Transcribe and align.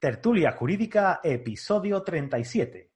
Tertulia 0.00 0.52
Jurídica, 0.52 1.18
episodio 1.24 2.04
37. 2.04 2.88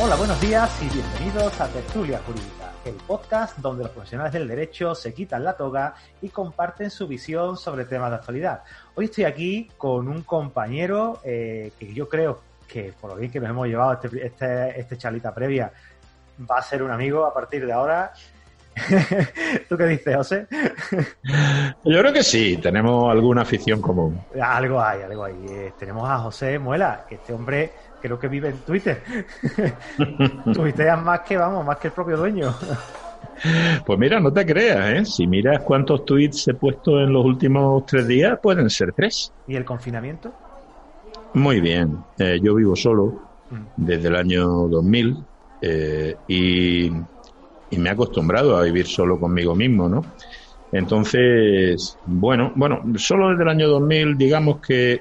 Hola, 0.00 0.14
buenos 0.14 0.40
días 0.40 0.80
y 0.80 0.94
bienvenidos 0.94 1.60
a 1.60 1.66
Tertulia 1.72 2.20
Jurídica, 2.20 2.72
el 2.84 2.94
podcast 3.04 3.58
donde 3.58 3.82
los 3.82 3.92
profesionales 3.92 4.32
del 4.32 4.46
derecho 4.46 4.94
se 4.94 5.12
quitan 5.12 5.42
la 5.42 5.56
toga 5.56 5.96
y 6.22 6.28
comparten 6.28 6.88
su 6.88 7.08
visión 7.08 7.56
sobre 7.56 7.84
temas 7.84 8.10
de 8.10 8.16
actualidad. 8.16 8.62
Hoy 8.94 9.06
estoy 9.06 9.24
aquí 9.24 9.68
con 9.76 10.06
un 10.06 10.22
compañero 10.22 11.20
eh, 11.24 11.72
que 11.80 11.92
yo 11.92 12.08
creo 12.08 12.42
que, 12.68 12.92
por 12.92 13.10
lo 13.10 13.16
bien 13.16 13.32
que 13.32 13.40
nos 13.40 13.50
hemos 13.50 13.66
llevado 13.66 13.94
este, 13.94 14.24
este, 14.24 14.80
este 14.80 14.96
chalita 14.96 15.34
previa, 15.34 15.72
va 16.48 16.58
a 16.58 16.62
ser 16.62 16.82
un 16.82 16.90
amigo 16.90 17.24
a 17.24 17.32
partir 17.32 17.66
de 17.66 17.72
ahora. 17.72 18.12
¿Tú 19.68 19.76
qué 19.76 19.86
dices, 19.86 20.16
José? 20.16 20.46
Yo 21.84 21.98
creo 22.00 22.12
que 22.12 22.22
sí, 22.22 22.56
tenemos 22.56 23.10
alguna 23.10 23.42
afición 23.42 23.80
común. 23.80 24.20
Algo 24.40 24.80
hay, 24.80 25.02
algo 25.02 25.24
hay. 25.24 25.34
Eh, 25.48 25.72
tenemos 25.78 26.08
a 26.08 26.18
José 26.18 26.58
Muela, 26.58 27.04
que 27.08 27.16
este 27.16 27.32
hombre 27.32 27.72
creo 28.00 28.18
que 28.18 28.28
vive 28.28 28.48
en 28.48 28.58
Twitter. 28.58 29.02
Tuiteas 30.54 31.02
más 31.02 31.20
que, 31.20 31.36
vamos, 31.36 31.64
más 31.64 31.78
que 31.78 31.88
el 31.88 31.92
propio 31.92 32.16
dueño. 32.16 32.54
Pues 33.84 33.98
mira, 33.98 34.20
no 34.20 34.32
te 34.32 34.46
creas, 34.46 34.90
¿eh? 34.90 35.04
Si 35.04 35.26
miras 35.26 35.62
cuántos 35.62 36.04
tweets 36.04 36.48
he 36.48 36.54
puesto 36.54 37.00
en 37.00 37.12
los 37.12 37.24
últimos 37.24 37.84
tres 37.86 38.06
días, 38.06 38.38
pueden 38.42 38.68
ser 38.70 38.92
tres. 38.92 39.32
¿Y 39.46 39.56
el 39.56 39.64
confinamiento? 39.64 40.32
Muy 41.34 41.60
bien. 41.60 41.98
Eh, 42.18 42.38
yo 42.42 42.54
vivo 42.54 42.76
solo 42.76 43.22
desde 43.76 44.08
el 44.08 44.16
año 44.16 44.44
2000 44.68 45.24
eh, 45.60 46.16
y, 46.28 46.90
me 47.76 47.88
he 47.88 47.92
acostumbrado 47.92 48.56
a 48.56 48.62
vivir 48.62 48.86
solo 48.86 49.18
conmigo 49.18 49.54
mismo, 49.54 49.88
¿no? 49.88 50.04
Entonces, 50.72 51.96
bueno, 52.04 52.52
bueno, 52.56 52.82
solo 52.96 53.30
desde 53.30 53.44
el 53.44 53.48
año 53.48 53.68
2000, 53.68 54.18
digamos 54.18 54.60
que 54.60 55.00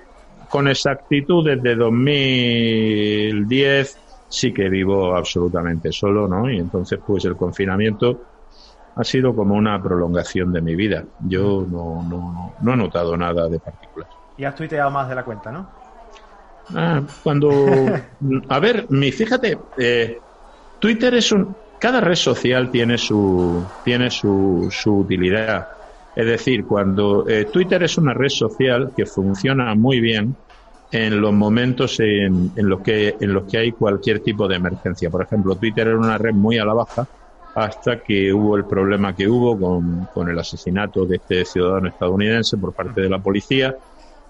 con 0.49 0.67
exactitud 0.67 1.45
desde 1.45 1.75
2010 1.75 3.97
sí 4.29 4.53
que 4.53 4.69
vivo 4.69 5.15
absolutamente 5.15 5.91
solo, 5.91 6.27
¿no? 6.27 6.49
Y 6.49 6.59
entonces, 6.59 6.99
pues 7.05 7.25
el 7.25 7.35
confinamiento 7.35 8.19
ha 8.95 9.03
sido 9.03 9.35
como 9.35 9.55
una 9.55 9.81
prolongación 9.81 10.51
de 10.51 10.61
mi 10.61 10.75
vida. 10.75 11.03
Yo 11.27 11.65
no, 11.69 12.03
no, 12.07 12.53
no 12.61 12.73
he 12.73 12.77
notado 12.77 13.17
nada 13.17 13.47
de 13.47 13.59
particular. 13.59 14.09
Y 14.37 14.43
has 14.43 14.55
tuiteado 14.55 14.91
más 14.91 15.09
de 15.09 15.15
la 15.15 15.23
cuenta, 15.23 15.51
¿no? 15.51 15.67
Ah, 16.75 17.01
cuando... 17.23 17.49
A 18.49 18.59
ver, 18.59 18.85
mi, 18.89 19.11
fíjate, 19.11 19.57
eh, 19.77 20.19
Twitter 20.79 21.13
es 21.15 21.31
un... 21.31 21.55
Cada 21.79 22.01
red 22.01 22.15
social 22.15 22.69
tiene 22.71 22.97
su, 22.97 23.63
tiene 23.85 24.09
su, 24.09 24.67
su 24.69 24.97
utilidad. 24.97 25.67
Es 26.15 26.25
decir, 26.25 26.65
cuando 26.65 27.27
eh, 27.27 27.45
Twitter 27.45 27.83
es 27.83 27.97
una 27.97 28.13
red 28.13 28.29
social 28.29 28.91
que 28.95 29.05
funciona 29.05 29.73
muy 29.75 30.01
bien 30.01 30.35
en 30.91 31.21
los 31.21 31.31
momentos 31.31 31.99
en, 31.99 32.51
en, 32.55 32.67
los 32.67 32.81
que, 32.81 33.15
en 33.19 33.33
los 33.33 33.49
que 33.49 33.59
hay 33.59 33.71
cualquier 33.71 34.19
tipo 34.19 34.47
de 34.47 34.55
emergencia. 34.55 35.09
Por 35.09 35.23
ejemplo, 35.23 35.55
Twitter 35.55 35.87
era 35.87 35.97
una 35.97 36.17
red 36.17 36.33
muy 36.33 36.57
a 36.57 36.65
la 36.65 36.73
baja 36.73 37.07
hasta 37.55 38.01
que 38.01 38.33
hubo 38.33 38.57
el 38.57 38.65
problema 38.65 39.15
que 39.15 39.27
hubo 39.27 39.59
con, 39.59 40.05
con 40.13 40.29
el 40.29 40.37
asesinato 40.37 41.05
de 41.05 41.17
este 41.17 41.45
ciudadano 41.45 41.89
estadounidense 41.89 42.57
por 42.57 42.73
parte 42.73 43.01
de 43.01 43.09
la 43.09 43.19
policía 43.19 43.75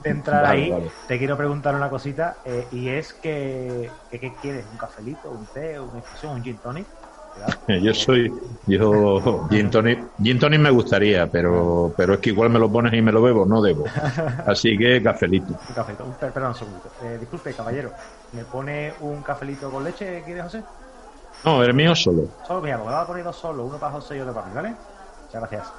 de 0.02 0.10
entrar 0.10 0.44
ahí, 0.44 0.72
te 1.06 1.18
quiero 1.18 1.36
preguntar 1.36 1.74
una 1.74 1.88
cosita, 1.88 2.38
eh, 2.44 2.66
y 2.72 2.88
es 2.88 3.14
que, 3.14 3.90
¿qué 4.10 4.36
quieres? 4.40 4.66
¿Un 4.70 4.76
cafelito, 4.76 5.30
un 5.30 5.46
té, 5.46 5.80
una 5.80 5.98
infusión, 5.98 6.34
un 6.34 6.42
gin 6.42 6.58
tonic? 6.58 6.86
Yo 7.82 7.94
soy, 7.94 8.32
yo, 8.66 9.48
gin 9.48 9.70
tonic, 9.70 10.58
me 10.58 10.70
gustaría, 10.70 11.26
pero, 11.26 11.92
pero 11.96 12.14
es 12.14 12.20
que 12.20 12.30
igual 12.30 12.50
me 12.50 12.58
lo 12.58 12.70
pones 12.70 12.92
y 12.92 13.00
me 13.00 13.12
lo 13.12 13.22
bebo, 13.22 13.46
no 13.46 13.62
debo. 13.62 13.84
Así 14.46 14.76
que 14.76 15.02
cafelito. 15.02 15.54
Un 15.68 15.74
cafelito, 15.74 16.04
perdón 16.18 16.48
un 16.48 16.54
segundito. 16.54 16.90
Eh, 17.02 17.16
disculpe, 17.18 17.54
caballero, 17.54 17.90
¿me 18.32 18.44
pone 18.44 18.92
un 19.00 19.22
cafelito 19.22 19.70
con 19.70 19.84
leche, 19.84 20.22
quiere 20.24 20.42
José? 20.42 20.62
No, 21.44 21.62
el 21.62 21.72
mío 21.74 21.94
solo. 21.94 22.28
Solo, 22.46 22.60
mira, 22.60 22.76
porque 22.76 22.90
lo 22.90 22.96
a 22.96 23.06
poner 23.06 23.24
dos 23.24 23.36
solo, 23.36 23.64
uno 23.64 23.78
para 23.78 23.92
José 23.92 24.16
y 24.16 24.20
otro 24.20 24.34
para 24.34 24.46
mí, 24.46 24.52
¿vale? 24.54 24.74
Muchas 25.24 25.40
gracias. 25.40 25.72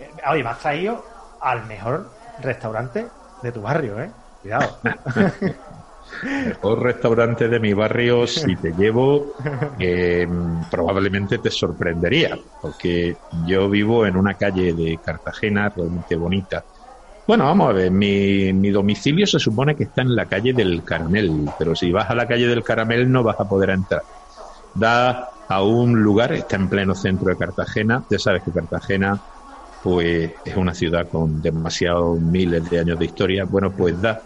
Eh, 0.00 0.10
oye, 0.30 0.42
me 0.42 0.50
has 0.50 0.58
traído 0.58 1.04
al 1.40 1.66
mejor 1.66 2.10
restaurante 2.42 3.06
de 3.42 3.52
tu 3.52 3.62
barrio, 3.62 4.00
¿eh? 4.00 4.10
Cuidado. 4.42 4.78
mejor 6.22 6.82
restaurante 6.82 7.48
de 7.48 7.60
mi 7.60 7.72
barrio, 7.72 8.26
si 8.26 8.56
te 8.56 8.72
llevo, 8.72 9.34
eh, 9.78 10.26
probablemente 10.70 11.38
te 11.38 11.50
sorprendería, 11.50 12.36
porque 12.60 13.18
yo 13.30 13.68
vivo 13.68 14.06
en 14.06 14.16
una 14.16 14.34
calle 14.34 14.74
de 14.74 15.00
Cartagena 15.00 15.68
realmente 15.74 16.16
bonita. 16.16 16.64
Bueno, 17.26 17.44
vamos 17.44 17.70
a 17.70 17.72
ver, 17.72 17.90
mi, 17.90 18.52
mi 18.52 18.70
domicilio 18.70 19.26
se 19.26 19.38
supone 19.40 19.74
que 19.74 19.84
está 19.84 20.02
en 20.02 20.14
la 20.14 20.26
calle 20.26 20.52
del 20.52 20.84
Caramel, 20.84 21.52
pero 21.56 21.74
si 21.74 21.90
vas 21.90 22.08
a 22.10 22.14
la 22.14 22.26
calle 22.28 22.46
del 22.46 22.62
Caramel 22.62 23.10
no 23.10 23.22
vas 23.24 23.36
a 23.38 23.48
poder 23.48 23.70
entrar. 23.70 24.02
Da 24.72 25.28
a 25.48 25.62
un 25.64 26.00
lugar, 26.02 26.32
está 26.32 26.56
en 26.56 26.68
pleno 26.68 26.94
centro 26.94 27.30
de 27.30 27.36
Cartagena, 27.38 28.04
ya 28.08 28.18
sabes 28.18 28.42
que 28.44 28.52
Cartagena 28.52 29.20
pues 29.80 30.34
es 30.44 30.56
una 30.56 30.74
ciudad 30.74 31.08
con 31.08 31.40
demasiados 31.40 32.20
miles 32.20 32.68
de 32.68 32.80
años 32.80 32.98
de 32.98 33.04
historia, 33.06 33.44
bueno, 33.44 33.74
pues 33.74 34.00
da 34.00 34.20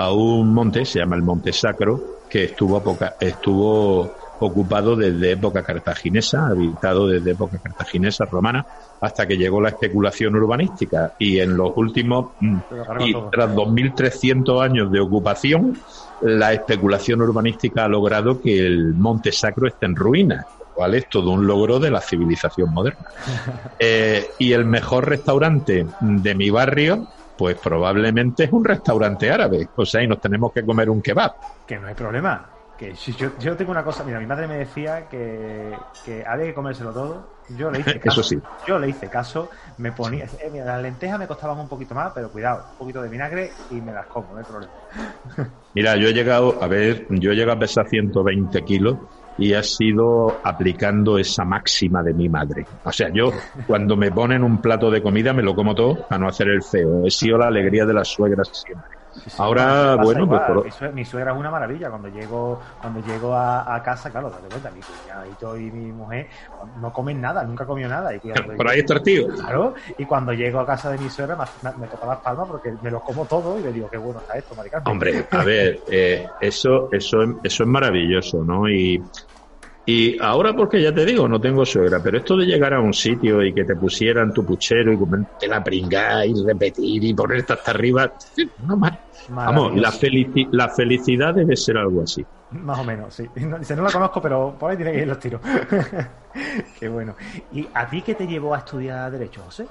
a 0.00 0.12
un 0.12 0.52
monte, 0.54 0.84
se 0.84 0.98
llama 0.98 1.16
el 1.16 1.22
Monte 1.22 1.52
Sacro, 1.52 2.20
que 2.28 2.44
estuvo, 2.44 2.82
estuvo 3.20 4.14
ocupado 4.40 4.96
desde 4.96 5.32
época 5.32 5.62
cartaginesa, 5.62 6.46
habitado 6.46 7.06
desde 7.06 7.32
época 7.32 7.58
cartaginesa 7.58 8.24
romana, 8.24 8.64
hasta 9.00 9.26
que 9.26 9.36
llegó 9.36 9.60
la 9.60 9.68
especulación 9.68 10.34
urbanística. 10.36 11.14
Y 11.18 11.38
en 11.38 11.56
los 11.56 11.72
últimos, 11.76 12.30
mm, 12.40 12.56
y 13.00 13.14
tras 13.30 13.54
2.300 13.54 14.62
años 14.62 14.90
de 14.90 15.00
ocupación, 15.00 15.76
la 16.22 16.52
especulación 16.52 17.20
urbanística 17.20 17.84
ha 17.84 17.88
logrado 17.88 18.40
que 18.40 18.58
el 18.58 18.94
Monte 18.94 19.32
Sacro 19.32 19.68
esté 19.68 19.86
en 19.86 19.96
ruinas, 19.96 20.46
cual 20.74 20.94
es 20.94 21.08
todo 21.10 21.30
un 21.30 21.46
logro 21.46 21.78
de 21.78 21.90
la 21.90 22.00
civilización 22.00 22.72
moderna. 22.72 23.06
Eh, 23.82 24.32
y 24.38 24.52
el 24.52 24.66
mejor 24.66 25.08
restaurante 25.08 25.86
de 26.00 26.34
mi 26.34 26.50
barrio 26.50 27.08
pues 27.40 27.56
probablemente 27.56 28.44
es 28.44 28.52
un 28.52 28.62
restaurante 28.62 29.30
árabe. 29.30 29.66
O 29.74 29.86
sea, 29.86 30.02
y 30.02 30.06
nos 30.06 30.20
tenemos 30.20 30.52
que 30.52 30.62
comer 30.62 30.90
un 30.90 31.00
kebab. 31.00 31.32
Que 31.66 31.78
no 31.78 31.86
hay 31.86 31.94
problema. 31.94 32.50
Que 32.76 32.94
si 32.94 33.14
yo, 33.14 33.30
yo 33.38 33.56
tengo 33.56 33.70
una 33.70 33.82
cosa, 33.82 34.04
mira, 34.04 34.20
mi 34.20 34.26
madre 34.26 34.46
me 34.46 34.58
decía 34.58 35.08
que, 35.08 35.74
que 36.04 36.22
había 36.26 36.44
que 36.44 36.52
comérselo 36.52 36.92
todo. 36.92 37.28
Yo 37.56 37.70
le 37.70 37.80
hice 37.80 37.98
caso. 38.04 38.20
Eso 38.20 38.28
sí. 38.28 38.38
Yo 38.66 38.78
le 38.78 38.90
hice 38.90 39.08
caso. 39.08 39.48
Me 39.78 39.90
ponía. 39.90 40.26
Eh, 40.26 40.50
mira, 40.52 40.66
las 40.66 40.82
lentejas 40.82 41.18
me 41.18 41.26
costaban 41.26 41.58
un 41.58 41.66
poquito 41.66 41.94
más, 41.94 42.12
pero 42.14 42.28
cuidado, 42.28 42.62
un 42.72 42.76
poquito 42.76 43.00
de 43.00 43.08
vinagre 43.08 43.50
y 43.70 43.80
me 43.80 43.92
las 43.92 44.04
como, 44.04 44.32
no 44.32 44.38
hay 44.40 44.44
problema. 44.44 44.72
Mira, 45.72 45.96
yo 45.96 46.08
he 46.08 46.12
llegado, 46.12 46.62
a 46.62 46.66
ver, 46.66 47.06
yo 47.08 47.30
he 47.30 47.34
llegado 47.34 47.56
a 47.56 47.60
pesar 47.60 47.88
120 47.88 48.62
kilos 48.64 48.98
y 49.40 49.54
ha 49.54 49.62
sido 49.62 50.38
aplicando 50.44 51.18
esa 51.18 51.44
máxima 51.44 52.02
de 52.02 52.12
mi 52.12 52.28
madre. 52.28 52.66
O 52.84 52.92
sea, 52.92 53.08
yo 53.08 53.32
cuando 53.66 53.96
me 53.96 54.12
ponen 54.12 54.44
un 54.44 54.60
plato 54.60 54.90
de 54.90 55.02
comida 55.02 55.32
me 55.32 55.42
lo 55.42 55.54
como 55.54 55.74
todo 55.74 56.06
a 56.10 56.18
no 56.18 56.28
hacer 56.28 56.48
el 56.48 56.62
feo. 56.62 57.06
He 57.06 57.10
sido 57.10 57.38
la 57.38 57.46
alegría 57.48 57.86
de 57.86 57.94
las 57.94 58.08
suegras 58.08 58.48
siempre. 58.52 59.00
Ahora, 59.38 59.96
bueno, 59.96 60.28
pues 60.28 60.92
mi, 60.92 61.04
suegra, 61.04 61.32
es 61.32 61.38
una 61.38 61.50
maravilla. 61.50 61.90
Cuando 61.90 62.08
llego 62.08 62.60
cuando 62.80 63.00
llego 63.04 63.34
a, 63.34 63.82
casa, 63.84 64.10
claro, 64.10 64.30
date 64.30 64.48
cuenta, 64.48 64.70
mi 64.70 64.80
cuñadito 64.80 65.56
y 65.56 65.70
mi 65.70 65.92
mujer 65.92 66.28
no 66.80 66.92
comen 66.92 67.20
nada, 67.20 67.42
nunca 67.44 67.66
comió 67.66 67.88
nada. 67.88 68.14
Y 68.14 68.18
Por 68.56 68.68
ahí 68.68 68.80
está 68.80 68.94
el 68.94 69.02
tío. 69.02 69.28
Claro, 69.28 69.74
y 69.98 70.04
cuando 70.04 70.32
llego 70.32 70.60
a 70.60 70.66
casa 70.66 70.90
de 70.90 70.98
mi 70.98 71.10
suegra 71.10 71.36
me, 71.78 71.86
toca 71.88 72.06
las 72.06 72.18
palmas 72.18 72.48
porque 72.48 72.72
me 72.82 72.90
lo 72.90 73.00
como 73.00 73.24
todo 73.24 73.58
y 73.58 73.62
le 73.62 73.72
digo, 73.72 73.88
qué 73.90 73.98
bueno 73.98 74.20
está 74.20 74.38
esto, 74.38 74.54
maricano. 74.54 74.90
Hombre, 74.90 75.26
a 75.30 75.44
ver, 75.44 75.80
eh, 75.90 76.26
eso, 76.40 76.88
eso, 76.92 77.18
eso 77.42 77.62
es 77.62 77.68
maravilloso, 77.68 78.44
¿no? 78.44 78.68
Y 78.68 79.02
y 79.92 80.16
ahora 80.20 80.54
porque 80.54 80.80
ya 80.80 80.94
te 80.94 81.04
digo, 81.04 81.26
no 81.26 81.40
tengo 81.40 81.66
suegra, 81.66 82.00
pero 82.00 82.18
esto 82.18 82.36
de 82.36 82.46
llegar 82.46 82.74
a 82.74 82.80
un 82.80 82.92
sitio 82.92 83.42
y 83.42 83.52
que 83.52 83.64
te 83.64 83.74
pusieran 83.74 84.32
tu 84.32 84.44
puchero 84.46 84.92
y 84.92 84.98
comerte 84.98 85.48
la 85.48 85.64
pringada 85.64 86.24
y 86.24 86.32
repetir 86.46 87.02
y 87.02 87.12
ponerte 87.12 87.54
hasta 87.54 87.72
arriba, 87.72 88.12
no 88.58 88.76
más. 88.76 88.92
Vamos, 89.28 89.74
la, 89.74 89.92
la 90.52 90.68
felicidad 90.68 91.34
debe 91.34 91.56
ser 91.56 91.76
algo 91.76 92.02
así. 92.02 92.24
Más 92.50 92.78
o 92.78 92.84
menos, 92.84 93.12
sí. 93.12 93.28
No, 93.48 93.58
dice, 93.58 93.74
no 93.74 93.82
la 93.82 93.90
conozco, 93.90 94.22
pero 94.22 94.56
por 94.56 94.70
ahí 94.70 94.76
tiene 94.76 94.92
que 94.92 95.00
ir 95.00 95.08
los 95.08 95.18
tiros. 95.18 95.40
qué 96.78 96.88
bueno. 96.88 97.16
¿Y 97.50 97.68
a 97.74 97.90
ti 97.90 98.02
qué 98.02 98.14
te 98.14 98.28
llevó 98.28 98.54
a 98.54 98.58
estudiar 98.58 99.10
Derecho, 99.10 99.42
José? 99.42 99.66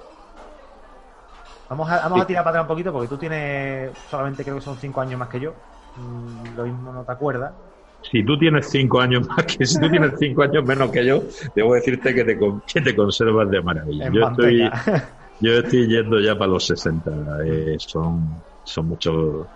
Vamos 1.70 1.90
a, 1.90 2.00
vamos 2.00 2.22
a 2.22 2.28
tirar 2.28 2.44
para 2.44 2.60
atrás 2.60 2.64
un 2.64 2.68
poquito 2.68 2.92
porque 2.92 3.08
tú 3.08 3.18
tienes 3.18 3.92
solamente 4.10 4.44
creo 4.44 4.56
que 4.56 4.62
son 4.62 4.78
cinco 4.78 5.00
años 5.00 5.18
más 5.18 5.30
que 5.30 5.40
yo. 5.40 5.54
Mm, 5.96 6.56
lo 6.56 6.64
mismo 6.64 6.92
no 6.92 7.06
te 7.06 7.12
acuerdas 7.12 7.69
si 8.02 8.24
tú 8.24 8.38
tienes 8.38 8.70
cinco 8.70 9.02
años 9.02 9.28
más 9.28 9.46
que 9.46 9.66
si 9.66 9.80
tú 9.80 9.90
tienes 9.90 10.14
cinco 10.18 10.44
años 10.44 10.66
menos 10.66 10.92
que 10.92 11.06
yo, 11.06 11.24
debo 11.54 11.74
decirte 11.76 12.14
que 12.14 12.24
te, 12.24 12.40
que 12.66 12.82
te 12.82 12.96
conservas 12.96 13.50
de 13.50 13.62
maravilla. 13.62 14.12
yo 14.12 14.28
estoy, 14.28 14.70
yo 15.42 15.52
estoy 15.54 15.88
yendo 15.88 16.20
ya 16.20 16.38
para 16.38 16.52
los 16.52 16.66
60. 16.66 17.12
Eh, 17.46 17.76
son, 17.80 18.42
son 18.64 18.88
muchos. 18.88 19.48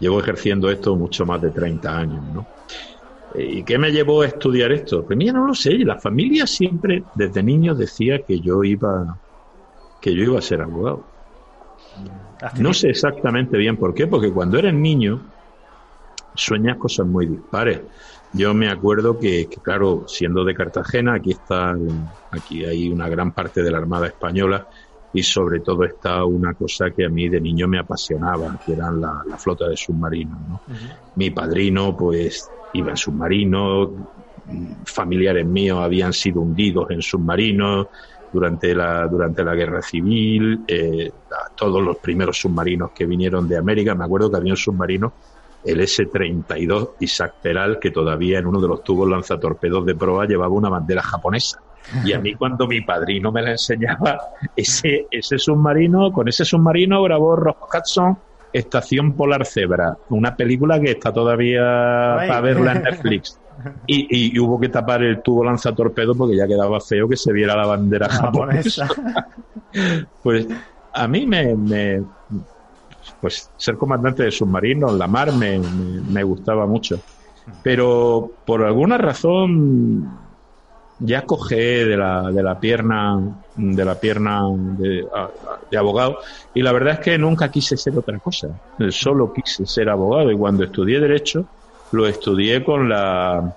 Llevo 0.00 0.20
ejerciendo 0.20 0.70
esto 0.70 0.96
mucho 0.96 1.26
más 1.26 1.42
de 1.42 1.50
30 1.50 1.98
años, 1.98 2.24
¿no? 2.32 2.46
Eh, 3.34 3.58
¿Y 3.58 3.62
qué 3.64 3.78
me 3.78 3.90
llevó 3.90 4.22
a 4.22 4.26
estudiar 4.26 4.72
esto? 4.72 5.04
Pues 5.04 5.16
mira, 5.16 5.32
no 5.32 5.46
lo 5.46 5.54
sé. 5.54 5.76
La 5.78 5.98
familia 5.98 6.46
siempre, 6.46 7.02
desde 7.14 7.42
niño, 7.42 7.74
decía 7.74 8.22
que 8.26 8.40
yo 8.40 8.62
iba, 8.64 9.18
que 10.00 10.14
yo 10.14 10.22
iba 10.22 10.38
a 10.38 10.42
ser 10.42 10.62
abogado. 10.62 11.04
No 12.58 12.72
sé 12.72 12.90
exactamente 12.90 13.56
bien 13.56 13.76
por 13.76 13.94
qué, 13.94 14.06
porque 14.06 14.30
cuando 14.32 14.58
eres 14.58 14.72
niño, 14.72 15.20
sueñas 16.38 16.76
cosas 16.76 17.06
muy 17.06 17.26
dispares. 17.26 17.80
Yo 18.32 18.54
me 18.54 18.68
acuerdo 18.68 19.18
que, 19.18 19.48
claro, 19.62 20.04
siendo 20.06 20.44
de 20.44 20.54
Cartagena, 20.54 21.14
aquí 21.14 21.32
está, 21.32 21.76
aquí 22.30 22.64
hay 22.64 22.90
una 22.90 23.08
gran 23.08 23.32
parte 23.32 23.62
de 23.62 23.70
la 23.70 23.78
Armada 23.78 24.06
Española 24.06 24.68
y 25.12 25.22
sobre 25.22 25.60
todo 25.60 25.84
está 25.84 26.24
una 26.24 26.52
cosa 26.54 26.90
que 26.90 27.06
a 27.06 27.08
mí 27.08 27.28
de 27.28 27.40
niño 27.40 27.66
me 27.66 27.78
apasionaba, 27.78 28.60
que 28.64 28.74
eran 28.74 29.00
la, 29.00 29.24
flota 29.38 29.68
de 29.68 29.76
submarinos. 29.76 30.60
Mi 31.16 31.30
padrino, 31.30 31.96
pues, 31.96 32.48
iba 32.74 32.90
en 32.90 32.96
submarinos, 32.96 33.90
familiares 34.84 35.46
míos 35.46 35.78
habían 35.80 36.12
sido 36.12 36.40
hundidos 36.40 36.90
en 36.90 37.02
submarinos 37.02 37.86
durante 38.32 38.74
la, 38.74 39.06
durante 39.06 39.42
la 39.42 39.54
guerra 39.54 39.80
civil, 39.80 40.64
eh, 40.68 41.10
todos 41.56 41.82
los 41.82 41.96
primeros 41.96 42.38
submarinos 42.38 42.90
que 42.90 43.06
vinieron 43.06 43.48
de 43.48 43.56
América, 43.56 43.94
me 43.94 44.04
acuerdo 44.04 44.30
que 44.30 44.36
había 44.36 44.52
un 44.52 44.58
submarino 44.58 45.12
el 45.64 45.80
S-32 45.80 46.90
Isaac 47.00 47.34
Peral, 47.42 47.78
que 47.78 47.90
todavía 47.90 48.38
en 48.38 48.46
uno 48.46 48.60
de 48.60 48.68
los 48.68 48.82
tubos 48.84 49.08
lanzatorpedos 49.08 49.84
de 49.86 49.94
proa 49.94 50.26
llevaba 50.26 50.52
una 50.54 50.68
bandera 50.68 51.02
japonesa. 51.02 51.60
Y 52.04 52.12
a 52.12 52.18
mí 52.18 52.34
cuando 52.34 52.66
mi 52.66 52.82
padrino 52.82 53.32
me 53.32 53.42
la 53.42 53.52
enseñaba, 53.52 54.18
ese, 54.54 55.06
ese 55.10 55.38
submarino, 55.38 56.12
con 56.12 56.28
ese 56.28 56.44
submarino 56.44 57.02
grabó 57.02 57.34
Ross 57.36 57.56
Hudson 57.72 58.18
Estación 58.52 59.12
Polar 59.12 59.46
Zebra, 59.46 59.96
una 60.08 60.34
película 60.36 60.80
que 60.80 60.92
está 60.92 61.12
todavía 61.12 61.62
para 61.62 62.40
verla 62.40 62.72
en 62.72 62.82
Netflix. 62.82 63.38
Y, 63.86 64.38
hubo 64.38 64.60
que 64.60 64.68
tapar 64.68 65.02
el 65.02 65.20
tubo 65.20 65.44
lanzatorpedo 65.44 66.14
porque 66.14 66.36
ya 66.36 66.46
quedaba 66.46 66.80
feo 66.80 67.08
que 67.08 67.16
se 67.16 67.32
viera 67.32 67.56
la 67.56 67.66
bandera 67.66 68.08
japonesa. 68.08 68.88
pues 70.22 70.46
a 70.92 71.08
mí 71.08 71.26
me, 71.26 72.02
pues 73.20 73.50
ser 73.56 73.76
comandante 73.76 74.22
de 74.22 74.30
submarinos, 74.30 74.92
la 74.94 75.06
mar, 75.06 75.32
me, 75.32 75.58
me, 75.58 76.22
gustaba 76.22 76.66
mucho. 76.66 77.00
Pero 77.62 78.30
por 78.44 78.64
alguna 78.64 78.98
razón 78.98 80.08
ya 81.00 81.22
cogé 81.22 81.84
de 81.84 81.96
la, 81.96 82.30
de 82.30 82.42
la 82.42 82.58
pierna 82.58 83.18
de 83.54 83.84
la 83.84 83.94
pierna 83.94 84.42
de, 84.50 85.06
abogado 85.76 86.18
y 86.54 86.62
la 86.62 86.72
verdad 86.72 86.94
es 86.94 87.00
que 87.00 87.18
nunca 87.18 87.50
quise 87.50 87.76
ser 87.76 87.96
otra 87.96 88.18
cosa 88.18 88.48
solo 88.90 89.32
quise 89.32 89.64
ser 89.64 89.88
abogado 89.88 90.30
y 90.32 90.36
cuando 90.36 90.64
estudié 90.64 90.98
derecho 90.98 91.46
lo 91.92 92.06
estudié 92.06 92.64
con 92.64 92.88
la 92.88 93.56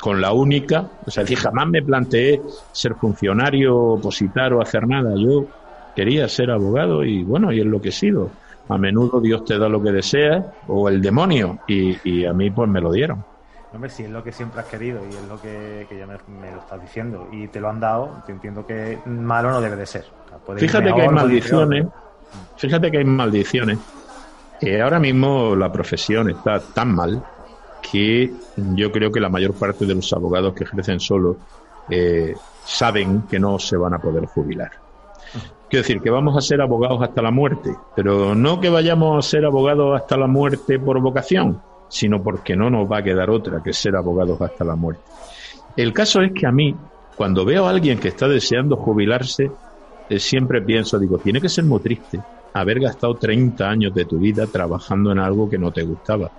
con 0.00 0.20
la 0.20 0.32
única 0.32 0.88
o 1.04 1.10
sea 1.10 1.24
jamás 1.36 1.68
me 1.68 1.82
planteé 1.82 2.40
ser 2.72 2.94
funcionario 2.94 3.76
opositar 3.76 4.54
o 4.54 4.62
hacer 4.62 4.88
nada 4.88 5.12
yo 5.16 5.46
quería 5.94 6.28
ser 6.28 6.50
abogado 6.50 7.04
y 7.04 7.22
bueno 7.22 7.52
y 7.52 7.60
es 7.60 7.66
lo 7.66 7.80
que 7.80 7.90
he 7.90 7.92
sido 7.92 8.30
a 8.68 8.78
menudo 8.78 9.20
Dios 9.20 9.44
te 9.44 9.58
da 9.58 9.68
lo 9.68 9.82
que 9.82 9.92
deseas 9.92 10.44
o 10.68 10.88
el 10.88 11.00
demonio 11.00 11.58
y, 11.66 12.24
a 12.24 12.32
mí 12.32 12.50
pues 12.50 12.68
me 12.68 12.80
lo 12.80 12.92
dieron. 12.92 13.24
Hombre, 13.72 13.88
si 13.88 14.04
es 14.04 14.10
lo 14.10 14.22
que 14.22 14.32
siempre 14.32 14.60
has 14.60 14.66
querido 14.66 15.00
y 15.04 15.14
es 15.14 15.28
lo 15.28 15.40
que, 15.40 15.86
ya 15.90 16.06
me, 16.06 16.50
lo 16.50 16.58
estás 16.58 16.80
diciendo 16.80 17.28
y 17.32 17.48
te 17.48 17.58
lo 17.58 17.70
han 17.70 17.80
dado, 17.80 18.22
te 18.26 18.32
entiendo 18.32 18.66
que 18.66 18.98
malo 19.06 19.50
no 19.50 19.60
debe 19.60 19.76
de 19.76 19.86
ser. 19.86 20.04
fíjate 20.56 20.92
que 20.92 21.02
hay 21.02 21.08
maldiciones, 21.08 21.86
fíjate 22.56 22.90
que 22.90 22.98
hay 22.98 23.04
maldiciones. 23.04 23.78
ahora 24.82 24.98
mismo 24.98 25.56
la 25.56 25.72
profesión 25.72 26.30
está 26.30 26.60
tan 26.60 26.94
mal 26.94 27.22
que 27.90 28.30
yo 28.74 28.92
creo 28.92 29.10
que 29.10 29.20
la 29.20 29.28
mayor 29.28 29.54
parte 29.54 29.86
de 29.86 29.94
los 29.94 30.12
abogados 30.12 30.54
que 30.54 30.64
ejercen 30.64 31.00
solo 31.00 31.36
eh, 31.88 32.34
saben 32.64 33.22
que 33.22 33.40
no 33.40 33.58
se 33.58 33.76
van 33.76 33.94
a 33.94 33.98
poder 33.98 34.26
jubilar. 34.26 34.70
Quiero 35.72 35.84
decir, 35.84 36.02
que 36.02 36.10
vamos 36.10 36.36
a 36.36 36.42
ser 36.42 36.60
abogados 36.60 37.00
hasta 37.00 37.22
la 37.22 37.30
muerte, 37.30 37.74
pero 37.96 38.34
no 38.34 38.60
que 38.60 38.68
vayamos 38.68 39.16
a 39.16 39.26
ser 39.26 39.46
abogados 39.46 39.98
hasta 39.98 40.18
la 40.18 40.26
muerte 40.26 40.78
por 40.78 41.00
vocación, 41.00 41.62
sino 41.88 42.22
porque 42.22 42.54
no 42.54 42.68
nos 42.68 42.92
va 42.92 42.98
a 42.98 43.02
quedar 43.02 43.30
otra 43.30 43.62
que 43.62 43.72
ser 43.72 43.96
abogados 43.96 44.38
hasta 44.42 44.66
la 44.66 44.76
muerte. 44.76 45.00
El 45.74 45.94
caso 45.94 46.20
es 46.20 46.32
que 46.32 46.46
a 46.46 46.52
mí, 46.52 46.76
cuando 47.16 47.46
veo 47.46 47.64
a 47.64 47.70
alguien 47.70 47.98
que 47.98 48.08
está 48.08 48.28
deseando 48.28 48.76
jubilarse, 48.76 49.50
eh, 50.10 50.18
siempre 50.18 50.60
pienso, 50.60 50.98
digo, 50.98 51.16
tiene 51.16 51.40
que 51.40 51.48
ser 51.48 51.64
muy 51.64 51.80
triste 51.80 52.20
haber 52.52 52.78
gastado 52.78 53.14
30 53.14 53.66
años 53.66 53.94
de 53.94 54.04
tu 54.04 54.18
vida 54.18 54.46
trabajando 54.46 55.10
en 55.10 55.20
algo 55.20 55.48
que 55.48 55.56
no 55.56 55.72
te 55.72 55.84
gustaba 55.84 56.30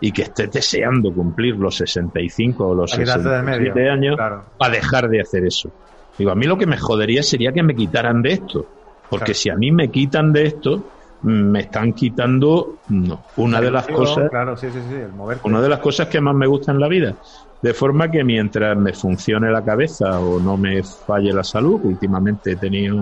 y 0.00 0.10
que 0.10 0.22
estés 0.22 0.50
deseando 0.50 1.14
cumplir 1.14 1.54
los 1.54 1.76
65 1.76 2.66
o 2.66 2.74
los 2.74 2.90
67 2.90 3.88
años 3.88 4.16
para 4.58 4.74
dejar 4.74 5.08
de 5.08 5.20
hacer 5.20 5.44
eso. 5.44 5.70
Digo, 6.18 6.32
a 6.32 6.34
mí 6.34 6.46
lo 6.46 6.58
que 6.58 6.66
me 6.66 6.76
jodería 6.76 7.22
sería 7.22 7.52
que 7.52 7.62
me 7.62 7.76
quitaran 7.76 8.20
de 8.20 8.32
esto. 8.32 8.66
Porque 9.10 9.34
si 9.34 9.50
a 9.50 9.56
mí 9.56 9.72
me 9.72 9.90
quitan 9.90 10.32
de 10.32 10.44
esto, 10.44 10.92
me 11.22 11.60
están 11.60 11.92
quitando 11.92 12.78
no, 12.86 13.26
una 13.36 13.60
de 13.60 13.70
las 13.70 13.86
cosas 13.86 14.30
claro, 14.30 14.56
sí, 14.56 14.70
sí, 14.70 14.80
sí, 14.82 14.94
el 14.94 15.12
una 15.44 15.60
de 15.60 15.68
las 15.68 15.80
cosas 15.80 16.06
que 16.06 16.20
más 16.20 16.34
me 16.34 16.46
gusta 16.46 16.72
en 16.72 16.80
la 16.80 16.88
vida. 16.88 17.14
De 17.60 17.74
forma 17.74 18.10
que 18.10 18.24
mientras 18.24 18.74
me 18.78 18.94
funcione 18.94 19.50
la 19.50 19.62
cabeza 19.62 20.18
o 20.18 20.40
no 20.40 20.56
me 20.56 20.82
falle 20.82 21.32
la 21.32 21.44
salud 21.44 21.80
últimamente 21.82 22.52
he 22.52 22.56
tenido 22.56 22.96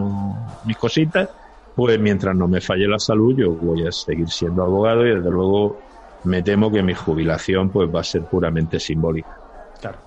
mis 0.65 0.77
cositas 0.77 1.29
pues 1.75 2.01
mientras 2.01 2.35
no 2.35 2.49
me 2.49 2.61
falle 2.61 2.89
la 2.89 2.99
salud 2.99 3.35
yo 3.37 3.53
voy 3.53 3.87
a 3.87 3.93
seguir 3.93 4.29
siendo 4.29 4.65
abogado 4.65 5.07
y 5.07 5.15
desde 5.15 5.31
luego 5.31 5.83
me 6.25 6.43
temo 6.43 6.73
que 6.73 6.83
mi 6.83 6.95
jubilación 6.95 7.71
pues 7.71 7.89
va 7.95 8.01
a 8.01 8.05
ser 8.05 8.27
puramente 8.27 8.81
simbólica. 8.81 9.39
Claro. 9.81 9.99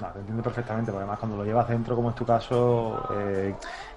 No, 0.00 0.12
te 0.12 0.18
entiendo 0.18 0.42
perfectamente, 0.42 0.92
porque 0.92 1.04
además 1.04 1.18
cuando 1.18 1.38
lo 1.38 1.44
llevas 1.44 1.68
dentro, 1.68 1.96
como 1.96 2.10
es 2.10 2.14
tu 2.14 2.26
caso, 2.26 3.02
eh, 3.14 3.56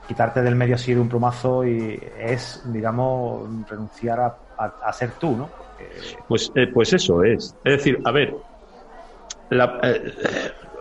quitarte 0.09 0.41
del 0.41 0.55
medio 0.55 0.73
así 0.73 0.91
de 0.91 0.99
un 0.99 1.07
plomazo 1.07 1.63
y 1.63 2.01
es, 2.19 2.63
digamos, 2.65 3.47
renunciar 3.69 4.19
a, 4.57 4.91
ser 4.91 5.11
tú, 5.19 5.37
¿no? 5.37 5.49
Pues, 6.27 6.51
eh, 6.55 6.65
pues 6.73 6.93
eso 6.93 7.23
es. 7.23 7.55
Es 7.63 7.77
decir, 7.77 7.99
a 8.03 8.11
ver, 8.11 8.35
eh, 9.51 10.13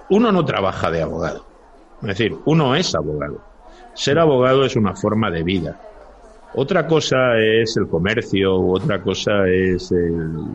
uno 0.08 0.32
no 0.32 0.44
trabaja 0.46 0.90
de 0.90 1.02
abogado. 1.02 1.44
Es 2.00 2.08
decir, 2.08 2.34
uno 2.46 2.74
es 2.74 2.94
abogado. 2.94 3.38
Ser 3.92 4.18
abogado 4.18 4.64
es 4.64 4.76
una 4.76 4.94
forma 4.94 5.30
de 5.30 5.42
vida. 5.42 5.78
Otra 6.54 6.86
cosa 6.86 7.36
es 7.38 7.76
el 7.76 7.86
comercio, 7.86 8.58
otra 8.58 9.02
cosa 9.02 9.46
es 9.46 9.92
el 9.92 10.54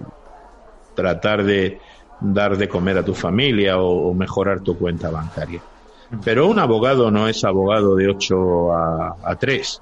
tratar 0.96 1.44
de 1.44 1.78
dar 2.20 2.58
de 2.58 2.68
comer 2.68 2.98
a 2.98 3.06
tu 3.06 3.14
familia 3.14 3.78
o, 3.78 4.12
mejorar 4.16 4.62
tu 4.62 4.76
cuenta 4.76 5.12
bancaria. 5.12 5.62
Pero 6.24 6.48
un 6.48 6.60
abogado 6.60 7.10
no 7.10 7.28
es 7.28 7.44
abogado 7.44 7.96
de 7.96 8.10
8 8.10 8.74
a, 8.74 9.16
a 9.24 9.36
3. 9.36 9.82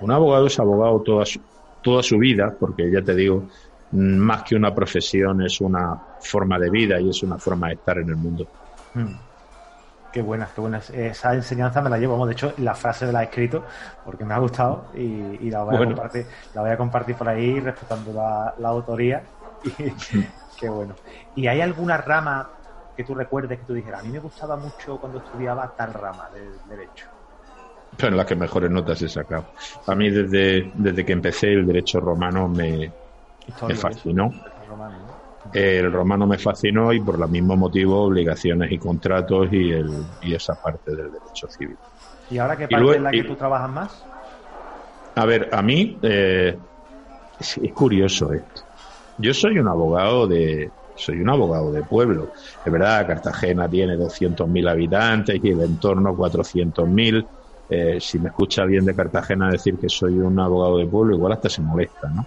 Un 0.00 0.10
abogado 0.12 0.46
es 0.46 0.58
abogado 0.58 1.00
toda 1.00 1.26
su, 1.26 1.40
toda 1.82 2.02
su 2.02 2.18
vida, 2.18 2.54
porque 2.58 2.90
ya 2.90 3.02
te 3.02 3.14
digo, 3.14 3.44
más 3.92 4.42
que 4.42 4.54
una 4.54 4.74
profesión 4.74 5.42
es 5.42 5.60
una 5.60 5.98
forma 6.20 6.58
de 6.58 6.70
vida 6.70 7.00
y 7.00 7.10
es 7.10 7.22
una 7.22 7.38
forma 7.38 7.68
de 7.68 7.74
estar 7.74 7.98
en 7.98 8.08
el 8.08 8.16
mundo. 8.16 8.46
Mm. 8.94 9.28
Qué 10.12 10.22
buena, 10.22 10.48
qué 10.54 10.60
buena. 10.60 10.80
Esa 10.92 11.34
enseñanza 11.34 11.82
me 11.82 11.90
la 11.90 11.98
llevo. 11.98 12.26
de 12.26 12.32
hecho, 12.32 12.54
la 12.58 12.74
frase 12.74 13.10
la 13.12 13.20
he 13.22 13.24
escrito 13.24 13.64
porque 14.04 14.24
me 14.24 14.34
ha 14.34 14.38
gustado 14.38 14.86
y, 14.94 15.50
la, 15.50 15.62
voy 15.62 15.76
a 15.76 15.84
compartir, 15.84 16.26
la 16.54 16.62
voy 16.62 16.70
a 16.70 16.76
compartir 16.78 17.14
por 17.14 17.28
ahí 17.28 17.60
respetando 17.60 18.12
la, 18.12 18.68
autoría. 18.68 19.22
qué 20.58 20.68
bueno. 20.68 20.94
¿Y 21.36 21.46
hay 21.46 21.60
alguna 21.60 21.98
rama 21.98 22.48
que 22.98 23.04
tú 23.04 23.14
recuerdes 23.14 23.60
que 23.60 23.64
tú 23.64 23.74
dijeras, 23.74 24.00
a 24.00 24.02
mí 24.02 24.10
me 24.10 24.18
gustaba 24.18 24.56
mucho 24.56 24.98
cuando 24.98 25.18
estudiaba 25.18 25.72
tal 25.78 25.94
rama 25.94 26.28
del 26.34 26.58
derecho? 26.68 27.06
Pero 27.96 28.08
en 28.08 28.16
las 28.16 28.26
que 28.26 28.34
mejores 28.34 28.68
notas 28.72 29.00
he 29.02 29.08
sacado. 29.08 29.44
A 29.86 29.94
mí 29.94 30.10
desde, 30.10 30.72
desde 30.74 31.04
que 31.04 31.12
empecé 31.12 31.52
el 31.52 31.64
derecho 31.64 32.00
romano 32.00 32.48
me, 32.48 32.90
me 33.68 33.74
fascinó. 33.76 34.32
El 35.52 35.92
romano 35.92 36.26
me 36.26 36.38
fascinó 36.38 36.92
y 36.92 36.98
por 36.98 37.22
el 37.22 37.28
mismo 37.28 37.56
motivo 37.56 38.02
obligaciones 38.02 38.72
y 38.72 38.78
contratos 38.78 39.46
y, 39.52 39.70
el, 39.70 39.88
y 40.20 40.34
esa 40.34 40.60
parte 40.60 40.90
del 40.90 41.12
derecho 41.12 41.46
civil. 41.46 41.76
¿Y 42.28 42.38
ahora 42.38 42.56
qué 42.56 42.66
parte 42.66 42.96
es 42.96 43.00
la 43.00 43.10
que 43.12 43.22
tú 43.22 43.36
trabajas 43.36 43.70
más? 43.70 44.04
A 45.14 45.24
ver, 45.24 45.48
a 45.52 45.62
mí 45.62 46.00
eh, 46.02 46.58
es, 47.38 47.60
curioso 47.72 48.32
esto. 48.32 48.62
Yo 49.18 49.32
soy 49.32 49.60
un 49.60 49.68
abogado 49.68 50.26
de 50.26 50.68
soy 50.98 51.20
un 51.20 51.30
abogado 51.30 51.72
de 51.72 51.82
pueblo. 51.82 52.32
Es 52.64 52.72
verdad, 52.72 53.06
Cartagena 53.06 53.68
tiene 53.68 53.96
200.000 53.96 54.70
habitantes 54.70 55.40
y 55.42 55.50
el 55.50 55.62
entorno 55.62 56.14
400.000. 56.16 57.26
Eh, 57.70 57.98
si 58.00 58.18
me 58.18 58.28
escucha 58.28 58.64
bien 58.64 58.84
de 58.84 58.94
Cartagena 58.94 59.50
decir 59.50 59.78
que 59.78 59.88
soy 59.88 60.18
un 60.18 60.38
abogado 60.38 60.78
de 60.78 60.86
pueblo, 60.86 61.14
igual 61.16 61.32
hasta 61.32 61.48
se 61.48 61.62
molesta, 61.62 62.08
¿no? 62.08 62.26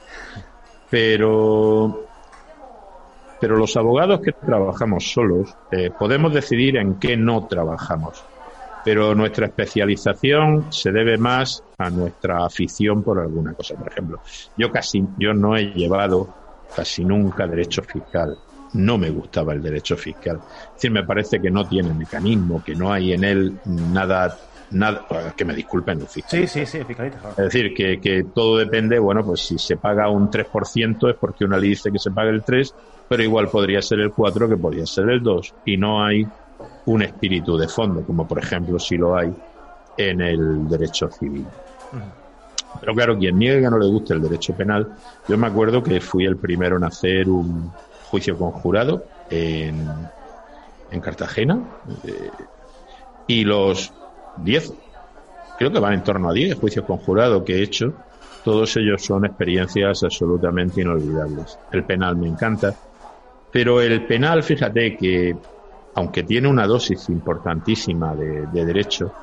Pero 0.90 2.06
pero 3.42 3.58
los 3.58 3.76
abogados 3.76 4.22
que 4.22 4.34
trabajamos 4.34 5.12
solos 5.12 5.58
eh, 5.72 5.90
podemos 5.98 6.32
decidir 6.32 6.78
en 6.78 7.00
qué 7.00 7.18
no 7.18 7.48
trabajamos. 7.48 8.24
Pero 8.86 9.16
nuestra 9.16 9.48
especialización 9.48 10.72
se 10.72 10.92
debe 10.92 11.18
más 11.18 11.64
a 11.80 11.90
nuestra 11.90 12.46
afición 12.46 13.02
por 13.02 13.20
alguna 13.20 13.54
cosa. 13.56 13.76
Por 13.76 13.92
ejemplo, 13.92 14.20
yo 14.56 14.72
casi, 14.72 15.04
yo 15.18 15.34
no 15.34 15.58
he 15.58 15.74
llevado 15.74 16.30
casi 16.76 17.04
nunca 17.04 17.48
derecho 17.48 17.82
fiscal. 17.82 18.38
No 18.74 18.98
me 18.98 19.10
gustaba 19.10 19.54
el 19.54 19.62
derecho 19.62 19.98
fiscal. 19.98 20.40
Es 20.68 20.74
decir, 20.76 20.92
me 20.92 21.04
parece 21.04 21.42
que 21.42 21.52
no 21.52 21.68
tiene 21.68 21.94
mecanismo, 21.94 22.64
que 22.64 22.76
no 22.76 22.92
hay 22.92 23.14
en 23.14 23.24
él 23.24 23.60
nada 23.66 24.38
nada, 24.72 25.06
que 25.36 25.44
me 25.44 25.54
disculpen 25.54 26.00
los 26.00 26.12
Sí, 26.12 26.48
sí, 26.48 26.66
sí, 26.66 26.78
Es 26.78 27.36
decir, 27.36 27.74
que, 27.74 28.00
que 28.00 28.24
todo 28.34 28.58
depende, 28.58 28.98
bueno, 29.00 29.22
pues 29.22 29.42
si 29.42 29.58
se 29.58 29.76
paga 29.76 30.10
un 30.10 30.30
3% 30.32 31.10
es 31.10 31.18
porque 31.18 31.44
una 31.44 31.58
ley 31.58 31.72
dice 31.72 31.92
que 31.92 32.00
se 32.00 32.12
paga 32.12 32.30
el 32.30 32.42
3 32.42 32.74
pero 33.12 33.24
igual 33.24 33.50
podría 33.50 33.82
ser 33.82 34.00
el 34.00 34.14
4 34.14 34.48
que 34.48 34.56
podría 34.56 34.86
ser 34.86 35.10
el 35.10 35.22
2 35.22 35.54
y 35.66 35.76
no 35.76 36.02
hay 36.02 36.26
un 36.86 37.02
espíritu 37.02 37.58
de 37.58 37.68
fondo, 37.68 38.06
como 38.06 38.26
por 38.26 38.40
ejemplo 38.40 38.80
si 38.80 38.96
lo 38.96 39.18
hay 39.18 39.36
en 39.98 40.22
el 40.22 40.70
derecho 40.70 41.10
civil. 41.12 41.46
Pero 42.80 42.96
claro, 42.96 43.18
quien 43.18 43.38
niegue 43.38 43.60
que 43.60 43.70
no 43.70 43.78
le 43.78 43.88
guste 43.88 44.14
el 44.14 44.22
derecho 44.22 44.56
penal, 44.56 44.96
yo 45.28 45.38
me 45.38 45.48
acuerdo 45.48 45.84
que 45.84 46.00
fui 46.00 46.26
el 46.26 46.38
primero 46.38 46.78
en 46.78 46.86
hacer 46.86 47.28
un 47.28 47.70
juicio 48.12 48.38
conjurado 48.38 49.06
en, 49.30 49.88
en 50.92 51.00
Cartagena 51.00 51.58
eh, 52.06 52.30
y 53.26 53.46
los 53.46 53.94
10, 54.44 54.74
creo 55.58 55.72
que 55.72 55.80
van 55.80 55.94
en 55.94 56.04
torno 56.04 56.30
a 56.30 56.34
10 56.34 56.60
juicios 56.60 56.86
conjurados 56.86 57.44
que 57.44 57.56
he 57.56 57.64
hecho, 57.64 57.94
todos 58.44 58.76
ellos 58.76 59.04
son 59.04 59.26
experiencias 59.26 60.04
absolutamente 60.04 60.82
inolvidables. 60.82 61.58
El 61.72 61.86
penal 61.86 62.18
me 62.18 62.28
encanta, 62.28 62.76
pero 63.52 63.82
el 63.82 64.06
penal, 64.06 64.44
fíjate 64.44 64.98
que, 64.98 65.36
aunque 65.96 66.24
tiene 66.24 66.50
una 66.50 66.68
dosis 66.68 67.08
importantísima 67.10 68.16
de, 68.16 68.66
derecho, 68.66 69.14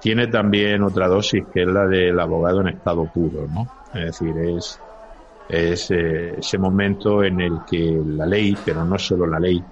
tiene 0.00 0.26
también 0.26 0.82
otra 0.82 1.08
dosis 1.08 1.44
que 1.52 1.62
es 1.62 1.68
la 1.68 1.86
del 1.86 2.18
abogado 2.20 2.60
en 2.60 2.68
estado 2.68 3.06
puro, 3.06 3.46
¿no? 3.48 3.66
Es 3.94 4.18
decir, 4.18 4.36
es, 4.38 4.78
es 5.48 5.90
eh, 5.90 6.38
ese 6.38 6.58
momento 6.58 7.22
en 7.24 7.40
el 7.40 7.64
que 7.64 8.00
la 8.04 8.26
ley, 8.26 8.56
pero 8.64 8.84
no 8.84 8.98
solo 8.98 9.26
la 9.26 9.38
ley, 9.40 9.66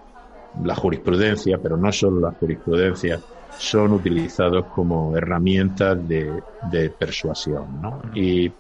la 0.55 0.75
jurisprudencia, 0.75 1.59
pero 1.63 1.77
no 1.77 1.91
solo 1.93 2.21
la 2.21 2.33
jurisprudencia, 2.33 3.23
son 3.55 3.93
utilizados 3.93 4.67
como 4.69 5.17
herramientas 5.17 6.07
de, 6.07 6.45
de 6.61 6.91
persuasión, 6.91 7.81
¿no? 7.81 8.03
Y, 8.13 8.55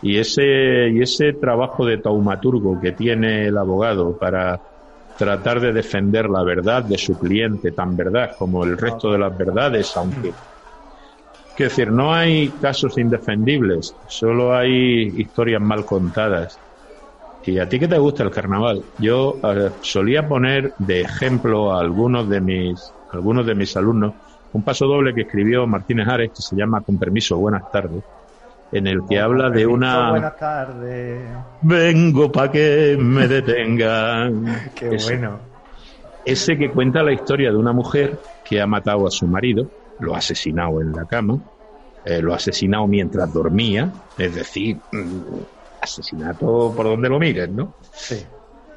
y 0.00 0.18
ese, 0.18 0.90
y 0.90 1.00
ese 1.02 1.34
trabajo 1.34 1.84
de 1.86 1.98
taumaturgo 1.98 2.78
que 2.80 2.92
tiene 2.92 3.46
el 3.48 3.56
abogado 3.58 4.16
para 4.18 4.62
tratar 5.16 5.60
de 5.60 5.72
defender 5.72 6.28
la 6.28 6.44
verdad 6.44 6.84
de 6.84 6.98
su 6.98 7.18
cliente, 7.18 7.72
tan 7.72 7.96
verdad 7.96 8.30
como 8.38 8.64
el 8.64 8.76
resto 8.78 9.10
de 9.12 9.18
las 9.18 9.36
verdades, 9.36 9.96
aunque... 9.96 10.36
Es 11.58 11.70
decir, 11.70 11.90
no 11.90 12.14
hay 12.14 12.48
casos 12.48 12.96
indefendibles, 12.98 13.94
solo 14.06 14.54
hay 14.54 15.12
historias 15.16 15.60
mal 15.60 15.84
contadas. 15.84 16.58
¿Y 17.44 17.58
a 17.58 17.68
ti 17.68 17.78
qué 17.78 17.88
te 17.88 17.98
gusta 17.98 18.22
el 18.22 18.30
carnaval? 18.30 18.82
Yo 18.98 19.38
eh, 19.42 19.70
solía 19.80 20.28
poner 20.28 20.74
de 20.78 21.00
ejemplo 21.00 21.72
a 21.72 21.80
algunos 21.80 22.28
de 22.28 22.40
mis, 22.40 22.92
algunos 23.12 23.46
de 23.46 23.54
mis 23.54 23.76
alumnos 23.76 24.12
un 24.52 24.62
paso 24.62 24.86
doble 24.86 25.14
que 25.14 25.22
escribió 25.22 25.66
Martínez 25.66 26.08
Ares 26.08 26.30
que 26.30 26.42
se 26.42 26.56
llama 26.56 26.80
Con 26.80 26.98
permiso, 26.98 27.36
buenas 27.36 27.70
tardes 27.70 28.02
en 28.72 28.86
el 28.86 29.06
que 29.08 29.18
habla 29.18 29.50
de 29.50 29.66
una... 29.66 30.10
Buenas 30.10 30.36
tardes. 30.36 31.22
Vengo 31.62 32.30
para 32.30 32.50
que 32.50 32.96
me 33.00 33.26
detengan. 33.26 34.70
Qué 34.74 34.96
bueno. 35.04 35.38
Ese 36.24 36.58
que 36.58 36.70
cuenta 36.70 37.02
la 37.02 37.12
historia 37.12 37.50
de 37.50 37.56
una 37.56 37.72
mujer 37.72 38.18
que 38.44 38.60
ha 38.60 38.66
matado 38.66 39.06
a 39.06 39.10
su 39.10 39.26
marido, 39.26 39.66
lo 40.00 40.14
ha 40.14 40.18
asesinado 40.18 40.80
en 40.80 40.92
la 40.92 41.04
cama, 41.04 41.38
eh, 42.04 42.22
lo 42.22 42.32
ha 42.32 42.36
asesinado 42.36 42.86
mientras 42.86 43.32
dormía, 43.32 43.92
es 44.16 44.34
decir, 44.34 44.76
mm, 44.92 45.20
asesinato 45.80 46.72
por 46.76 46.86
donde 46.86 47.08
lo 47.08 47.18
mires, 47.18 47.48
¿no? 47.50 47.74
Sí. 47.92 48.24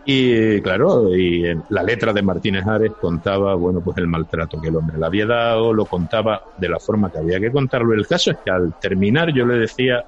Y 0.04 0.62
claro, 0.62 1.16
y 1.16 1.46
en 1.46 1.64
la 1.70 1.84
letra 1.84 2.12
de 2.12 2.24
Martínez 2.24 2.66
Ares 2.66 2.92
contaba, 3.00 3.54
bueno, 3.54 3.82
pues 3.82 3.98
el 3.98 4.08
maltrato 4.08 4.60
que 4.60 4.70
el 4.70 4.76
hombre 4.76 4.98
le 4.98 5.06
había 5.06 5.28
dado, 5.28 5.74
lo 5.74 5.86
contaba 5.86 6.44
de 6.58 6.70
la 6.70 6.80
forma 6.80 7.12
que 7.12 7.20
había 7.20 7.40
que 7.40 7.52
contarlo. 7.52 7.94
El 7.94 8.08
caso 8.08 8.32
es 8.32 8.38
que 8.44 8.50
al 8.50 8.74
terminar 8.80 9.32
yo 9.32 9.46
le 9.46 9.60
decía 9.60 10.04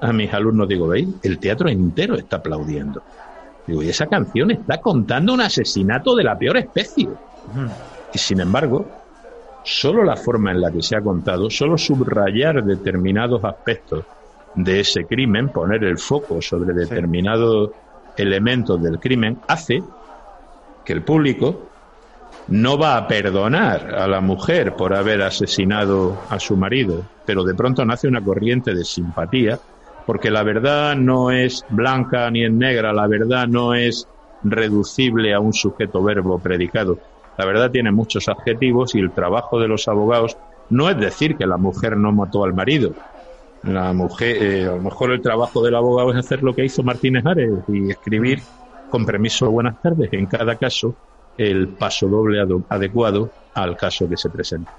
a 0.00 0.12
mis 0.12 0.32
alumnos, 0.32 0.68
digo, 0.68 0.86
veis, 0.88 1.08
el 1.22 1.38
teatro 1.38 1.68
entero 1.68 2.14
está 2.14 2.36
aplaudiendo. 2.36 3.02
Digo, 3.66 3.82
y 3.82 3.88
esa 3.88 4.06
canción 4.06 4.52
está 4.52 4.80
contando 4.80 5.34
un 5.34 5.40
asesinato 5.40 6.14
de 6.14 6.24
la 6.24 6.38
peor 6.38 6.56
especie. 6.58 7.08
Y 8.14 8.18
sin 8.18 8.40
embargo, 8.40 8.86
solo 9.64 10.02
la 10.02 10.16
forma 10.16 10.50
en 10.50 10.60
la 10.60 10.70
que 10.70 10.82
se 10.82 10.96
ha 10.96 11.00
contado, 11.00 11.48
solo 11.50 11.78
subrayar 11.78 12.64
determinados 12.64 13.42
aspectos 13.44 14.04
de 14.54 14.80
ese 14.80 15.04
crimen, 15.06 15.48
poner 15.48 15.84
el 15.84 15.98
foco 15.98 16.40
sobre 16.42 16.74
determinados 16.74 17.70
elementos 18.16 18.82
del 18.82 18.98
crimen 18.98 19.38
hace 19.48 19.82
que 20.84 20.92
el 20.92 21.02
público 21.02 21.68
no 22.48 22.76
va 22.76 22.96
a 22.96 23.06
perdonar 23.06 23.94
a 23.94 24.06
la 24.06 24.20
mujer 24.20 24.74
por 24.74 24.94
haber 24.94 25.22
asesinado 25.22 26.16
a 26.28 26.38
su 26.38 26.56
marido, 26.56 27.02
pero 27.24 27.44
de 27.44 27.54
pronto 27.54 27.84
nace 27.84 28.08
una 28.08 28.20
corriente 28.20 28.74
de 28.74 28.84
simpatía, 28.84 29.58
porque 30.06 30.30
la 30.30 30.42
verdad 30.42 30.96
no 30.96 31.30
es 31.30 31.64
blanca 31.68 32.30
ni 32.30 32.44
en 32.44 32.58
negra, 32.58 32.92
la 32.92 33.06
verdad 33.06 33.46
no 33.46 33.74
es 33.74 34.06
reducible 34.42 35.32
a 35.32 35.40
un 35.40 35.52
sujeto 35.52 36.02
verbo 36.02 36.38
predicado. 36.40 36.98
La 37.38 37.46
verdad 37.46 37.70
tiene 37.70 37.92
muchos 37.92 38.28
adjetivos 38.28 38.94
y 38.94 39.00
el 39.00 39.12
trabajo 39.12 39.58
de 39.58 39.68
los 39.68 39.88
abogados 39.88 40.36
no 40.70 40.88
es 40.88 40.96
decir 40.96 41.36
que 41.36 41.46
la 41.46 41.56
mujer 41.56 41.96
no 41.96 42.12
mató 42.12 42.44
al 42.44 42.54
marido, 42.54 42.94
la 43.62 43.92
mujer, 43.92 44.42
eh, 44.42 44.64
a 44.64 44.72
lo 44.72 44.80
mejor 44.80 45.12
el 45.12 45.22
trabajo 45.22 45.62
del 45.62 45.76
abogado 45.76 46.10
es 46.10 46.18
hacer 46.18 46.42
lo 46.42 46.54
que 46.54 46.64
hizo 46.64 46.82
Martínez 46.82 47.24
Ares 47.24 47.50
y 47.68 47.90
escribir 47.90 48.40
con 48.88 49.06
permiso 49.06 49.50
buenas 49.50 49.80
tardes, 49.80 50.12
en 50.12 50.26
cada 50.26 50.56
caso, 50.56 50.96
el 51.36 51.68
paso 51.68 52.08
doble 52.08 52.40
adecuado 52.68 53.30
al 53.54 53.76
caso 53.76 54.08
que 54.08 54.16
se 54.16 54.30
presenta. 54.30 54.72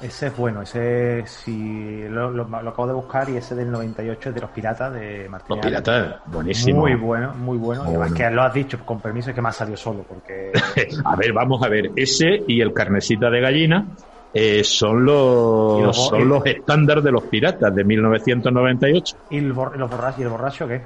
Ese 0.00 0.28
es 0.28 0.36
bueno, 0.36 0.62
ese 0.62 1.24
si 1.26 2.02
lo, 2.08 2.42
acabo 2.42 2.86
de 2.86 2.92
buscar 2.92 3.28
y 3.30 3.36
ese 3.36 3.56
del 3.56 3.70
98 3.70 4.28
es 4.28 4.34
de 4.34 4.40
los 4.40 4.50
piratas 4.50 4.92
de 4.92 5.28
Martínez. 5.28 5.64
Los 5.64 5.66
piratas, 5.66 6.16
buenísimo. 6.26 6.80
Muy 6.80 6.94
bueno, 6.94 7.34
muy 7.34 7.58
bueno. 7.58 7.82
además 7.84 8.12
que 8.12 8.30
lo 8.30 8.42
has 8.42 8.54
dicho 8.54 8.78
con 8.84 9.00
permiso 9.00 9.30
es 9.30 9.34
que 9.34 9.42
me 9.42 9.48
ha 9.48 9.52
salido 9.52 9.76
solo 9.76 10.04
porque. 10.08 10.52
a 11.04 11.16
ver, 11.16 11.32
vamos 11.32 11.62
a 11.64 11.68
ver, 11.68 11.90
ese 11.96 12.44
y 12.46 12.60
el 12.60 12.72
carnecita 12.72 13.28
de 13.28 13.40
gallina 13.40 13.86
eh, 14.32 14.62
son 14.62 15.04
los, 15.04 15.96
son 15.96 16.28
los 16.28 16.46
estándares 16.46 17.02
de 17.02 17.10
los 17.10 17.24
piratas 17.24 17.74
de 17.74 17.82
1998. 17.82 19.16
¿Y 19.30 19.38
el, 19.38 19.52
borracho, 19.52 20.20
¿Y 20.20 20.22
el 20.22 20.28
borracho 20.28 20.68
qué? 20.68 20.80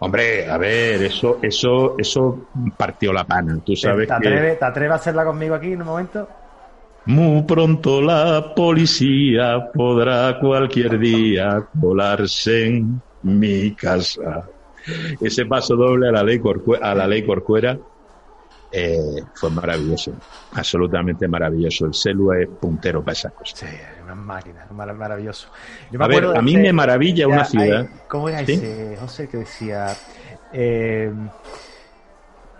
Hombre, 0.00 0.48
a 0.48 0.58
ver, 0.58 1.02
eso, 1.02 1.38
eso, 1.42 1.96
eso 1.98 2.48
partió 2.76 3.12
la 3.12 3.24
pana. 3.24 3.58
Tú 3.64 3.74
sabes 3.74 4.06
¿Te, 4.06 4.14
atreves, 4.14 4.90
a 4.90 4.94
hacerla 4.94 5.24
conmigo 5.24 5.54
aquí 5.54 5.72
en 5.72 5.80
un 5.80 5.88
momento? 5.88 6.28
Muy 7.08 7.42
pronto 7.44 8.02
la 8.02 8.52
policía 8.54 9.70
podrá 9.72 10.38
cualquier 10.38 10.98
día 10.98 11.66
colarse 11.80 12.66
en 12.66 13.00
mi 13.22 13.74
casa. 13.74 14.46
ese 15.18 15.46
paso 15.46 15.74
doble 15.74 16.10
a 16.10 16.12
la 16.12 16.22
ley, 16.22 16.38
a 16.82 16.94
la 16.94 17.06
ley 17.06 17.24
Corcuera 17.24 17.78
eh, 18.70 19.22
fue 19.32 19.48
maravilloso, 19.48 20.12
absolutamente 20.52 21.26
maravilloso. 21.26 21.86
El 21.86 21.94
celu 21.94 22.30
es 22.34 22.46
puntero 22.60 23.02
para 23.02 23.12
esas 23.12 23.32
cosas. 23.32 23.58
Sí, 23.58 23.66
una 24.04 24.14
máquina, 24.14 24.66
maravilloso. 24.70 25.48
a 25.98 26.06
ver, 26.08 26.26
a 26.26 26.42
mí 26.42 26.58
me 26.58 26.74
maravilla 26.74 27.26
una 27.26 27.46
ciudad. 27.46 27.88
¿Cómo 28.06 28.28
era 28.28 28.42
ese, 28.42 28.98
José, 29.00 29.28
que 29.28 29.38
decía... 29.38 29.96
Eh, 30.52 31.10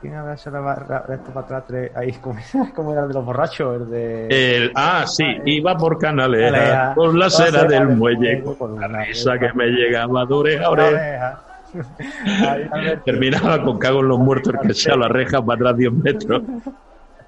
¿Quién 0.01 0.15
habrá 0.15 0.35
hecho 0.35 0.51
esto 0.51 1.33
para 1.33 1.59
atrás? 1.59 1.91
Ahí, 1.97 2.13
¿cómo, 2.21 2.93
era 2.93 3.07
de 3.09 3.15
los 3.15 3.25
borrachos? 3.25 3.83
El 3.83 3.91
de... 3.91 4.71
ah, 4.75 5.05
sí, 5.07 5.25
iba 5.47 5.77
por 5.77 5.99
Canaleja, 5.99 6.95
por 6.95 7.15
la 7.15 7.29
cera 7.29 7.65
del 7.65 7.89
muelle, 7.89 8.43
con 8.59 8.79
la 8.79 8.87
risa 8.87 9.39
que 9.39 9.53
me 9.55 9.67
llegaba 9.67 10.25
de 10.25 10.35
oreja 10.35 10.65
a 10.67 10.71
oreja. 10.71 11.41
Terminaba 13.05 13.63
con 13.63 13.79
cago 13.79 14.01
en 14.01 14.09
los 14.09 14.19
muertos 14.19 14.55
que 14.63 14.73
sea 14.73 14.97
la 14.97 15.09
reja 15.09 15.45
para 15.45 15.61
atrás 15.61 15.77
10 15.77 15.93
metros. 15.93 16.43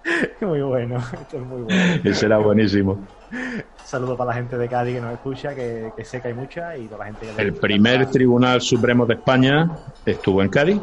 Muy 0.41 0.63
bueno, 0.63 0.97
esto 0.97 1.37
es 1.37 1.43
muy 1.43 1.61
bueno. 1.63 2.01
Ese 2.03 2.25
era 2.25 2.39
buenísimo. 2.39 2.99
Saludo 3.85 4.17
para 4.17 4.29
la 4.29 4.35
gente 4.35 4.57
de 4.57 4.67
Cádiz 4.67 4.95
que 4.95 5.01
nos 5.01 5.13
escucha, 5.13 5.55
que, 5.55 5.93
sé 6.05 6.23
que 6.23 6.29
hay 6.29 6.35
mucha, 6.35 6.75
y 6.77 6.87
toda 6.87 7.01
la 7.01 7.05
gente 7.07 7.27
El 7.37 7.53
primer 7.53 8.07
Tribunal 8.07 8.63
Supremo 8.63 9.05
de 9.05 9.15
España 9.15 9.71
estuvo 10.07 10.43
en 10.43 10.49
Cádiz, 10.49 10.81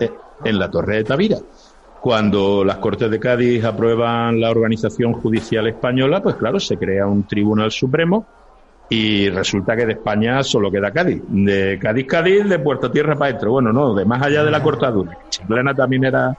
eh, 0.00 0.10
en 0.44 0.58
la 0.58 0.70
Torre 0.70 0.96
de 0.96 1.04
Tavira. 1.04 1.38
Cuando 2.00 2.64
las 2.64 2.78
Cortes 2.78 3.10
de 3.10 3.20
Cádiz 3.20 3.62
aprueban 3.62 4.40
la 4.40 4.50
organización 4.50 5.12
judicial 5.12 5.66
española, 5.66 6.22
pues 6.22 6.36
claro, 6.36 6.58
se 6.58 6.78
crea 6.78 7.06
un 7.06 7.24
Tribunal 7.24 7.70
Supremo 7.70 8.26
y 8.88 9.28
resulta 9.28 9.76
que 9.76 9.86
de 9.86 9.92
España 9.92 10.42
solo 10.42 10.70
queda 10.70 10.90
Cádiz. 10.90 11.22
De 11.28 11.78
Cádiz, 11.80 12.06
Cádiz, 12.06 12.48
de 12.48 12.58
Puerto 12.58 12.90
Tierra 12.90 13.14
para 13.16 13.30
adentro. 13.30 13.52
Bueno, 13.52 13.72
no, 13.72 13.94
de 13.94 14.06
más 14.06 14.22
allá 14.22 14.42
de 14.42 14.50
la 14.50 14.62
cortadura. 14.62 15.16
Chiclana 15.28 15.74
también 15.74 16.04
era, 16.04 16.34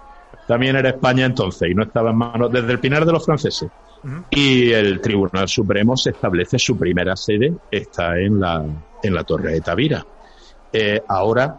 también 0.48 0.75
era 0.75 0.90
España 0.90 1.25
entonces 1.25 1.70
y 1.70 1.75
no 1.75 1.84
estaba 1.84 2.10
en 2.10 2.18
manos 2.18 2.51
desde 2.51 2.72
el 2.72 2.80
Pinar 2.80 3.06
de 3.06 3.12
los 3.12 3.25
franceses. 3.25 3.70
Y 4.32 4.72
el 4.72 5.00
Tribunal 5.00 5.48
Supremo 5.48 5.96
se 5.96 6.10
establece, 6.10 6.58
su 6.58 6.75
primera 6.75 7.16
sede 7.16 7.54
está 7.70 8.18
en 8.18 8.40
la, 8.40 8.66
en 9.04 9.13
la 9.13 9.24
Torre 9.24 9.54
de 9.54 9.62
Tavira. 9.62 10.04
Eh, 10.74 11.04
ahora, 11.08 11.56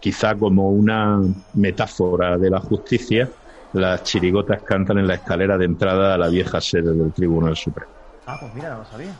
quizá 0.00 0.34
como 0.34 0.70
una 0.70 1.20
metáfora 1.54 2.38
de 2.38 2.50
la 2.50 2.60
justicia, 2.60 3.28
las 3.72 4.02
chirigotas 4.04 4.62
cantan 4.62 4.98
en 4.98 5.06
la 5.06 5.14
escalera 5.14 5.58
de 5.58 5.64
entrada 5.64 6.14
a 6.14 6.18
la 6.18 6.28
vieja 6.28 6.60
sede 6.60 6.94
del 6.94 7.12
Tribunal 7.12 7.56
Supremo. 7.56 7.92
Ah, 8.26 8.36
pues 8.40 8.54
mira, 8.54 8.70
no 8.70 8.78
lo 8.78 8.84
sabía. 8.84 9.12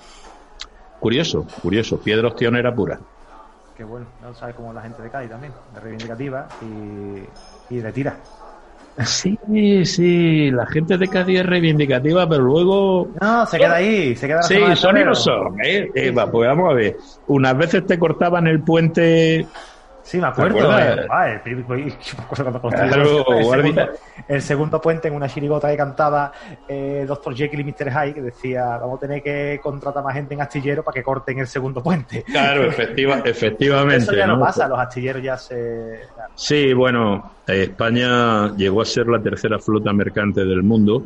Curioso, 1.00 1.46
curioso. 1.62 1.98
Piedra 1.98 2.32
era 2.58 2.74
pura. 2.74 2.98
Qué 3.76 3.84
bueno. 3.84 4.06
No 4.20 4.34
sabes 4.34 4.54
como 4.56 4.72
la 4.72 4.82
gente 4.82 5.02
de 5.02 5.10
Cádiz 5.10 5.30
también, 5.30 5.52
de 5.72 5.80
reivindicativa 5.80 6.48
y, 6.62 7.74
y 7.74 7.78
de 7.78 7.92
tira. 7.92 8.16
Sí, 9.04 9.38
sí, 9.84 10.50
la 10.50 10.66
gente 10.66 10.98
de 10.98 11.06
Cádiz 11.06 11.38
es 11.38 11.46
reivindicativa, 11.46 12.28
pero 12.28 12.42
luego... 12.42 13.08
No, 13.20 13.46
se 13.46 13.58
queda 13.58 13.76
ahí, 13.76 14.16
se 14.16 14.26
queda... 14.26 14.42
Sí, 14.42 14.58
son 14.74 14.98
y 14.98 15.04
no 15.04 15.14
son, 15.14 15.54
¿eh? 15.64 15.88
Eva, 15.94 16.28
pues 16.28 16.48
vamos 16.48 16.72
a 16.72 16.74
ver. 16.74 16.96
Unas 17.28 17.56
veces 17.56 17.86
te 17.86 17.96
cortaban 17.96 18.48
el 18.48 18.60
puente 18.62 19.46
Sí, 20.08 20.18
me 20.18 20.28
acuerdo. 20.28 20.78
Eh, 20.78 21.06
el, 21.44 21.64
el, 24.28 24.40
segundo, 24.40 24.80
puente 24.80 25.08
en 25.08 25.14
una 25.14 25.28
chirigota 25.28 25.68
que 25.68 25.76
cantaba 25.76 26.32
eh, 26.66 27.04
Dr. 27.06 27.36
Jekyll 27.36 27.60
y 27.60 27.64
Mr. 27.64 27.90
Hyde, 27.90 28.14
que 28.14 28.22
decía, 28.22 28.78
vamos 28.78 28.96
a 28.96 29.00
tener 29.00 29.22
que 29.22 29.60
contratar 29.62 30.02
más 30.02 30.14
gente 30.14 30.32
en 30.32 30.40
astillero 30.40 30.82
para 30.82 30.94
que 30.94 31.02
corten 31.02 31.40
el 31.40 31.46
segundo 31.46 31.82
puente. 31.82 32.22
Claro, 32.22 32.64
efectiva, 32.68 33.20
efectivamente. 33.22 34.04
Eso 34.04 34.14
ya 34.14 34.26
no, 34.26 34.40
pasa, 34.40 34.66
los 34.66 34.78
astilleros 34.78 35.22
ya 35.22 35.36
se... 35.36 36.00
Sí, 36.34 36.72
bueno, 36.72 37.32
España 37.46 38.56
llegó 38.56 38.80
a 38.80 38.86
ser 38.86 39.08
la 39.08 39.20
tercera 39.20 39.58
flota 39.58 39.92
mercante 39.92 40.42
del 40.42 40.62
mundo. 40.62 41.02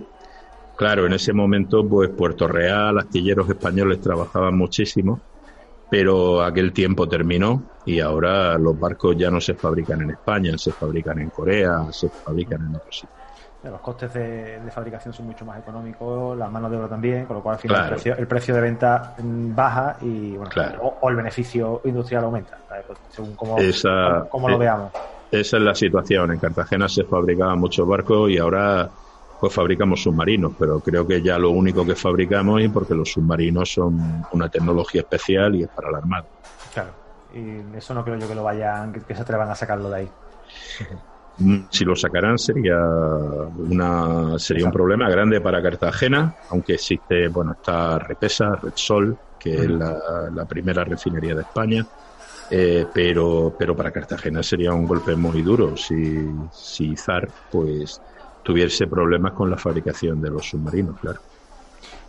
Claro, 0.76 1.06
en 1.06 1.14
ese 1.14 1.32
momento, 1.32 1.84
pues 1.84 2.08
Puerto 2.10 2.46
Real, 2.46 2.96
astilleros 2.98 3.48
españoles 3.48 4.00
trabajaban 4.00 4.56
muchísimo 4.56 5.20
pero 5.92 6.42
aquel 6.42 6.72
tiempo 6.72 7.06
terminó 7.06 7.64
y 7.84 8.00
ahora 8.00 8.56
los 8.56 8.80
barcos 8.80 9.14
ya 9.14 9.30
no 9.30 9.42
se 9.42 9.52
fabrican 9.52 10.00
en 10.00 10.12
España, 10.12 10.56
se 10.56 10.72
fabrican 10.72 11.18
en 11.18 11.28
Corea, 11.28 11.84
se 11.90 12.08
fabrican 12.08 12.62
en 12.62 12.76
otros 12.76 13.00
sitios. 13.00 13.20
Los 13.62 13.80
costes 13.82 14.14
de, 14.14 14.58
fabricación 14.70 15.12
son 15.12 15.26
mucho 15.26 15.44
más 15.44 15.58
económicos, 15.58 16.38
las 16.38 16.50
manos 16.50 16.70
de 16.70 16.78
obra 16.78 16.88
también, 16.88 17.26
con 17.26 17.36
lo 17.36 17.42
cual 17.42 17.56
al 17.56 17.60
final 17.60 17.92
el, 17.92 18.26
precio, 18.26 18.54
de 18.54 18.60
venta 18.62 19.14
baja 19.18 19.98
y 20.00 20.34
bueno, 20.34 20.50
o, 20.80 21.10
el 21.10 21.16
beneficio 21.16 21.82
industrial 21.84 22.24
aumenta, 22.24 22.56
pues, 22.86 22.98
según 23.10 23.36
cómo, 23.36 23.58
lo 23.58 24.54
eh, 24.54 24.58
veamos. 24.58 24.92
Esa 25.30 25.56
es 25.58 25.62
la 25.62 25.74
situación. 25.74 26.32
En 26.32 26.38
Cartagena 26.38 26.88
se 26.88 27.04
fabricaban 27.04 27.58
muchos 27.58 27.86
barcos 27.86 28.30
y 28.30 28.38
ahora 28.38 28.88
pues 29.42 29.54
fabricamos 29.54 30.00
submarinos, 30.00 30.52
pero 30.56 30.78
creo 30.78 31.04
que 31.04 31.20
ya 31.20 31.36
lo 31.36 31.50
único 31.50 31.84
que 31.84 31.96
fabricamos 31.96 32.62
es 32.62 32.70
porque 32.70 32.94
los 32.94 33.10
submarinos 33.10 33.72
son 33.72 34.24
una 34.30 34.48
tecnología 34.48 35.00
especial 35.00 35.56
y 35.56 35.64
es 35.64 35.68
para 35.68 35.90
la 35.90 35.98
Armada. 35.98 36.26
Claro, 36.72 36.90
y 37.34 37.76
eso 37.76 37.92
no 37.92 38.04
creo 38.04 38.20
yo 38.20 38.28
que 38.28 38.36
lo 38.36 38.44
vayan, 38.44 38.92
que, 38.92 39.12
se 39.12 39.20
atrevan 39.20 39.50
a 39.50 39.56
sacarlo 39.56 39.90
de 39.90 39.96
ahí. 39.96 40.08
Mm, 41.38 41.62
si 41.70 41.84
lo 41.84 41.96
sacarán 41.96 42.38
sería 42.38 42.76
una 42.76 44.38
sería 44.38 44.66
un 44.66 44.70
problema 44.70 45.10
grande 45.10 45.40
para 45.40 45.60
Cartagena, 45.60 46.36
aunque 46.50 46.74
existe, 46.74 47.26
bueno, 47.26 47.50
está 47.50 47.98
Repesa, 47.98 48.54
Repsol, 48.62 49.18
que 49.40 49.54
es 49.54 49.68
la, 49.68 50.44
primera 50.48 50.84
refinería 50.84 51.34
de 51.34 51.40
España, 51.40 51.84
eh, 52.48 52.86
pero, 52.94 53.56
pero 53.58 53.74
para 53.74 53.90
Cartagena 53.90 54.40
sería 54.40 54.72
un 54.72 54.86
golpe 54.86 55.16
muy 55.16 55.42
duro 55.42 55.76
si, 55.76 56.28
si 56.52 56.94
ZAR 56.96 57.28
pues 57.50 58.00
tuviese 58.42 58.86
problemas 58.86 59.32
con 59.32 59.50
la 59.50 59.56
fabricación 59.56 60.20
de 60.20 60.30
los 60.30 60.48
submarinos, 60.48 60.98
claro. 60.98 61.20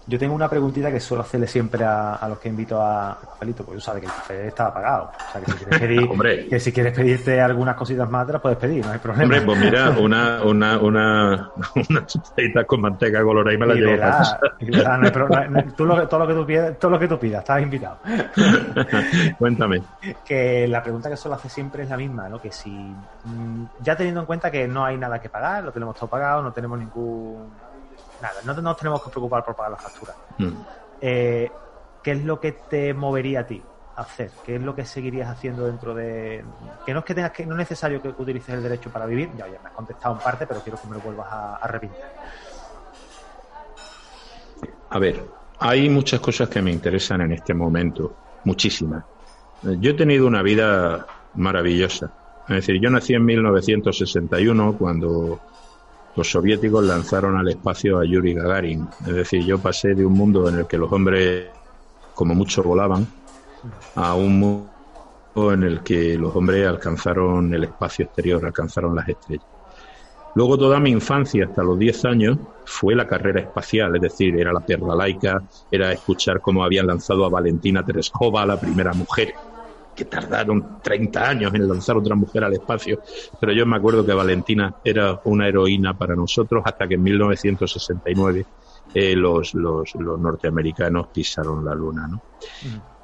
Yo 0.05 0.19
tengo 0.19 0.35
una 0.35 0.49
preguntita 0.49 0.91
que 0.91 0.99
suelo 0.99 1.23
hacerle 1.23 1.47
siempre 1.47 1.85
a, 1.85 2.25
los 2.27 2.37
que 2.39 2.49
invito 2.49 2.81
a, 2.81 3.17
Cafelito, 3.21 3.63
porque 3.63 3.77
tú 3.77 3.81
sabes 3.81 4.01
que 4.01 4.07
el 4.07 4.13
café 4.13 4.47
está 4.47 4.73
pagado. 4.73 5.11
O 5.15 5.31
sea, 5.31 5.41
que 5.41 5.51
si 5.51 5.57
quieres, 5.57 5.79
pedir, 5.79 6.49
que 6.49 6.59
si 6.59 6.71
quieres 6.73 6.93
pedirte 6.93 7.39
algunas 7.39 7.75
cositas 7.75 8.09
más, 8.09 8.27
te 8.27 8.33
las 8.33 8.41
puedes 8.41 8.57
pedir, 8.57 8.85
no 8.85 8.91
hay 8.91 8.99
problema. 8.99 9.23
Hombre, 9.23 9.41
pues 9.41 9.59
mira, 9.59 9.89
una, 9.99 10.43
una, 10.43 10.77
una, 10.79 11.51
una 11.75 12.65
con 12.65 12.81
manteca 12.81 13.23
colorada 13.23 13.55
y 13.55 13.57
me 13.57 13.65
la 13.65 13.73
llevo 13.75 13.91
verás, 13.91 14.37
tú 15.75 15.85
lo, 15.85 16.07
todo, 16.07 16.19
lo 16.19 16.27
que 16.27 16.33
tú 16.33 16.45
pidas, 16.45 16.79
todo 16.79 16.91
lo 16.91 16.99
que 16.99 17.07
tú 17.07 17.17
pidas, 17.17 17.39
estás 17.39 17.61
invitado. 17.61 17.99
Cuéntame. 19.39 19.81
Que 20.25 20.67
la 20.67 20.83
pregunta 20.83 21.09
que 21.09 21.15
suelo 21.15 21.35
hacer 21.35 21.49
siempre 21.49 21.83
es 21.83 21.89
la 21.89 21.97
misma, 21.97 22.27
¿no? 22.27 22.41
Que 22.41 22.51
si, 22.51 22.69
mm, 22.71 23.65
ya 23.81 23.95
teniendo 23.95 24.19
en 24.21 24.25
cuenta 24.25 24.51
que 24.51 24.67
no 24.67 24.83
hay 24.83 24.97
nada 24.97 25.19
que 25.21 25.29
pagar, 25.29 25.63
lo 25.63 25.71
tenemos 25.71 25.95
todo 25.95 26.09
pagado, 26.09 26.41
no 26.41 26.51
tenemos 26.51 26.77
ningún 26.77 27.51
nada, 28.21 28.36
no 28.45 28.54
nos 28.54 28.78
tenemos 28.78 29.02
que 29.04 29.10
preocupar 29.10 29.43
por 29.43 29.56
pagar 29.56 29.71
la 29.71 29.78
factura. 29.78 30.13
Mm. 30.38 30.52
Eh, 31.02 31.52
¿Qué 32.02 32.12
es 32.12 32.23
lo 32.23 32.39
que 32.39 32.52
te 32.52 32.93
movería 32.93 33.41
a 33.41 33.47
ti 33.47 33.62
a 33.95 34.02
hacer? 34.02 34.32
¿Qué 34.45 34.56
es 34.56 34.62
lo 34.62 34.76
que 34.76 34.86
seguirías 34.86 35.30
haciendo 35.30 35.65
dentro 35.65 35.93
de...? 35.93 36.43
Que 36.86 36.93
no 36.93 36.99
es 36.99 37.06
que 37.06 37.15
tengas 37.15 37.32
que... 37.32 37.45
No 37.45 37.54
es 37.54 37.60
necesario 37.60 38.02
que 38.02 38.10
utilices 38.10 38.56
el 38.56 38.63
derecho 38.63 38.89
para 38.89 39.06
vivir, 39.06 39.30
ya, 39.38 39.45
me 39.45 39.69
has 39.69 39.73
contestado 39.73 40.15
en 40.15 40.21
parte, 40.21 40.45
pero 40.45 40.60
quiero 40.62 40.80
que 40.82 40.88
me 40.88 40.95
lo 40.95 41.02
vuelvas 41.02 41.28
a, 41.32 41.56
a 41.56 41.67
repetir. 41.67 41.97
A 44.89 44.99
ver, 44.99 45.23
hay 45.60 45.89
muchas 45.89 46.19
cosas 46.19 46.49
que 46.49 46.62
me 46.62 46.71
interesan 46.71 47.21
en 47.21 47.32
este 47.32 47.54
momento, 47.54 48.15
muchísimas. 48.43 49.04
Yo 49.63 49.91
he 49.91 49.93
tenido 49.93 50.28
una 50.28 50.41
vida 50.41 51.08
maravillosa. 51.36 52.12
Es 52.49 52.56
decir, 52.56 52.82
yo 52.82 52.89
nací 52.89 53.13
en 53.13 53.23
1961 53.23 54.76
cuando 54.78 55.39
los 56.15 56.30
soviéticos 56.30 56.84
lanzaron 56.84 57.38
al 57.38 57.49
espacio 57.49 57.99
a 57.99 58.06
Yuri 58.06 58.34
Gagarin. 58.34 58.88
Es 59.08 59.13
decir, 59.13 59.43
yo 59.43 59.58
pasé 59.58 59.95
de 59.95 60.06
un 60.06 60.13
mundo 60.13 60.47
en 60.47 60.60
el 60.60 60.67
que 60.67 60.78
los 60.78 60.91
hombres, 60.91 61.47
como 62.13 62.36
muchos, 62.36 62.63
volaban, 62.63 63.08
a 63.95 64.13
un 64.15 64.39
mundo 64.39 65.54
en 65.54 65.63
el 65.63 65.82
que 65.82 66.17
los 66.17 66.36
hombres 66.36 66.67
alcanzaron 66.67 67.54
el 67.54 67.63
espacio 67.63 68.06
exterior, 68.06 68.45
alcanzaron 68.45 68.95
las 68.95 69.10
estrellas. 69.10 69.47
Luego 70.36 70.58
toda 70.58 70.80
mi 70.80 70.89
infancia, 70.89 71.45
hasta 71.45 71.63
los 71.63 71.78
10 71.78 72.06
años, 72.06 72.38
fue 72.65 72.95
la 72.95 73.08
carrera 73.08 73.41
espacial, 73.41 73.95
es 73.95 74.02
decir, 74.02 74.39
era 74.39 74.52
la 74.52 74.62
perla 74.62 74.95
laica, 74.95 75.43
era 75.69 75.91
escuchar 75.91 76.41
cómo 76.41 76.63
habían 76.63 76.88
lanzado 76.88 77.26
a 77.26 77.30
Valentina 77.30 77.86
Tereshkova, 77.86 78.45
la 78.45 78.60
primera 78.60 78.93
mujer 78.93 79.34
que 79.95 80.06
tardaron 80.06 80.79
30 80.82 81.29
años 81.29 81.53
en 81.53 81.67
lanzar 81.67 81.97
otra 81.97 82.15
mujer 82.15 82.43
al 82.43 82.53
espacio, 82.53 83.01
pero 83.39 83.53
yo 83.53 83.65
me 83.65 83.77
acuerdo 83.77 84.06
que 84.06 84.13
Valentina 84.13 84.75
era 84.84 85.19
una 85.25 85.47
heroína 85.47 85.97
para 85.97 86.15
nosotros 86.15 86.63
hasta 86.65 86.88
que 86.88 86.95
en 86.95 87.03
1969 87.03 88.45
eh, 88.93 89.15
los, 89.15 89.53
los, 89.53 89.95
los, 89.95 90.19
norteamericanos 90.19 91.08
pisaron 91.08 91.65
la 91.65 91.73
luna. 91.73 92.08
¿no? 92.08 92.21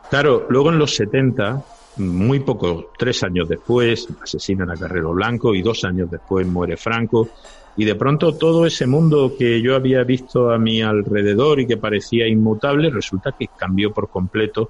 Claro, 0.10 0.45
luego 0.49 0.71
en 0.71 0.80
los 0.80 0.95
70, 0.95 1.63
muy 1.97 2.39
poco, 2.39 2.91
tres 2.97 3.23
años 3.23 3.47
después, 3.49 4.08
asesinan 4.21 4.69
a 4.69 4.75
Carrero 4.75 5.13
Blanco 5.13 5.56
y 5.56 5.62
dos 5.62 5.84
años 5.84 6.10
después 6.10 6.45
muere 6.47 6.78
Franco. 6.78 7.30
Y 7.78 7.86
de 7.86 7.95
pronto 7.95 8.36
todo 8.36 8.65
ese 8.65 8.88
mundo 8.88 9.34
que 9.38 9.62
yo 9.62 9.75
había 9.75 10.04
visto 10.04 10.52
a 10.52 10.58
mi 10.58 10.82
alrededor 10.82 11.60
y 11.60 11.67
que 11.67 11.78
parecía 11.78 12.28
inmutable, 12.28 12.89
resulta 12.89 13.34
que 13.38 13.47
cambió 13.58 13.93
por 13.93 14.10
completo 14.10 14.69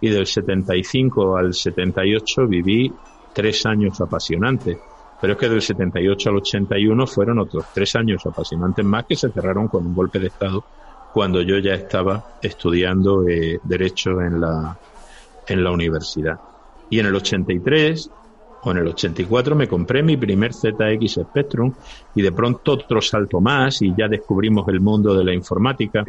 y 0.00 0.08
del 0.08 0.26
75 0.26 1.36
al 1.36 1.54
78 1.54 2.46
viví 2.46 2.92
tres 3.32 3.66
años 3.66 4.00
apasionantes. 4.00 4.78
Pero 5.20 5.34
es 5.34 5.38
que 5.38 5.48
del 5.48 5.60
78 5.60 6.30
al 6.30 6.36
81 6.36 7.06
fueron 7.06 7.38
otros 7.40 7.66
tres 7.74 7.94
años 7.96 8.24
apasionantes 8.24 8.84
más 8.84 9.04
que 9.04 9.16
se 9.16 9.30
cerraron 9.30 9.68
con 9.68 9.86
un 9.86 9.94
golpe 9.94 10.18
de 10.18 10.28
Estado 10.28 10.64
cuando 11.12 11.42
yo 11.42 11.58
ya 11.58 11.74
estaba 11.74 12.38
estudiando 12.40 13.28
eh, 13.28 13.60
Derecho 13.62 14.20
en 14.20 14.40
la, 14.40 14.78
en 15.46 15.64
la 15.64 15.70
universidad. 15.70 16.38
Y 16.88 16.98
en 17.00 17.06
el 17.06 17.14
83 17.14 18.10
o 18.62 18.70
en 18.70 18.78
el 18.78 18.88
84 18.88 19.56
me 19.56 19.68
compré 19.68 20.02
mi 20.02 20.16
primer 20.16 20.52
ZX 20.52 21.20
Spectrum 21.22 21.72
y 22.14 22.22
de 22.22 22.32
pronto 22.32 22.72
otro 22.72 23.00
salto 23.00 23.40
más 23.40 23.82
y 23.82 23.94
ya 23.96 24.08
descubrimos 24.08 24.68
el 24.68 24.80
mundo 24.80 25.14
de 25.14 25.24
la 25.24 25.34
informática. 25.34 26.04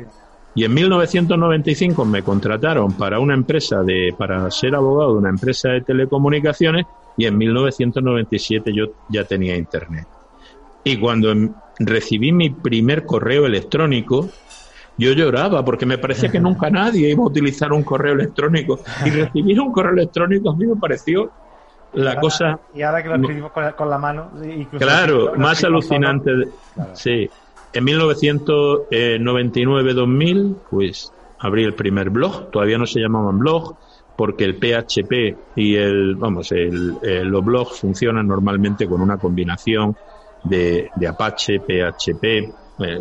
Y 0.53 0.65
en 0.65 0.73
1995 0.73 2.03
me 2.05 2.23
contrataron 2.23 2.93
para 2.93 3.19
una 3.19 3.33
empresa 3.33 3.83
de, 3.83 4.13
para 4.17 4.49
ser 4.51 4.75
abogado 4.75 5.13
de 5.13 5.19
una 5.19 5.29
empresa 5.29 5.69
de 5.69 5.81
telecomunicaciones 5.81 6.85
y 7.17 7.25
en 7.25 7.37
1997 7.37 8.73
yo 8.73 8.85
ya 9.09 9.23
tenía 9.23 9.55
internet. 9.55 10.07
Y 10.83 10.97
cuando 10.97 11.31
em, 11.31 11.53
recibí 11.79 12.31
mi 12.31 12.49
primer 12.49 13.05
correo 13.05 13.45
electrónico, 13.45 14.29
yo 14.97 15.13
lloraba 15.13 15.63
porque 15.63 15.85
me 15.85 15.97
parecía 15.97 16.29
que 16.29 16.39
nunca 16.39 16.69
nadie 16.71 17.09
iba 17.09 17.23
a 17.23 17.27
utilizar 17.27 17.71
un 17.71 17.83
correo 17.83 18.13
electrónico. 18.13 18.79
Y 19.05 19.09
recibir 19.09 19.59
un 19.61 19.71
correo 19.71 19.93
electrónico 19.93 20.51
a 20.51 20.55
mí 20.55 20.65
me 20.65 20.75
pareció 20.75 21.31
la 21.93 22.19
cosa. 22.19 22.59
Y 22.73 22.81
ahora 22.81 23.03
que 23.03 23.09
lo 23.09 23.15
escribimos 23.15 23.51
con, 23.51 23.89
la, 23.89 23.97
mano. 23.97 24.31
Claro, 24.77 25.33
más 25.37 25.63
alucinante. 25.63 26.31
Sí. 26.93 27.29
En 27.73 27.85
1999-2000, 27.85 30.55
pues 30.69 31.13
abrí 31.39 31.63
el 31.63 31.73
primer 31.73 32.09
blog. 32.09 32.51
Todavía 32.51 32.77
no 32.77 32.85
se 32.85 32.99
llamaban 32.99 33.39
blog 33.39 33.77
porque 34.15 34.43
el 34.43 34.55
PHP 34.55 35.37
y 35.55 35.75
el, 35.75 36.15
vamos, 36.15 36.51
el, 36.51 36.97
los 37.01 37.43
blogs 37.43 37.79
funcionan 37.79 38.27
normalmente 38.27 38.87
con 38.87 39.01
una 39.01 39.17
combinación 39.17 39.95
de, 40.43 40.91
de 40.95 41.07
Apache, 41.07 41.59
PHP, 41.59 42.53
eh, 42.83 42.99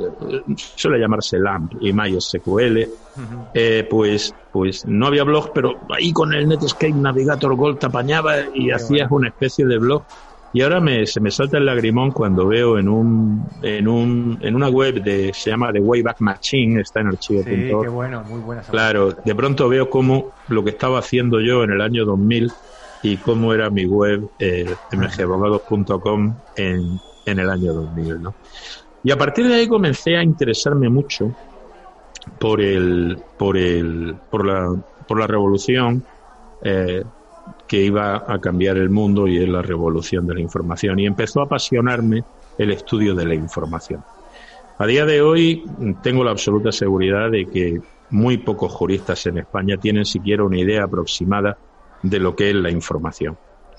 suele 0.57 0.99
llamarse 0.99 1.39
LAMP 1.39 1.75
y 1.81 1.93
MySQL, 1.93 2.89
eh, 3.55 3.87
pues, 3.89 4.35
pues 4.53 4.85
no 4.87 5.07
había 5.07 5.25
blog, 5.25 5.53
pero 5.55 5.81
ahí 5.91 6.13
con 6.13 6.33
el 6.33 6.49
Netscape 6.49 6.93
Navigator 6.93 7.55
Gold 7.55 7.79
te 7.79 7.87
apañaba 7.87 8.35
y 8.55 8.71
hacías 8.71 9.11
una 9.11 9.29
especie 9.29 9.67
de 9.67 9.79
blog. 9.79 10.03
Y 10.53 10.63
ahora 10.63 10.81
me, 10.81 11.07
se 11.07 11.21
me 11.21 11.31
salta 11.31 11.59
el 11.59 11.67
lagrimón 11.67 12.11
cuando 12.11 12.47
veo 12.47 12.77
en 12.79 12.89
un, 12.89 13.47
en 13.63 13.87
un, 13.87 14.39
en 14.41 14.57
una 14.57 14.69
web 14.69 15.01
de, 15.03 15.33
se 15.33 15.51
llama 15.51 15.73
The 15.73 15.81
Wayback 15.81 16.17
Machine, 16.21 16.81
está 16.81 17.01
en 17.01 17.07
archivo. 17.09 17.43
Sí, 17.45 17.51
qué 17.81 17.89
bueno, 17.89 18.25
muy 18.25 18.41
buena. 18.41 18.63
Claro, 18.63 19.13
de 19.13 19.35
pronto 19.35 19.69
veo 19.69 19.89
cómo 19.89 20.33
lo 20.49 20.65
que 20.65 20.71
estaba 20.71 20.99
haciendo 20.99 21.41
yo 21.41 21.63
en 21.63 21.71
el 21.71 21.81
año 21.81 22.05
2000 22.05 22.51
y 23.03 23.17
cómo 23.19 23.55
era 23.55 23.71
mi 23.71 23.87
web, 23.87 24.29
eh, 24.39 24.75
mgabogados.com 24.93 26.35
en, 26.57 27.01
en 27.27 27.39
el 27.39 27.49
año 27.49 27.73
2000, 27.73 28.21
¿no? 28.21 28.35
Y 29.05 29.13
a 29.13 29.17
partir 29.17 29.47
de 29.47 29.55
ahí 29.55 29.69
comencé 29.69 30.17
a 30.17 30.23
interesarme 30.23 30.89
mucho 30.89 31.31
por 32.39 32.61
el, 32.61 33.17
por 33.39 33.57
el, 33.57 34.17
por 34.31 34.45
la, 34.45 34.69
por 35.07 35.19
la 35.19 35.27
revolución 35.27 36.05
eh, 36.63 37.03
que 37.71 37.81
iba 37.81 38.25
a 38.27 38.41
cambiar 38.41 38.79
el 38.79 38.91
mundo 38.91 39.29
y 39.29 39.39
es 39.39 39.49
la 39.49 39.63
revolución 39.63 40.27
de 40.27 40.35
la 40.35 40.41
información. 40.41 40.99
Y 40.99 41.07
empezó 41.07 41.41
a 41.41 41.45
apasionarme 41.45 42.25
el 42.59 42.73
estudio 42.73 43.15
de 43.15 43.25
la 43.25 43.35
información. 43.37 44.03
A 44.77 44.87
día 44.87 45.07
de 45.07 45.23
hoy 45.23 45.63
tengo 46.03 46.25
la 46.25 46.33
absoluta 46.33 46.73
seguridad 46.73 47.31
de 47.31 47.47
que 47.47 47.81
muy 48.11 48.39
pocos 48.39 48.73
juristas 48.73 49.25
en 49.27 49.39
España 49.39 49.77
tienen 49.77 50.05
siquiera 50.05 50.43
una 50.43 50.59
idea 50.59 50.83
aproximada 50.83 51.57
de 52.03 52.19
lo 52.19 52.35
que 52.35 52.51
es 52.51 52.57
la 52.57 52.73
información 52.73 53.37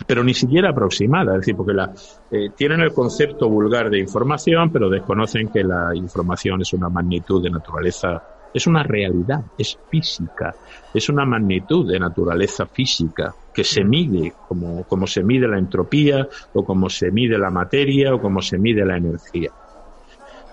pero 0.08 0.24
ni 0.24 0.34
siquiera 0.34 0.70
aproximada, 0.70 1.34
es 1.34 1.42
decir, 1.42 1.56
porque 1.56 1.74
la, 1.74 1.94
eh, 2.32 2.50
tienen 2.56 2.82
el 2.82 2.92
concepto 2.92 3.48
vulgar 3.48 3.92
de 3.92 4.00
información, 4.00 4.72
pero 4.72 4.90
desconocen 4.90 5.50
que 5.50 5.64
la 5.64 5.96
información 5.96 6.62
es 6.62 6.74
una 6.74 6.90
magnitud 6.90 7.44
de 7.44 7.52
naturaleza, 7.52 8.24
es 8.54 8.68
una 8.68 8.84
realidad, 8.84 9.44
es 9.58 9.78
física, 9.90 10.54
es 10.94 11.10
una 11.10 11.26
magnitud 11.26 11.92
de 11.92 12.00
naturaleza 12.00 12.66
física 12.66 13.34
que 13.54 13.64
se 13.64 13.84
mide 13.84 14.34
como, 14.48 14.84
como 14.84 15.08
se 15.08 15.24
mide 15.24 15.48
la 15.48 15.58
entropía 15.58 16.28
o 16.54 16.64
como 16.64 16.90
se 16.90 17.12
mide 17.12 17.38
la 17.38 17.50
materia 17.50 18.14
o 18.14 18.22
como 18.22 18.42
se 18.42 18.58
mide 18.58 18.86
la 18.86 18.98
energía. 18.98 19.52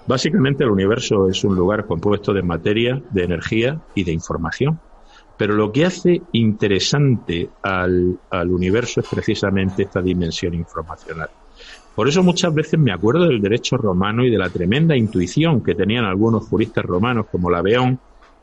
Básicamente 0.06 0.64
el 0.64 0.70
universo 0.70 1.28
es 1.28 1.44
un 1.44 1.54
lugar 1.54 1.84
compuesto 1.84 2.32
de 2.32 2.42
materia, 2.42 3.00
de 3.10 3.24
energía 3.24 3.78
y 3.94 4.04
de 4.04 4.12
información. 4.12 4.80
Pero 5.36 5.54
lo 5.54 5.70
que 5.70 5.84
hace 5.84 6.22
interesante 6.32 7.50
al, 7.62 8.18
universo 8.50 9.00
es 9.00 9.06
precisamente 9.08 9.82
esta 9.82 10.00
dimensión 10.00 10.54
informacional. 10.54 11.28
Por 11.98 12.08
eso 12.08 12.22
muchas 12.22 12.54
veces 12.54 12.78
me 12.78 12.92
acuerdo 12.92 13.26
del 13.26 13.42
derecho 13.42 13.76
romano 13.76 14.24
y 14.24 14.30
de 14.30 14.38
la 14.38 14.48
tremenda 14.50 14.96
intuición 14.96 15.64
que 15.64 15.74
tenían 15.74 16.04
algunos 16.04 16.46
juristas 16.46 16.84
romanos, 16.84 17.26
como 17.28 17.50
la 17.50 17.60
Beón, 17.60 17.98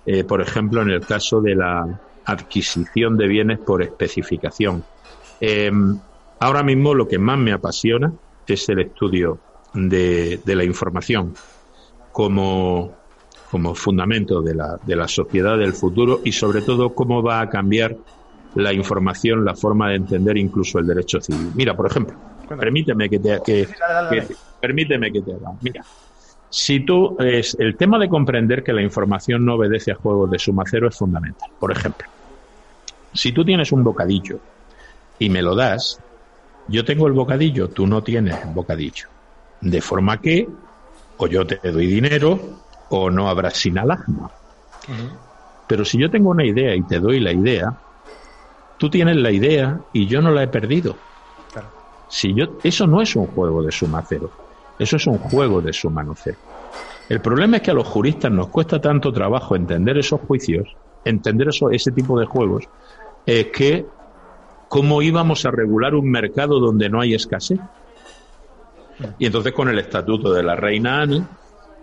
eh, 0.06 0.26
por 0.26 0.42
ejemplo, 0.42 0.82
en 0.82 0.90
el 0.90 1.00
caso 1.00 1.40
de 1.40 1.56
la 1.56 2.02
adquisición 2.26 3.16
de 3.16 3.30
bienes 3.30 3.60
por 3.60 3.82
especificación. 3.82 4.84
Em, 5.40 5.98
ahora 6.42 6.64
mismo 6.64 6.94
lo 6.94 7.08
que 7.08 7.18
más 7.18 7.40
me 7.40 7.54
apasiona 7.54 8.12
es 8.46 8.68
el 8.68 8.82
estudio 8.82 9.40
de, 9.74 10.42
de 10.44 10.56
la 10.58 10.66
información 10.66 11.34
como, 12.12 12.92
como 13.50 13.74
fundamento 13.74 14.42
de 14.42 14.54
la, 14.54 14.78
de 14.86 14.98
la 14.98 15.08
sociedad 15.08 15.58
del 15.58 15.72
futuro 15.72 16.20
y 16.26 16.34
sobre 16.34 16.62
todo 16.62 16.94
cómo 16.94 17.24
va 17.24 17.40
a 17.40 17.48
cambiar 17.48 17.96
la 18.56 18.74
información, 18.74 19.46
la 19.46 19.56
forma 19.56 19.92
de 19.92 19.96
entender 19.96 20.36
incluso 20.36 20.78
el 20.78 20.88
derecho 20.88 21.22
civil. 21.22 21.52
Mira, 21.56 21.74
por 21.74 21.88
ejemplo, 21.88 22.35
permíteme 22.48 23.10
que 23.10 23.20
te, 23.20 23.40
que, 23.46 23.68
permíteme 24.60 25.12
que 25.12 25.22
te 25.22 25.34
haga. 25.34 25.52
Mira, 25.62 25.84
si 26.50 26.86
tú 26.86 27.18
es 27.20 27.56
el 27.60 27.76
tema 27.76 28.00
de 28.00 28.08
comprender 28.08 28.64
que 28.64 28.74
la 28.74 28.82
información 28.82 29.46
no 29.46 29.56
obedece 29.56 29.92
a 29.92 29.96
juegos 29.96 30.32
de 30.32 30.40
suma 30.40 30.64
cero 30.66 30.88
es 30.88 30.96
fundamental. 30.96 31.50
Por 31.60 31.72
ejemplo, 31.72 32.08
si 33.14 33.32
tú 33.32 33.44
tienes 33.44 33.72
un 33.72 33.84
bocadillo 33.84 34.40
y 35.20 35.30
me 35.30 35.42
lo 35.42 35.56
das, 35.56 36.00
yo 36.68 36.84
tengo 36.84 37.08
el 37.08 37.14
bocadillo, 37.14 37.70
tú 37.70 37.88
no 37.88 38.02
tienes 38.04 38.42
el 38.44 38.54
bocadillo. 38.54 39.08
De 39.62 39.82
forma 39.82 40.20
que 40.20 40.48
o 41.18 41.28
yo 41.28 41.46
te 41.46 41.72
doy 41.72 41.88
dinero 41.88 42.40
o 42.90 43.10
no 43.10 43.30
habrá 43.30 43.50
sin 43.50 43.78
Uh 43.78 44.28
Pero 45.68 45.84
si 45.86 45.98
yo 45.98 46.12
tengo 46.12 46.30
una 46.30 46.46
idea 46.46 46.76
y 46.76 46.84
te 46.84 47.00
doy 47.00 47.20
la 47.20 47.32
idea, 47.32 47.74
tú 48.78 48.90
tienes 48.90 49.16
la 49.16 49.32
idea 49.32 49.80
y 49.94 50.06
yo 50.08 50.22
no 50.22 50.32
la 50.32 50.44
he 50.44 50.48
perdido. 50.48 50.96
Si 52.08 52.34
yo, 52.34 52.46
eso 52.64 52.88
no 52.88 53.02
es 53.02 53.16
un 53.16 53.28
juego 53.28 53.64
de 53.64 53.72
suma 53.72 54.04
cero, 54.08 54.30
eso 54.78 54.96
es 54.96 55.08
un 55.08 55.18
juego 55.18 55.62
de 55.62 55.74
suma 55.74 56.04
no 56.04 56.16
cero. 56.16 56.38
El 57.08 57.22
problema 57.22 57.58
es 57.58 57.64
que 57.64 57.72
a 57.72 57.76
los 57.76 57.88
juristas 57.88 58.32
nos 58.32 58.48
cuesta 58.48 58.82
tanto 58.82 59.12
trabajo 59.12 59.56
entender 59.56 59.98
esos 59.98 60.22
juicios, 60.22 60.76
entender 61.04 61.50
eso, 61.50 61.70
ese 61.70 61.92
tipo 61.92 62.20
de 62.20 62.26
juegos, 62.26 62.68
es 63.26 63.48
que 63.48 63.86
cómo 64.68 65.02
íbamos 65.02 65.46
a 65.46 65.52
regular 65.52 65.96
un 65.96 66.10
mercado 66.10 66.60
donde 66.60 66.90
no 66.90 67.02
hay 67.02 67.14
escasez. 67.14 67.60
Y 69.20 69.26
entonces 69.26 69.54
con 69.54 69.70
el 69.70 69.78
estatuto 69.78 70.34
de 70.34 70.42
la 70.42 70.56
reina 70.56 71.02
Anne 71.02 71.24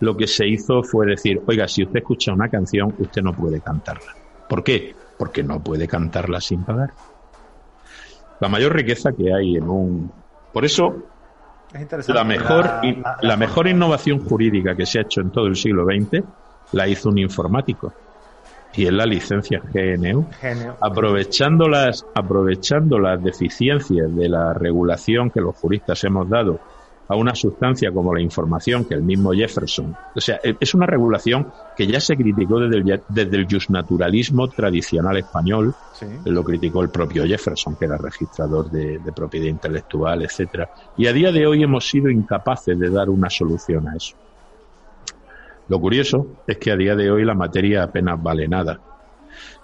lo 0.00 0.16
que 0.16 0.26
se 0.26 0.48
hizo 0.48 0.82
fue 0.82 1.06
decir, 1.06 1.40
oiga, 1.46 1.68
si 1.68 1.84
usted 1.84 1.98
escucha 1.98 2.32
una 2.32 2.48
canción, 2.48 2.92
usted 2.98 3.22
no 3.22 3.32
puede 3.32 3.60
cantarla. 3.60 4.16
¿Por 4.48 4.64
qué? 4.64 4.94
Porque 5.16 5.44
no 5.44 5.62
puede 5.62 5.86
cantarla 5.86 6.40
sin 6.40 6.64
pagar. 6.64 6.92
La 8.42 8.48
mayor 8.48 8.74
riqueza 8.74 9.12
que 9.12 9.32
hay 9.32 9.54
en 9.54 9.70
un... 9.70 10.10
Por 10.52 10.64
eso, 10.64 10.96
la 12.08 12.24
mejor, 12.24 12.68
la, 13.20 13.36
mejor 13.36 13.68
innovación 13.68 14.18
jurídica 14.18 14.74
que 14.74 14.84
se 14.84 14.98
ha 14.98 15.02
hecho 15.02 15.20
en 15.20 15.30
todo 15.30 15.46
el 15.46 15.54
siglo 15.54 15.84
XX 15.84 16.24
la 16.72 16.88
hizo 16.88 17.08
un 17.08 17.18
informático 17.18 17.92
y 18.74 18.86
es 18.86 18.92
la 18.92 19.06
licencia 19.06 19.62
GNU. 19.72 20.26
Aprovechando 20.80 21.68
las, 21.68 22.04
aprovechando 22.16 22.98
las 22.98 23.22
deficiencias 23.22 24.12
de 24.16 24.28
la 24.28 24.52
regulación 24.54 25.30
que 25.30 25.40
los 25.40 25.54
juristas 25.54 26.02
hemos 26.02 26.28
dado 26.28 26.58
a 27.08 27.16
una 27.16 27.34
sustancia 27.34 27.92
como 27.92 28.14
la 28.14 28.20
información 28.20 28.84
que 28.84 28.94
el 28.94 29.02
mismo 29.02 29.32
Jefferson. 29.32 29.94
O 30.14 30.20
sea, 30.20 30.40
e, 30.42 30.56
es 30.58 30.74
una 30.74 30.86
regulación 30.86 31.52
que 31.76 31.86
ya 31.86 32.00
se 32.00 32.16
criticó 32.16 32.58
desde 32.60 32.78
el, 32.78 33.02
desde 33.08 33.36
el 33.36 33.46
justnaturalismo 33.50 34.48
tradicional 34.48 35.16
español, 35.16 35.74
lo 36.24 36.42
criticó 36.42 36.82
el 36.82 36.90
propio 36.90 37.24
Jefferson, 37.24 37.76
que 37.76 37.84
era 37.84 37.96
registrador 37.96 38.70
de, 38.70 39.00
propiedad 39.14 39.46
intelectual, 39.46 40.22
etcétera. 40.22 40.68
Y 40.96 41.06
a 41.06 41.12
día 41.12 41.30
de 41.30 41.46
hoy 41.46 41.62
hemos 41.62 41.88
sido 41.88 42.10
incapaces 42.10 42.78
de 42.78 42.90
dar 42.90 43.10
una 43.10 43.28
solución 43.30 43.88
a 43.88 43.96
eso. 43.96 44.16
Lo 45.68 45.80
curioso 45.80 46.42
es 46.46 46.58
que 46.58 46.72
a 46.72 46.76
día 46.76 46.96
de 46.96 47.10
hoy 47.10 47.24
la 47.24 47.34
materia 47.34 47.84
apenas 47.84 48.20
vale 48.22 48.48
nada. 48.48 48.80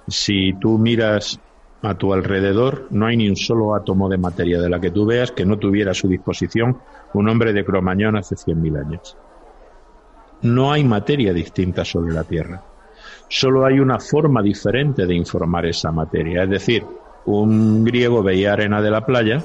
Si 0.07 0.55
tú 0.55 0.79
miras 0.79 1.41
a 1.83 1.95
tu 1.95 2.13
alrededor, 2.13 2.89
no 2.91 3.07
hay 3.07 3.17
ni 3.17 3.29
un 3.29 3.37
solo 3.37 3.75
átomo 3.75 4.09
de 4.09 4.19
materia 4.19 4.61
de 4.61 4.69
la 4.69 4.81
que 4.81 4.91
tú 4.91 5.07
veas 5.07 5.31
que 5.31 5.47
no 5.47 5.59
tuviera 5.59 5.93
a 5.93 5.95
su 5.95 6.09
disposición 6.09 6.79
un 7.15 7.29
hombre 7.29 7.53
de 7.53 7.65
Cromañón 7.65 8.17
hace 8.17 8.35
100.000 8.35 8.87
años. 8.87 9.17
No 10.43 10.73
hay 10.73 10.85
materia 10.85 11.33
distinta 11.33 11.85
sobre 11.85 12.13
la 12.13 12.25
Tierra. 12.25 12.63
Solo 13.29 13.65
hay 13.65 13.79
una 13.79 13.99
forma 13.99 14.43
diferente 14.43 15.07
de 15.07 15.15
informar 15.15 15.67
esa 15.67 15.93
materia. 15.93 16.45
Es 16.45 16.51
decir, 16.51 16.85
un 17.27 17.85
griego 17.85 18.23
veía 18.23 18.53
arena 18.53 18.81
de 18.81 18.91
la 18.91 19.05
playa 19.05 19.43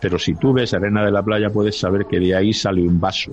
pero 0.00 0.18
si 0.18 0.34
tú 0.34 0.52
ves 0.52 0.72
arena 0.72 1.04
de 1.04 1.10
la 1.10 1.22
playa 1.22 1.50
puedes 1.50 1.78
saber 1.78 2.06
que 2.06 2.18
de 2.18 2.34
ahí 2.34 2.52
sale 2.52 2.80
un 2.80 2.98
vaso. 2.98 3.30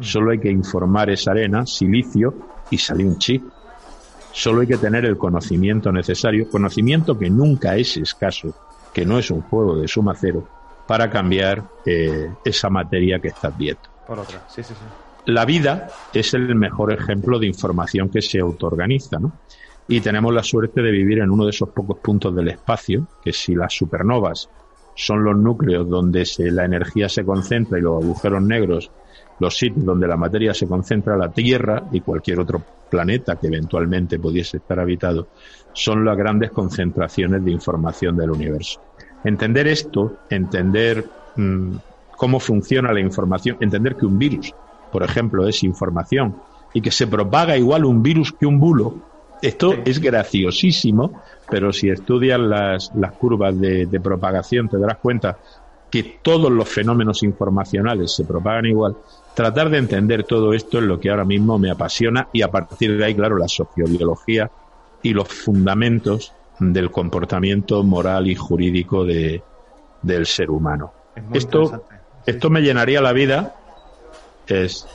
Solo 0.00 0.30
hay 0.30 0.38
que 0.38 0.50
informar 0.50 1.10
esa 1.10 1.30
arena, 1.30 1.66
silicio, 1.66 2.34
y 2.70 2.78
sale 2.78 3.04
un 3.04 3.18
chip. 3.18 3.42
Solo 4.32 4.60
hay 4.60 4.66
que 4.66 4.78
tener 4.78 5.04
el 5.04 5.16
conocimiento 5.16 5.90
necesario, 5.92 6.48
conocimiento 6.48 7.18
que 7.18 7.30
nunca 7.30 7.76
es 7.76 7.96
escaso, 7.96 8.54
que 8.92 9.04
no 9.04 9.18
es 9.18 9.30
un 9.30 9.42
juego 9.42 9.76
de 9.76 9.88
suma 9.88 10.14
cero, 10.14 10.46
para 10.86 11.10
cambiar 11.10 11.64
eh, 11.84 12.30
esa 12.44 12.68
materia 12.70 13.20
que 13.20 13.28
estás 13.28 13.56
viendo. 13.56 13.82
Por 14.06 14.18
otra, 14.18 14.42
sí, 14.48 14.62
sí, 14.62 14.74
sí. 14.74 14.84
La 15.26 15.44
vida 15.44 15.88
es 16.12 16.34
el 16.34 16.54
mejor 16.54 16.92
ejemplo 16.92 17.38
de 17.38 17.46
información 17.46 18.08
que 18.08 18.22
se 18.22 18.40
autoorganiza, 18.40 19.18
¿no? 19.18 19.32
Y 19.86 20.00
tenemos 20.00 20.32
la 20.32 20.42
suerte 20.42 20.82
de 20.82 20.90
vivir 20.90 21.18
en 21.18 21.30
uno 21.30 21.44
de 21.44 21.50
esos 21.50 21.68
pocos 21.70 21.98
puntos 21.98 22.34
del 22.34 22.48
espacio, 22.48 23.06
que 23.22 23.32
si 23.32 23.54
las 23.54 23.74
supernovas 23.74 24.48
son 24.94 25.24
los 25.24 25.36
núcleos 25.36 25.88
donde 25.88 26.24
se, 26.24 26.50
la 26.50 26.64
energía 26.64 27.08
se 27.08 27.24
concentra 27.24 27.78
y 27.78 27.82
los 27.82 28.02
agujeros 28.02 28.42
negros 28.42 28.90
los 29.40 29.56
sitios 29.56 29.84
donde 29.84 30.06
la 30.06 30.16
materia 30.16 30.54
se 30.54 30.68
concentra, 30.68 31.16
la 31.16 31.30
Tierra 31.30 31.82
y 31.90 32.00
cualquier 32.00 32.40
otro 32.40 32.62
planeta 32.88 33.36
que 33.36 33.48
eventualmente 33.48 34.18
pudiese 34.18 34.58
estar 34.58 34.78
habitado, 34.78 35.28
son 35.72 36.04
las 36.04 36.16
grandes 36.16 36.50
concentraciones 36.50 37.44
de 37.44 37.50
información 37.50 38.16
del 38.16 38.30
universo. 38.30 38.80
Entender 39.24 39.66
esto, 39.68 40.18
entender 40.28 41.04
mm, 41.36 41.72
cómo 42.16 42.38
funciona 42.38 42.92
la 42.92 43.00
información, 43.00 43.56
entender 43.60 43.96
que 43.96 44.06
un 44.06 44.18
virus, 44.18 44.52
por 44.92 45.02
ejemplo, 45.02 45.48
es 45.48 45.62
información 45.62 46.36
y 46.74 46.80
que 46.80 46.90
se 46.90 47.06
propaga 47.06 47.56
igual 47.56 47.84
un 47.84 48.02
virus 48.02 48.32
que 48.32 48.46
un 48.46 48.60
bulo, 48.60 48.94
esto 49.40 49.74
es 49.86 50.00
graciosísimo, 50.00 51.22
pero 51.48 51.72
si 51.72 51.88
estudias 51.88 52.38
las, 52.38 52.92
las 52.94 53.12
curvas 53.12 53.58
de, 53.58 53.86
de 53.86 54.00
propagación 54.00 54.68
te 54.68 54.78
darás 54.78 54.98
cuenta 54.98 55.38
que 55.90 56.18
todos 56.22 56.52
los 56.52 56.68
fenómenos 56.68 57.22
informacionales 57.22 58.14
se 58.14 58.24
propagan 58.24 58.66
igual, 58.66 58.96
tratar 59.34 59.70
de 59.70 59.78
entender 59.78 60.24
todo 60.24 60.52
esto 60.52 60.78
es 60.78 60.84
lo 60.84 60.98
que 60.98 61.10
ahora 61.10 61.24
mismo 61.24 61.58
me 61.58 61.70
apasiona 61.70 62.28
y 62.32 62.42
a 62.42 62.48
partir 62.48 62.96
de 62.96 63.04
ahí, 63.04 63.14
claro, 63.14 63.36
la 63.36 63.48
sociobiología 63.48 64.50
y 65.02 65.12
los 65.12 65.28
fundamentos 65.28 66.32
del 66.58 66.90
comportamiento 66.90 67.82
moral 67.82 68.28
y 68.28 68.34
jurídico 68.34 69.04
de, 69.04 69.42
del 70.02 70.26
ser 70.26 70.50
humano. 70.50 70.92
Esto, 71.32 71.86
esto 72.26 72.50
me 72.50 72.60
llenaría 72.60 73.00
la 73.00 73.12
vida 73.12 73.54
es, 74.50 74.86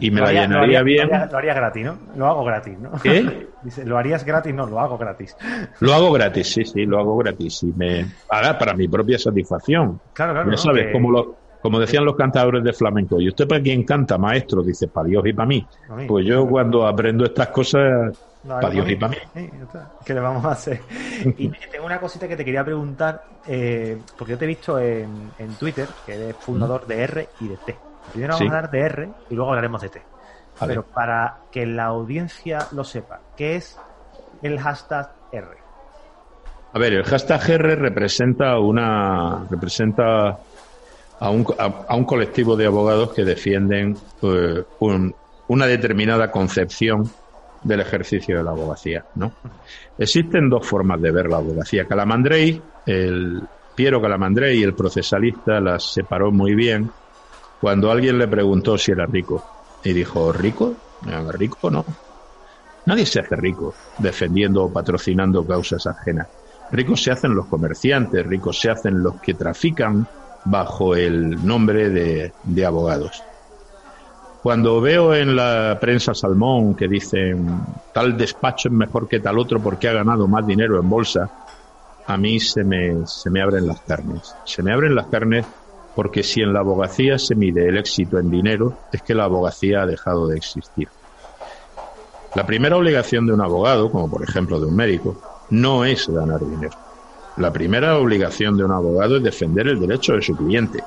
y 0.00 0.10
me 0.10 0.20
la 0.20 0.32
llenaría 0.32 0.82
bien. 0.82 1.08
Lo 1.08 1.38
haría, 1.38 1.54
gratis, 1.54 1.84
¿no? 1.84 1.98
Lo 2.16 2.26
hago 2.26 2.44
gratis, 2.44 2.78
¿no? 2.78 2.92
¿Qué? 3.02 3.48
Dice, 3.62 3.84
lo 3.84 3.96
harías 3.96 4.24
gratis, 4.24 4.54
no, 4.54 4.66
lo 4.66 4.80
hago 4.80 4.98
gratis. 4.98 5.36
Lo 5.80 5.94
hago 5.94 6.12
gratis, 6.12 6.52
sí, 6.52 6.64
sí, 6.64 6.84
lo 6.84 6.98
hago 6.98 7.16
gratis. 7.16 7.62
Y 7.62 7.72
me 7.72 8.06
haga 8.28 8.58
para 8.58 8.74
mi 8.74 8.88
propia 8.88 9.18
satisfacción. 9.18 10.00
Claro, 10.12 10.32
claro. 10.34 10.50
Ya 10.50 10.56
sabes, 10.56 10.92
como 10.92 11.10
lo, 11.10 11.36
como 11.64 11.80
decían 11.80 12.04
los 12.04 12.14
cantadores 12.14 12.62
de 12.62 12.74
flamenco, 12.74 13.18
¿y 13.18 13.28
usted 13.28 13.48
para 13.48 13.62
quién 13.62 13.84
canta, 13.84 14.18
maestro? 14.18 14.62
Dice, 14.62 14.86
para 14.88 15.08
Dios 15.08 15.24
y 15.26 15.32
para 15.32 15.48
mí. 15.48 15.66
Pues 16.06 16.26
yo 16.26 16.46
cuando 16.46 16.86
aprendo 16.86 17.24
estas 17.24 17.48
cosas, 17.48 18.18
para 18.46 18.68
Dios 18.68 18.86
y 18.90 18.96
para 18.96 19.12
mí. 19.12 19.48
¿Qué 20.04 20.12
le 20.12 20.20
vamos 20.20 20.44
a 20.44 20.50
hacer? 20.50 20.82
y 21.38 21.48
tengo 21.48 21.86
una 21.86 21.98
cosita 21.98 22.28
que 22.28 22.36
te 22.36 22.44
quería 22.44 22.62
preguntar, 22.62 23.24
eh, 23.46 23.98
porque 24.18 24.32
yo 24.32 24.38
te 24.38 24.44
he 24.44 24.48
visto 24.48 24.78
en, 24.78 25.30
Twitter, 25.58 25.88
que 26.04 26.12
eres 26.12 26.36
fundador 26.36 26.86
de 26.86 27.02
R 27.02 27.28
y 27.40 27.48
de 27.48 27.56
T. 27.56 27.74
Primero 28.12 28.34
vamos 28.34 28.52
a 28.52 28.56
hablar 28.56 28.70
de 28.70 28.80
R 28.80 29.08
y 29.30 29.34
luego 29.34 29.48
hablaremos 29.48 29.80
de 29.80 29.88
T. 29.88 30.02
Pero 30.66 30.82
para 30.82 31.38
que 31.50 31.64
la 31.64 31.86
audiencia 31.86 32.58
lo 32.72 32.84
sepa, 32.84 33.20
¿qué 33.38 33.56
es 33.56 33.80
el 34.42 34.60
hashtag 34.60 35.12
R? 35.32 35.48
A 36.74 36.78
ver, 36.78 36.92
el 36.92 37.04
hashtag 37.04 37.40
R 37.48 37.76
representa 37.76 38.58
una 38.58 39.46
representa 39.48 40.40
a 41.20 41.30
un, 41.30 41.46
a, 41.58 41.94
un 41.94 42.04
colectivo 42.04 42.56
de 42.56 42.66
abogados 42.66 43.12
que 43.12 43.24
defienden 43.24 43.96
eh, 44.22 44.64
una 45.48 45.66
determinada 45.66 46.30
concepción 46.30 47.10
del 47.62 47.80
ejercicio 47.80 48.38
de 48.38 48.44
la 48.44 48.50
abogacía. 48.50 49.04
¿no? 49.14 49.32
Existen 49.98 50.48
dos 50.48 50.66
formas 50.66 51.00
de 51.00 51.10
ver 51.10 51.28
la 51.28 51.38
abogacía. 51.38 51.86
Calamandrei, 51.86 52.60
el 52.86 53.42
Piero 53.74 54.00
Calamandrei, 54.00 54.62
el 54.62 54.74
procesalista, 54.74 55.60
las 55.60 55.92
separó 55.92 56.30
muy 56.30 56.54
bien 56.54 56.90
cuando 57.60 57.90
alguien 57.90 58.18
le 58.18 58.28
preguntó 58.28 58.76
si 58.78 58.92
era 58.92 59.06
rico. 59.06 59.44
Y 59.82 59.92
dijo, 59.92 60.32
¿rico? 60.32 60.74
¿Rico 61.32 61.70
no? 61.70 61.84
Nadie 62.86 63.06
se 63.06 63.20
hace 63.20 63.36
rico 63.36 63.74
defendiendo 63.98 64.64
o 64.64 64.72
patrocinando 64.72 65.46
causas 65.46 65.86
ajenas. 65.86 66.28
Ricos 66.70 67.02
se 67.02 67.10
hacen 67.10 67.34
los 67.34 67.46
comerciantes, 67.46 68.26
ricos 68.26 68.58
se 68.60 68.70
hacen 68.70 69.02
los 69.02 69.20
que 69.20 69.34
trafican 69.34 70.06
bajo 70.44 70.94
el 70.94 71.44
nombre 71.44 71.90
de, 71.90 72.66
abogados. 72.66 73.22
Cuando 74.42 74.80
veo 74.80 75.14
en 75.14 75.36
la 75.36 75.78
prensa 75.80 76.14
Salmón 76.14 76.74
que 76.74 76.86
dicen 76.86 77.60
tal 77.94 78.16
despacho 78.16 78.68
es 78.68 78.74
mejor 78.74 79.08
que 79.08 79.20
tal 79.20 79.38
otro 79.38 79.60
porque 79.60 79.88
ha 79.88 79.92
ganado 79.92 80.28
más 80.28 80.46
dinero 80.46 80.78
en 80.78 80.88
bolsa, 80.88 81.30
a 82.06 82.16
mí 82.18 82.38
se 82.40 82.62
me, 82.62 83.06
se 83.06 83.30
me 83.30 83.40
abren 83.40 83.66
las 83.66 83.80
carnes. 83.80 84.34
Se 84.44 84.62
me 84.62 84.72
abren 84.72 84.94
las 84.94 85.06
carnes 85.06 85.46
porque 85.94 86.22
si 86.22 86.42
en 86.42 86.52
la 86.52 86.60
abogacía 86.60 87.18
se 87.18 87.34
mide 87.34 87.68
el 87.68 87.78
éxito 87.78 88.18
en 88.18 88.30
dinero, 88.30 88.76
es 88.92 89.00
que 89.00 89.14
la 89.14 89.24
abogacía 89.24 89.82
ha 89.82 89.86
dejado 89.86 90.26
de 90.26 90.36
existir. 90.36 90.88
La 92.34 92.44
primera 92.44 92.76
obligación 92.76 93.26
de 93.26 93.32
un 93.32 93.40
abogado, 93.40 93.90
como 93.90 94.10
por 94.10 94.22
ejemplo 94.22 94.58
de 94.58 94.66
un 94.66 94.74
médico, 94.74 95.16
no 95.50 95.84
es 95.84 96.08
ganar 96.08 96.40
dinero. 96.40 96.76
La 97.36 97.52
primera 97.52 97.98
obligación 97.98 98.56
de 98.56 98.64
un 98.64 98.72
abogado 98.72 99.16
es 99.16 99.22
defender 99.22 99.68
el 99.68 99.80
derecho 99.80 100.12
de 100.14 100.22
su 100.22 100.36
cliente. 100.36 100.82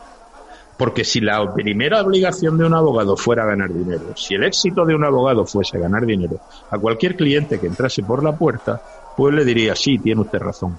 Porque 0.78 1.04
si 1.04 1.20
la 1.20 1.54
primera 1.54 2.02
obligación 2.02 2.58
de 2.58 2.66
un 2.66 2.74
abogado 2.74 3.18
fuera 3.18 3.46
ganar 3.46 3.74
dinero, 3.74 4.16
si 4.16 4.36
el 4.36 4.44
éxito 4.44 4.86
de 4.86 4.96
un 4.96 5.04
abogado 5.04 5.46
fuese 5.46 5.80
ganar 5.80 6.06
dinero, 6.06 6.40
a 6.70 6.78
cualquier 6.78 7.16
cliente 7.16 7.60
que 7.60 7.68
entrase 7.68 8.04
por 8.04 8.24
la 8.24 8.38
puerta, 8.38 8.82
pues 9.18 9.34
le 9.34 9.44
diría, 9.44 9.76
sí, 9.76 9.98
tiene 9.98 10.22
usted 10.22 10.40
razón. 10.40 10.78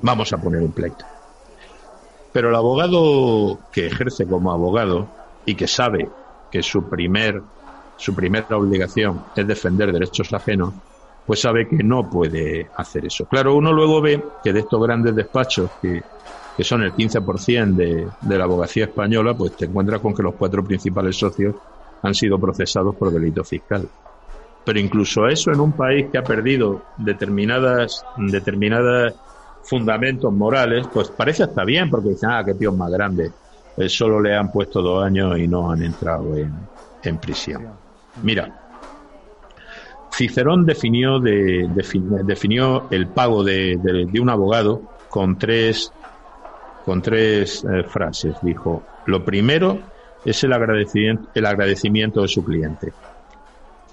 Vamos 0.00 0.32
a 0.32 0.38
poner 0.38 0.60
un 0.60 0.72
pleito. 0.72 1.04
Pero 2.32 2.50
el 2.50 2.54
abogado 2.56 3.60
que 3.72 3.86
ejerce 3.86 4.26
como 4.26 4.52
abogado 4.52 5.06
y 5.46 5.54
que 5.54 5.68
sabe 5.68 6.08
que 6.50 6.62
su 6.62 6.88
primer 6.88 7.40
su 7.96 8.14
primera 8.14 8.56
obligación 8.56 9.24
es 9.34 9.46
defender 9.46 9.92
derechos 9.92 10.32
ajenos, 10.32 10.74
pues 11.26 11.40
sabe 11.42 11.68
que 11.68 11.78
no 11.84 12.08
puede 12.10 12.70
hacer 12.76 13.06
eso. 13.06 13.26
Claro, 13.26 13.56
uno 13.56 13.72
luego 13.72 14.00
ve 14.02 14.34
que 14.42 14.52
de 14.52 14.60
estos 14.60 14.82
grandes 14.82 15.14
despachos, 15.14 15.72
que, 15.82 16.02
que 16.56 16.64
son 16.64 16.82
el 16.84 16.94
15% 16.94 17.76
de, 17.76 18.14
de 18.20 18.38
la 18.38 18.44
abogacía 18.44 18.86
española, 18.86 19.36
pues 19.36 19.56
te 19.56 19.66
encuentras 19.66 20.00
con 20.00 20.14
que 20.14 20.22
los 20.22 20.36
cuatro 20.36 20.64
principales 20.64 21.18
socios 21.18 21.56
han 22.02 22.14
sido 22.14 22.38
procesados 22.40 22.96
por 22.96 23.12
delito 23.12 23.44
fiscal. 23.44 23.90
Pero 24.64 24.80
incluso 24.80 25.28
eso 25.28 25.52
en 25.52 25.60
un 25.60 25.76
país 25.76 26.08
que 26.10 26.18
ha 26.18 26.26
perdido 26.26 26.88
determinadas, 26.96 28.06
determinadas 28.16 29.14
fundamentos 29.62 30.32
morales, 30.32 30.88
pues 30.92 31.10
parece 31.12 31.44
hasta 31.44 31.64
bien, 31.64 31.88
porque 31.90 32.10
dicen, 32.10 32.30
ah, 32.32 32.42
qué 32.44 32.54
tío 32.54 32.72
más 32.72 32.90
grande. 32.90 33.34
Eh, 33.76 33.88
solo 33.88 34.20
le 34.20 34.34
han 34.36 34.50
puesto 34.50 34.82
dos 34.82 35.04
años 35.04 35.38
y 35.38 35.46
no 35.48 35.70
han 35.70 35.82
entrado 35.82 36.36
en, 36.36 36.68
en 37.02 37.18
prisión. 37.20 37.68
Mira, 38.14 38.52
Cicerón 40.16 40.64
definió, 40.64 41.20
de, 41.20 41.68
definió 42.24 42.86
el 42.90 43.06
pago 43.08 43.44
de, 43.44 44.08
un 44.18 44.30
abogado 44.30 44.80
con 45.10 45.38
tres, 45.38 45.92
con 46.86 47.02
tres 47.02 47.62
eh, 47.64 47.82
frases. 47.82 48.34
Dijo, 48.40 48.82
lo 49.04 49.22
primero 49.22 49.78
es 50.24 50.42
el 50.42 50.54
agradecimiento, 50.54 52.22
de 52.22 52.28
su 52.28 52.42
cliente. 52.42 52.94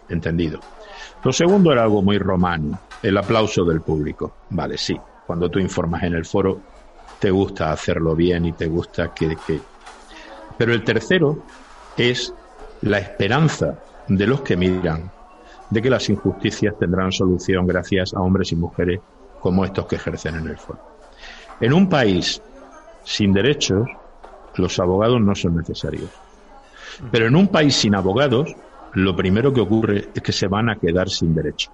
Entendido. 0.08 0.62
Lo 1.26 1.34
segundo 1.34 1.74
era 1.74 1.84
algo 1.84 2.02
muy 2.02 2.18
romano, 2.18 2.80
el 3.02 3.18
aplauso 3.18 3.66
del 3.66 3.82
público. 3.82 4.34
Vale, 4.52 4.78
sí. 4.78 4.98
Cuando 5.28 5.50
tú 5.50 5.60
informas 5.60 6.04
en 6.04 6.14
el 6.14 6.24
foro, 6.24 6.58
te 7.20 7.32
gusta 7.32 7.74
hacerlo 7.74 8.16
bien 8.16 8.46
y 8.46 8.54
te 8.54 8.68
gusta 8.68 9.14
que... 9.14 9.36
Pero 10.58 10.74
el 10.74 10.86
tercero 10.86 11.44
es 11.98 12.34
la 12.82 13.00
esperanza 13.00 13.78
de 14.08 14.26
los 14.26 14.40
que 14.40 14.56
miran 14.56 15.12
de 15.74 15.82
que 15.82 15.90
las 15.90 16.08
injusticias 16.10 16.78
tendrán 16.78 17.12
solución 17.12 17.66
gracias 17.66 18.14
a 18.14 18.22
hombres 18.22 18.52
y 18.52 18.56
mujeres 18.56 19.02
como 19.40 19.66
estos 19.66 19.88
que 19.88 19.96
ejercen 19.96 20.36
en 20.36 20.48
el 20.48 20.58
foro. 20.58 20.80
En 21.60 21.74
un 21.74 21.90
país 21.90 22.42
sin 23.04 23.34
derechos, 23.34 23.88
los 24.56 24.80
abogados 24.80 25.20
no 25.20 25.34
son 25.34 25.58
necesarios. 25.58 26.10
Pero 27.12 27.26
en 27.26 27.36
un 27.36 27.48
país 27.48 27.76
sin 27.76 27.96
abogados, 27.96 28.56
lo 28.94 29.16
primero 29.16 29.52
que 29.52 29.62
ocurre 29.62 30.10
es 30.14 30.22
que 30.22 30.32
se 30.32 30.48
van 30.48 30.70
a 30.70 30.76
quedar 30.76 31.10
sin 31.10 31.34
derecho. 31.34 31.72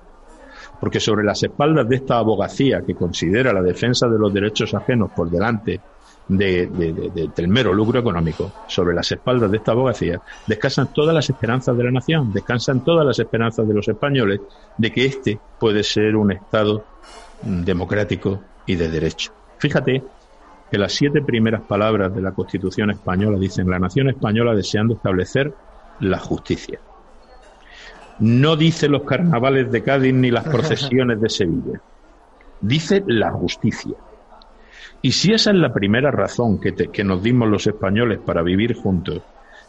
Porque 0.79 1.01
sobre 1.01 1.25
las 1.25 1.43
espaldas 1.43 1.87
de 1.89 1.97
esta 1.97 2.17
abogacía 2.17 2.81
que 2.81 2.95
considera 2.95 3.51
la 3.51 3.61
defensa 3.61 4.07
de 4.07 4.17
los 4.17 4.33
derechos 4.33 4.73
ajenos 4.73 5.11
por 5.11 5.29
delante 5.29 5.81
de, 6.29 6.67
del 7.35 7.47
mero 7.47 7.73
lucro 7.73 7.99
económico 7.99 8.51
sobre 8.67 8.95
las 8.95 9.11
espaldas 9.11 9.51
de 9.51 9.57
esta 9.57 9.71
abogacía, 9.71 10.21
descansan 10.47 10.93
todas 10.93 11.13
las 11.13 11.29
esperanzas 11.29 11.75
de 11.75 11.83
la 11.83 11.91
nación, 11.91 12.31
descansan 12.31 12.83
todas 12.83 13.05
las 13.05 13.19
esperanzas 13.19 13.67
de 13.67 13.73
los 13.73 13.87
españoles 13.87 14.39
de 14.77 14.91
que 14.91 15.05
este 15.05 15.39
puede 15.59 15.83
ser 15.83 16.15
un 16.15 16.31
Estado 16.31 16.85
democrático 17.41 18.39
y 18.65 18.75
de 18.75 18.89
derecho. 18.89 19.33
Fíjate 19.57 20.03
que 20.69 20.77
las 20.77 20.93
siete 20.93 21.21
primeras 21.21 21.61
palabras 21.61 22.13
de 22.13 22.21
la 22.21 22.31
Constitución 22.31 22.91
española 22.91 23.39
dicen 23.39 23.69
la 23.69 23.79
nación 23.79 24.09
española 24.09 24.53
deseando 24.53 24.93
establecer 24.93 25.53
la 25.99 26.19
justicia. 26.19 26.79
No 28.19 28.55
dice 28.55 28.87
los 28.87 29.03
carnavales 29.03 29.71
de 29.71 29.81
Cádiz 29.81 30.13
ni 30.13 30.29
las 30.29 30.43
procesiones 30.49 31.19
de 31.19 31.29
Sevilla. 31.29 31.81
Dice 32.61 33.03
la 33.07 33.31
justicia. 33.31 33.95
Y 35.01 35.11
si 35.11 35.31
esa 35.31 35.51
es 35.51 35.57
la 35.57 35.71
primera 35.71 36.11
razón 36.11 36.59
que, 36.59 36.73
que 36.73 37.03
nos 37.03 37.23
dimos 37.23 37.47
los 37.49 37.65
españoles 37.67 38.19
para 38.25 38.41
vivir 38.41 38.75
juntos, 38.75 39.21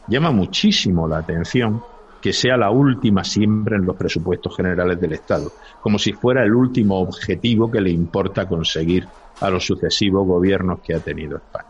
llama 0.09 0.31
muchísimo 0.31 1.07
la 1.07 1.19
atención 1.19 1.83
que 2.21 2.33
sea 2.33 2.57
la 2.57 2.71
última 2.71 3.25
siempre 3.25 3.77
en 3.77 3.87
los 3.87 3.97
presupuestos 3.97 4.55
generales 4.55 5.01
del 5.01 5.15
Estado, 5.15 5.53
como 5.81 5.99
si 5.99 6.13
fuera 6.13 6.45
el 6.45 6.55
último 6.55 7.01
objetivo 7.01 7.71
que 7.71 7.81
le 7.81 7.91
importa 7.91 8.47
conseguir 8.47 9.07
a 9.41 9.51
los 9.51 9.65
sucesivos 9.65 10.27
gobiernos 10.27 10.81
que 10.81 10.95
ha 10.95 11.01
tenido 11.01 11.39
España. 11.39 11.69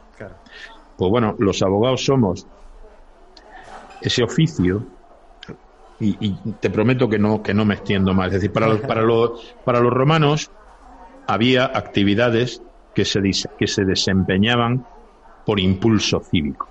Pues 0.96 1.10
bueno, 1.10 1.34
los 1.38 1.62
abogados 1.62 2.04
somos 2.04 2.46
ese 4.02 4.22
oficio 4.22 4.82
y, 6.00 6.32
te 6.60 6.70
prometo 6.70 7.08
que 7.08 7.18
no 7.18 7.42
que 7.42 7.54
no 7.54 7.64
me 7.64 7.74
extiendo 7.74 8.14
más. 8.14 8.28
Es 8.28 8.34
decir, 8.34 8.52
para 8.52 8.66
los, 8.66 8.80
para 8.80 9.02
los, 9.02 9.54
para 9.64 9.80
los 9.80 9.92
romanos 9.92 10.50
había 11.26 11.64
actividades 11.64 12.62
que 13.00 13.04
se, 13.06 13.48
que 13.58 13.66
se 13.66 13.84
desempeñaban 13.84 14.84
por 15.46 15.58
impulso 15.58 16.20
cívico. 16.20 16.68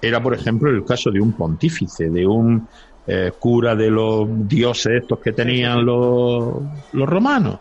Era, 0.00 0.22
por 0.22 0.34
ejemplo, 0.34 0.70
el 0.70 0.82
caso 0.82 1.10
de 1.10 1.20
un 1.20 1.32
pontífice, 1.32 2.08
de 2.08 2.26
un 2.26 2.66
eh, 3.06 3.32
cura 3.38 3.76
de 3.76 3.90
los 3.90 4.48
dioses 4.48 5.02
estos 5.02 5.18
que 5.18 5.32
tenían 5.32 5.84
los, 5.84 6.54
los 6.92 7.08
romanos. 7.08 7.58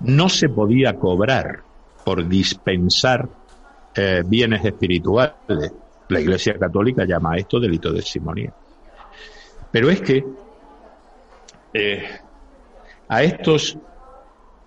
No 0.00 0.28
se 0.28 0.50
podía 0.50 0.94
cobrar 0.96 1.60
por 2.04 2.28
dispensar 2.28 3.26
eh, 3.94 4.22
bienes 4.26 4.62
espirituales. 4.62 5.34
La 6.08 6.20
Iglesia 6.20 6.58
Católica 6.58 7.06
llama 7.06 7.32
a 7.32 7.36
esto 7.36 7.58
delito 7.58 7.92
de 7.92 8.02
simonía. 8.02 8.52
Pero 9.70 9.88
es 9.88 10.02
que 10.02 10.24
eh, 11.72 12.02
a 13.08 13.22
estos 13.22 13.78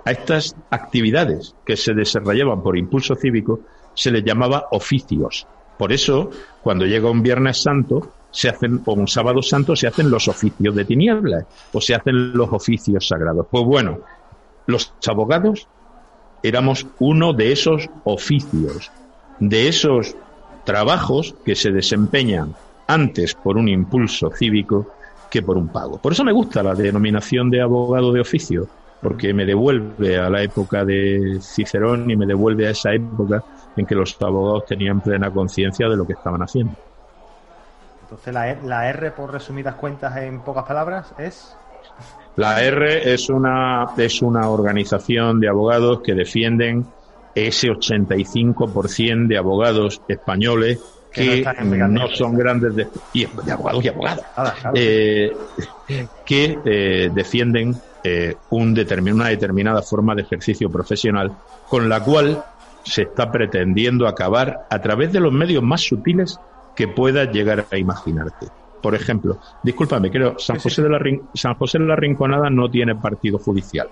a 0.06 0.12
estas 0.12 0.56
actividades 0.70 1.56
que 1.66 1.78
se 1.78 1.94
desarrollaban 1.94 2.62
por 2.62 2.78
impulso 2.78 3.16
cívico 3.16 3.62
se 3.94 4.12
les 4.12 4.24
llamaba 4.24 4.68
oficios. 4.72 5.48
Por 5.78 5.92
eso, 5.92 6.30
cuando 6.62 6.86
llega 6.86 7.10
un 7.10 7.24
Viernes 7.24 7.62
Santo, 7.62 8.12
se 8.32 8.50
hacen, 8.50 8.82
o 8.86 8.94
un 8.94 9.08
sábado 9.08 9.42
santo, 9.42 9.76
se 9.76 9.88
hacen 9.88 10.10
los 10.10 10.28
oficios 10.28 10.76
de 10.76 10.86
tinieblas, 10.86 11.46
o 11.72 11.80
se 11.80 11.94
hacen 11.94 12.34
los 12.34 12.52
oficios 12.52 13.08
sagrados. 13.08 13.46
Pues 13.50 13.64
bueno, 13.64 14.00
los 14.66 14.94
abogados 15.08 15.68
éramos 16.42 16.88
uno 17.00 17.34
de 17.34 17.52
esos 17.52 17.90
oficios, 18.04 18.92
de 19.40 19.68
esos 19.68 20.16
trabajos 20.66 21.36
que 21.46 21.56
se 21.56 21.72
desempeñan 21.72 22.56
antes 22.88 23.36
por 23.36 23.58
un 23.58 23.70
impulso 23.70 24.32
cívico 24.32 24.88
que 25.30 25.42
por 25.42 25.58
un 25.58 25.68
pago. 25.68 25.98
Por 25.98 26.12
eso 26.12 26.24
me 26.24 26.32
gusta 26.32 26.64
la 26.64 26.76
denominación 26.76 27.50
de 27.50 27.62
abogado 27.62 28.12
de 28.12 28.22
oficio, 28.22 28.68
porque 29.04 29.34
me 29.34 29.46
devuelve 29.46 30.18
a 30.18 30.30
la 30.30 30.42
época 30.42 30.86
de 30.86 31.38
Cicerón 31.42 32.10
y 32.10 32.16
me 32.16 32.26
devuelve 32.26 32.68
a 32.68 32.72
esa 32.72 32.94
época 32.94 33.44
en 33.76 33.86
que 33.86 33.96
los 33.96 34.20
abogados 34.22 34.66
tenían 34.66 35.02
plena 35.02 35.30
conciencia 35.30 35.90
de 35.90 35.98
lo 35.98 36.08
que 36.08 36.14
estaban 36.14 36.42
haciendo. 36.42 36.74
Entonces, 38.04 38.34
la, 38.34 38.52
e, 38.52 38.58
la 38.64 38.90
R, 38.90 39.12
por 39.12 39.32
resumidas 39.32 39.76
cuentas, 39.76 40.16
en 40.18 40.40
pocas 40.40 40.64
palabras, 40.64 41.14
es. 41.18 41.56
La 42.38 42.64
R 42.64 43.14
es 43.14 43.30
una, 43.30 43.90
es 43.98 44.22
una 44.22 44.50
organización 44.50 45.40
de 45.40 45.50
abogados 45.50 46.02
que 46.02 46.14
defienden 46.14 46.86
ese 47.36 47.70
85% 47.70 49.28
de 49.28 49.38
abogados 49.38 50.02
españoles 50.08 50.80
que, 51.12 51.46
no, 51.90 52.08
son 52.10 52.36
grandes 52.36 52.76
de, 52.76 52.88
y 53.14 53.26
de 53.26 53.52
abogados 53.52 53.86
y 53.86 53.88
abogadas 53.88 54.26
eh, 54.74 55.32
que 56.26 56.58
eh, 56.66 57.12
defienden 57.14 57.76
eh, 58.04 58.36
un 58.50 58.78
una 59.14 59.28
determinada 59.30 59.82
forma 59.82 60.16
de 60.16 60.24
ejercicio 60.24 60.70
profesional 60.70 61.32
con 61.70 61.88
la 61.88 62.04
cual 62.04 62.44
se 62.84 63.04
está 63.04 63.32
pretendiendo 63.32 64.08
acabar 64.08 64.66
a 64.70 64.80
través 64.80 65.12
de 65.14 65.20
los 65.20 65.32
medios 65.32 65.64
más 65.64 65.82
sutiles 65.82 66.40
que 66.76 66.88
puedas 66.88 67.32
llegar 67.32 67.66
a 67.72 67.78
imaginarte. 67.78 68.48
Por 68.82 68.96
ejemplo, 68.96 69.38
discúlpame, 69.64 70.12
creo, 70.12 70.38
San 70.38 70.60
José, 70.60 70.82
De 70.82 70.90
la, 70.90 71.00
San 71.34 71.56
José 71.56 71.80
de 71.80 71.86
la 71.86 71.96
Rinconada 71.96 72.50
no 72.50 72.70
tiene 72.70 72.96
partido 72.96 73.40
judicial. 73.40 73.88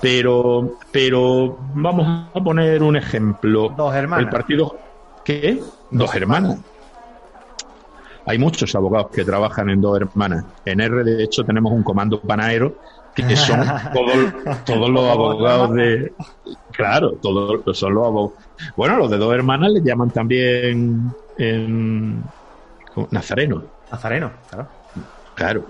Pero, 0.00 0.78
pero 0.92 1.58
vamos 1.74 2.28
a 2.32 2.40
poner 2.40 2.82
un 2.82 2.96
ejemplo. 2.96 3.74
Dos 3.76 3.92
hermanas. 3.92 4.26
El 4.26 4.30
partido. 4.30 4.76
¿Qué? 5.24 5.60
Dos, 5.90 6.14
hermanas. 6.14 6.60
Hay 8.26 8.38
muchos 8.38 8.74
abogados 8.74 9.10
que 9.10 9.24
trabajan 9.24 9.70
en 9.70 9.80
dos 9.80 10.00
hermanas. 10.00 10.44
En 10.64 10.80
R, 10.80 11.04
de 11.04 11.24
hecho, 11.24 11.44
tenemos 11.44 11.72
un 11.72 11.82
comando 11.82 12.20
panaero 12.20 12.76
que 13.14 13.36
son 13.36 13.60
todos, 13.92 14.64
todos 14.64 14.90
los 14.90 15.10
abogados 15.10 15.74
de. 15.74 16.12
Claro, 16.72 17.12
todos 17.22 17.76
son 17.76 17.94
los 17.94 18.06
abogados. 18.06 18.32
Bueno, 18.76 18.96
los 18.96 19.10
de 19.10 19.18
dos 19.18 19.34
hermanas 19.34 19.72
le 19.72 19.82
llaman 19.82 20.10
también 20.10 21.12
en 21.38 22.22
Nazareno. 23.10 23.62
Nazareno, 23.90 24.30
claro. 24.48 24.68
Claro. 25.34 25.64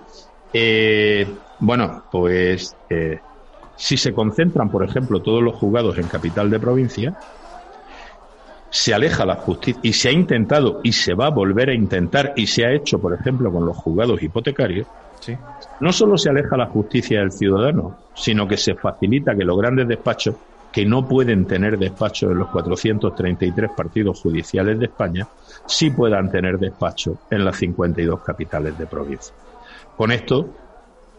Eh, 0.52 1.26
bueno, 1.60 2.02
pues 2.10 2.76
eh, 2.88 3.20
si 3.76 3.96
se 3.96 4.12
concentran, 4.12 4.68
por 4.68 4.84
ejemplo, 4.84 5.20
todos 5.22 5.42
los 5.42 5.54
juzgados 5.56 5.96
en 5.98 6.06
capital 6.06 6.50
de 6.50 6.58
provincia, 6.58 7.16
se 8.70 8.94
aleja 8.94 9.26
la 9.26 9.37
justicia 9.37 9.80
y 9.83 9.92
se 9.92 10.09
ha 10.09 10.12
intentado 10.12 10.80
y 10.83 10.92
se 10.92 11.14
va 11.14 11.26
a 11.26 11.30
volver 11.30 11.70
a 11.70 11.74
intentar 11.74 12.33
y 12.37 12.46
se 12.46 12.64
ha 12.64 12.72
hecho, 12.72 12.98
por 12.98 13.12
ejemplo, 13.12 13.52
con 13.52 13.66
los 13.66 13.76
juzgados 13.76 14.22
hipotecarios. 14.22 14.87
Sí. 15.20 15.37
No 15.80 15.92
solo 15.92 16.16
se 16.16 16.30
aleja 16.30 16.56
la 16.56 16.66
justicia 16.66 17.20
del 17.20 17.33
ciudadano, 17.33 17.98
sino 18.14 18.48
que 18.48 18.56
se 18.56 18.74
facilita 18.74 19.35
que 19.35 19.44
los 19.44 19.59
grandes 19.59 19.87
despachos 19.87 20.37
que 20.72 20.87
no 20.87 21.06
pueden 21.06 21.46
tener 21.46 21.78
despacho 21.78 22.30
en 22.30 22.38
los 22.38 22.48
433 22.48 23.70
partidos 23.76 24.20
judiciales 24.20 24.78
de 24.78 24.87
España, 24.87 25.26
sí 25.66 25.90
puedan 25.90 26.30
tener 26.30 26.59
despacho 26.59 27.18
en 27.30 27.44
las 27.44 27.56
52 27.56 28.20
capitales 28.20 28.78
de 28.78 28.87
provincia. 28.87 29.35
Con 29.96 30.12
esto, 30.12 30.48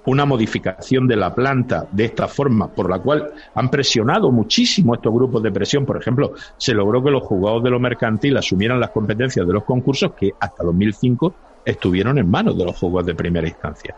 una 0.05 0.25
modificación 0.25 1.07
de 1.07 1.15
la 1.15 1.33
planta 1.33 1.87
de 1.91 2.05
esta 2.05 2.27
forma, 2.27 2.67
por 2.67 2.89
la 2.89 2.99
cual 2.99 3.31
han 3.53 3.69
presionado 3.69 4.31
muchísimo 4.31 4.95
estos 4.95 5.13
grupos 5.13 5.43
de 5.43 5.51
presión. 5.51 5.85
Por 5.85 5.97
ejemplo, 5.97 6.33
se 6.57 6.73
logró 6.73 7.03
que 7.03 7.11
los 7.11 7.23
juzgados 7.23 7.63
de 7.63 7.69
lo 7.69 7.79
mercantil 7.79 8.37
asumieran 8.37 8.79
las 8.79 8.89
competencias 8.89 9.45
de 9.45 9.53
los 9.53 9.63
concursos 9.63 10.13
que 10.13 10.33
hasta 10.39 10.63
2005 10.63 11.33
estuvieron 11.65 12.17
en 12.17 12.29
manos 12.29 12.57
de 12.57 12.65
los 12.65 12.77
juzgados 12.77 13.07
de 13.07 13.15
primera 13.15 13.47
instancia. 13.47 13.95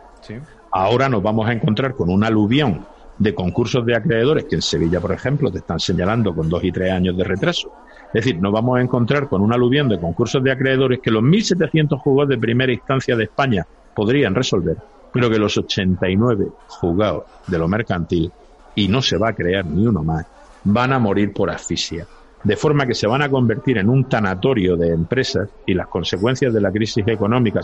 Ahora 0.72 1.08
nos 1.08 1.22
vamos 1.22 1.48
a 1.48 1.54
encontrar 1.54 1.96
con 1.96 2.10
un 2.10 2.24
aluvión 2.24 2.86
de 3.18 3.34
concursos 3.34 3.86
de 3.86 3.96
acreedores 3.96 4.46
que 4.46 4.56
en 4.56 4.62
Sevilla, 4.62 5.00
por 5.00 5.12
ejemplo, 5.12 5.52
te 5.52 5.60
están 5.60 5.80
señalando 5.80 6.34
con 6.36 6.50
dos 6.50 6.64
y 6.64 6.72
tres 6.72 6.92
años 6.92 7.16
de 7.16 7.24
retraso. 7.24 7.72
Es 8.08 8.26
decir, 8.26 8.42
nos 8.42 8.52
vamos 8.52 8.78
a 8.78 8.82
encontrar 8.82 9.28
con 9.28 9.42
un 9.42 9.54
aluvión 9.54 9.88
de 9.88 10.00
concursos 10.00 10.44
de 10.44 10.52
acreedores 10.52 11.00
que 11.00 11.12
los 11.12 11.24
1.700 11.24 11.98
juzgados 12.00 12.30
de 12.30 12.38
primera 12.38 12.72
instancia 12.72 13.16
de 13.16 13.24
España 13.24 13.66
podrían 13.96 14.36
resolver, 14.36 14.78
pero 15.14 15.30
que 15.30 15.38
los 15.38 15.56
89 15.58 16.48
juzgados 16.68 17.24
de 17.48 17.58
lo 17.58 17.68
mercantil, 17.68 18.32
y 18.76 18.88
no 18.88 19.02
se 19.02 19.18
va 19.18 19.30
a 19.30 19.34
crear 19.34 19.66
ni 19.66 19.86
uno 19.86 20.04
más, 20.04 20.26
van 20.64 20.92
a 20.92 21.00
morir 21.00 21.32
por 21.32 21.50
asfixia. 21.50 22.08
De 22.44 22.58
forma 22.58 22.86
que 22.86 22.94
se 22.94 23.08
van 23.08 23.22
a 23.22 23.30
convertir 23.30 23.78
en 23.78 23.88
un 23.88 24.10
tanatorio 24.10 24.76
de 24.76 24.90
empresas 24.90 25.48
y 25.66 25.74
las 25.74 25.88
consecuencias 25.88 26.54
de 26.54 26.60
la 26.60 26.72
crisis 26.72 27.08
económica 27.08 27.62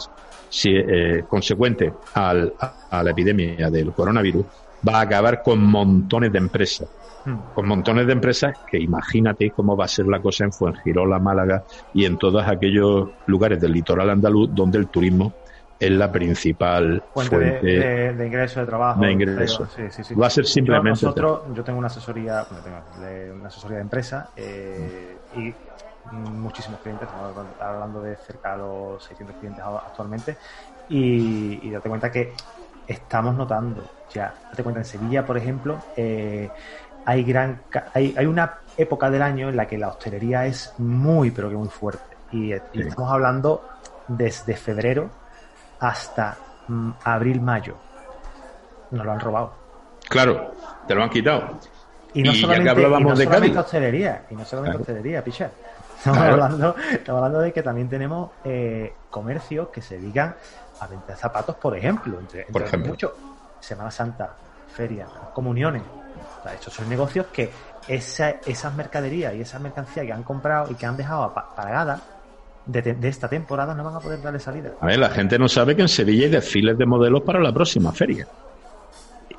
si, 0.48 0.70
eh, 0.72 1.26
consecuente 1.28 1.92
al, 2.14 2.54
a 2.90 3.04
la 3.04 3.12
epidemia 3.12 3.70
del 3.70 3.92
coronavirus 3.92 4.46
va 4.88 5.00
a 5.00 5.02
acabar 5.02 5.44
con 5.44 5.62
montones 5.62 6.32
de 6.32 6.38
empresas. 6.38 6.88
Hmm. 7.26 7.36
Con 7.54 7.68
montones 7.68 8.08
de 8.08 8.14
empresas 8.14 8.58
que 8.72 8.80
imagínate 8.80 9.50
cómo 9.52 9.76
va 9.76 9.84
a 9.84 9.90
ser 9.90 10.08
la 10.08 10.22
cosa 10.22 10.46
en 10.46 10.54
Fuengirola, 10.54 11.20
Málaga 11.20 11.66
y 11.94 12.06
en 12.06 12.18
todos 12.18 12.48
aquellos 12.48 13.10
lugares 13.26 13.60
del 13.60 13.74
litoral 13.74 14.10
andaluz 14.10 14.50
donde 14.54 14.78
el 14.78 14.88
turismo 14.88 15.34
es 15.80 15.92
la 15.92 16.12
principal 16.12 17.02
fuente, 17.14 17.38
de, 17.38 18.14
de, 18.14 18.28
ingreso, 18.28 18.60
de 18.60 18.66
trabajo. 18.66 19.00
De 19.00 19.12
ingreso. 19.12 19.68
Va 20.20 20.28
a 20.28 20.30
ser 20.30 20.46
simplemente. 20.46 21.06
nosotros, 21.06 21.42
yo 21.54 21.64
tengo 21.64 21.80
una 21.80 21.88
asesoría, 21.88 22.46
una 23.34 23.48
asesoría 23.48 23.78
de 23.78 23.84
empresa 23.84 24.30
eh, 24.36 25.18
y 25.38 25.54
muchísimos 26.12 26.80
clientes, 26.82 27.08
estamos 27.08 27.46
hablando 27.60 28.02
de 28.02 28.16
cerca 28.18 28.54
de 28.54 28.58
los 28.58 29.04
600 29.04 29.36
clientes 29.38 29.64
actualmente, 29.64 30.38
y, 30.90 31.68
y 31.68 31.72
date 31.72 31.88
cuenta 31.88 32.12
que 32.12 32.34
estamos 32.88 33.36
notando 33.36 33.84
ya. 34.14 34.34
Date 34.50 34.64
cuenta, 34.64 34.82
en 34.82 34.86
Sevilla, 34.86 35.26
por 35.26 35.38
ejemplo, 35.38 35.80
eh, 35.96 36.50
hay, 37.06 37.24
gran, 37.24 37.62
hay, 37.94 38.14
hay 38.18 38.26
una 38.26 38.60
época 38.78 39.10
del 39.10 39.22
año 39.22 39.50
en 39.50 39.56
la 39.56 39.68
que 39.68 39.78
la 39.78 39.90
hostelería 39.90 40.46
es 40.46 40.74
muy, 40.78 41.32
pero 41.32 41.50
que 41.50 41.56
muy 41.56 41.70
fuerte. 41.70 42.18
Y, 42.32 42.52
estamos 42.52 43.12
hablando 43.12 43.68
desde 44.08 44.56
febrero 44.56 45.10
hasta 45.80 46.38
mm, 46.68 46.90
abril, 47.04 47.42
mayo. 47.42 47.76
Nos 48.92 49.06
lo 49.06 49.12
han 49.12 49.20
robado. 49.20 49.52
Claro, 50.10 50.54
te 50.88 50.96
lo 50.96 51.04
han 51.04 51.10
quitado. 51.10 51.60
Y 52.14 52.24
no 52.24 52.32
Y 52.32 52.36
ya 52.36 52.42
solamente, 52.42 52.64
que 52.64 52.70
hablábamos 52.72 53.02
y 53.02 53.04
no 53.04 53.16
de 53.16 53.24
solamente 53.26 53.54
Cádiz. 53.54 53.66
hostelería, 53.66 54.26
y 54.32 54.36
no 54.36 54.46
solamente 54.46 54.78
Claro. 54.78 54.82
hostelería, 54.82 55.24
picha. 55.24 55.52
Estamos, 56.00 56.18
Claro. 56.20 56.34
hablando, 56.44 56.76
estamos 56.92 57.18
hablando 57.20 57.40
de 57.42 57.54
que 57.54 57.62
también 57.62 57.90
tenemos 57.90 58.32
eh, 58.46 58.96
comercios 59.10 59.68
que 59.70 59.82
se 59.82 60.00
dedican 60.00 60.34
a 60.80 60.88
vender 60.88 61.16
zapatos, 61.18 61.56
por 61.58 61.76
ejemplo. 61.78 62.20
Entre, 62.20 62.44
Por 62.46 62.62
entre 62.62 62.66
ejemplo. 62.68 62.90
muchos. 62.92 63.12
Semana 63.60 63.92
Santa, 63.92 64.30
ferias, 64.74 65.10
comuniones. 65.34 65.84
O 66.40 66.44
sea, 66.44 66.54
estos 66.54 66.74
son 66.74 66.88
negocios 66.90 67.28
que 67.34 67.52
esa, 67.88 68.30
esas 68.46 68.74
mercaderías 68.76 69.34
y 69.36 69.42
esas 69.42 69.60
mercancías 69.62 70.06
que 70.06 70.14
han 70.14 70.24
comprado 70.24 70.72
y 70.72 70.76
que 70.76 70.86
han 70.86 70.96
dejado 70.96 71.34
pa- 71.34 71.54
pagadas 71.54 72.02
de, 72.72 72.82
de 72.94 73.08
esta 73.08 73.28
temporada 73.28 73.74
no 73.74 73.84
van 73.84 73.96
a 73.96 74.00
poder 74.00 74.22
darle 74.22 74.40
salida. 74.40 74.72
A 74.80 74.86
ver, 74.86 75.00
la 75.00 75.10
gente 75.10 75.38
no 75.40 75.48
sabe 75.48 75.76
que 75.76 75.82
en 75.82 75.88
Sevilla 75.90 76.26
hay 76.26 76.32
desfiles 76.32 76.78
de 76.78 76.86
modelos 76.86 77.22
para 77.24 77.40
la 77.40 77.52
próxima 77.54 77.92
feria. 77.92 78.28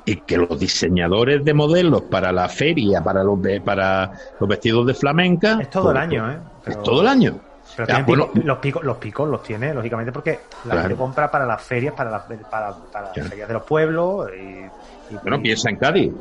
Y 0.05 0.15
que 0.17 0.37
los 0.37 0.59
diseñadores 0.59 1.45
de 1.45 1.53
modelos 1.53 2.01
para 2.03 2.31
la 2.31 2.49
feria, 2.49 3.03
para 3.03 3.23
los, 3.23 3.39
para 3.63 4.11
los 4.39 4.49
vestidos 4.49 4.87
de 4.87 4.93
flamenca. 4.95 5.59
Es 5.61 5.69
todo 5.69 5.91
el 5.91 5.97
pues, 5.97 6.03
año, 6.07 6.31
¿eh? 6.31 6.37
Es 6.65 6.81
todo 6.83 7.01
el 7.01 7.07
año. 7.07 7.39
Pero 7.75 7.87
Ya, 7.87 8.03
bueno, 8.03 8.27
pico- 8.31 8.45
los, 8.47 8.57
picos, 8.57 8.83
los 8.83 8.97
picos 8.97 9.29
los 9.29 9.43
tiene, 9.43 9.73
lógicamente, 9.73 10.11
porque 10.11 10.39
la 10.65 10.71
Claro. 10.73 10.81
gente 10.81 10.95
compra 10.95 11.29
para 11.31 11.45
las 11.45 11.61
ferias, 11.61 11.93
para 11.93 12.09
las, 12.11 12.23
para, 12.23 12.73
para 12.91 13.11
Claro. 13.11 13.29
ferias 13.29 13.47
de 13.47 13.53
los 13.53 13.63
pueblos. 13.63 14.29
Y, 14.35 15.13
y- 15.13 15.17
Bueno, 15.21 15.41
piensa 15.41 15.69
en 15.69 15.75
Cádiz. 15.77 16.11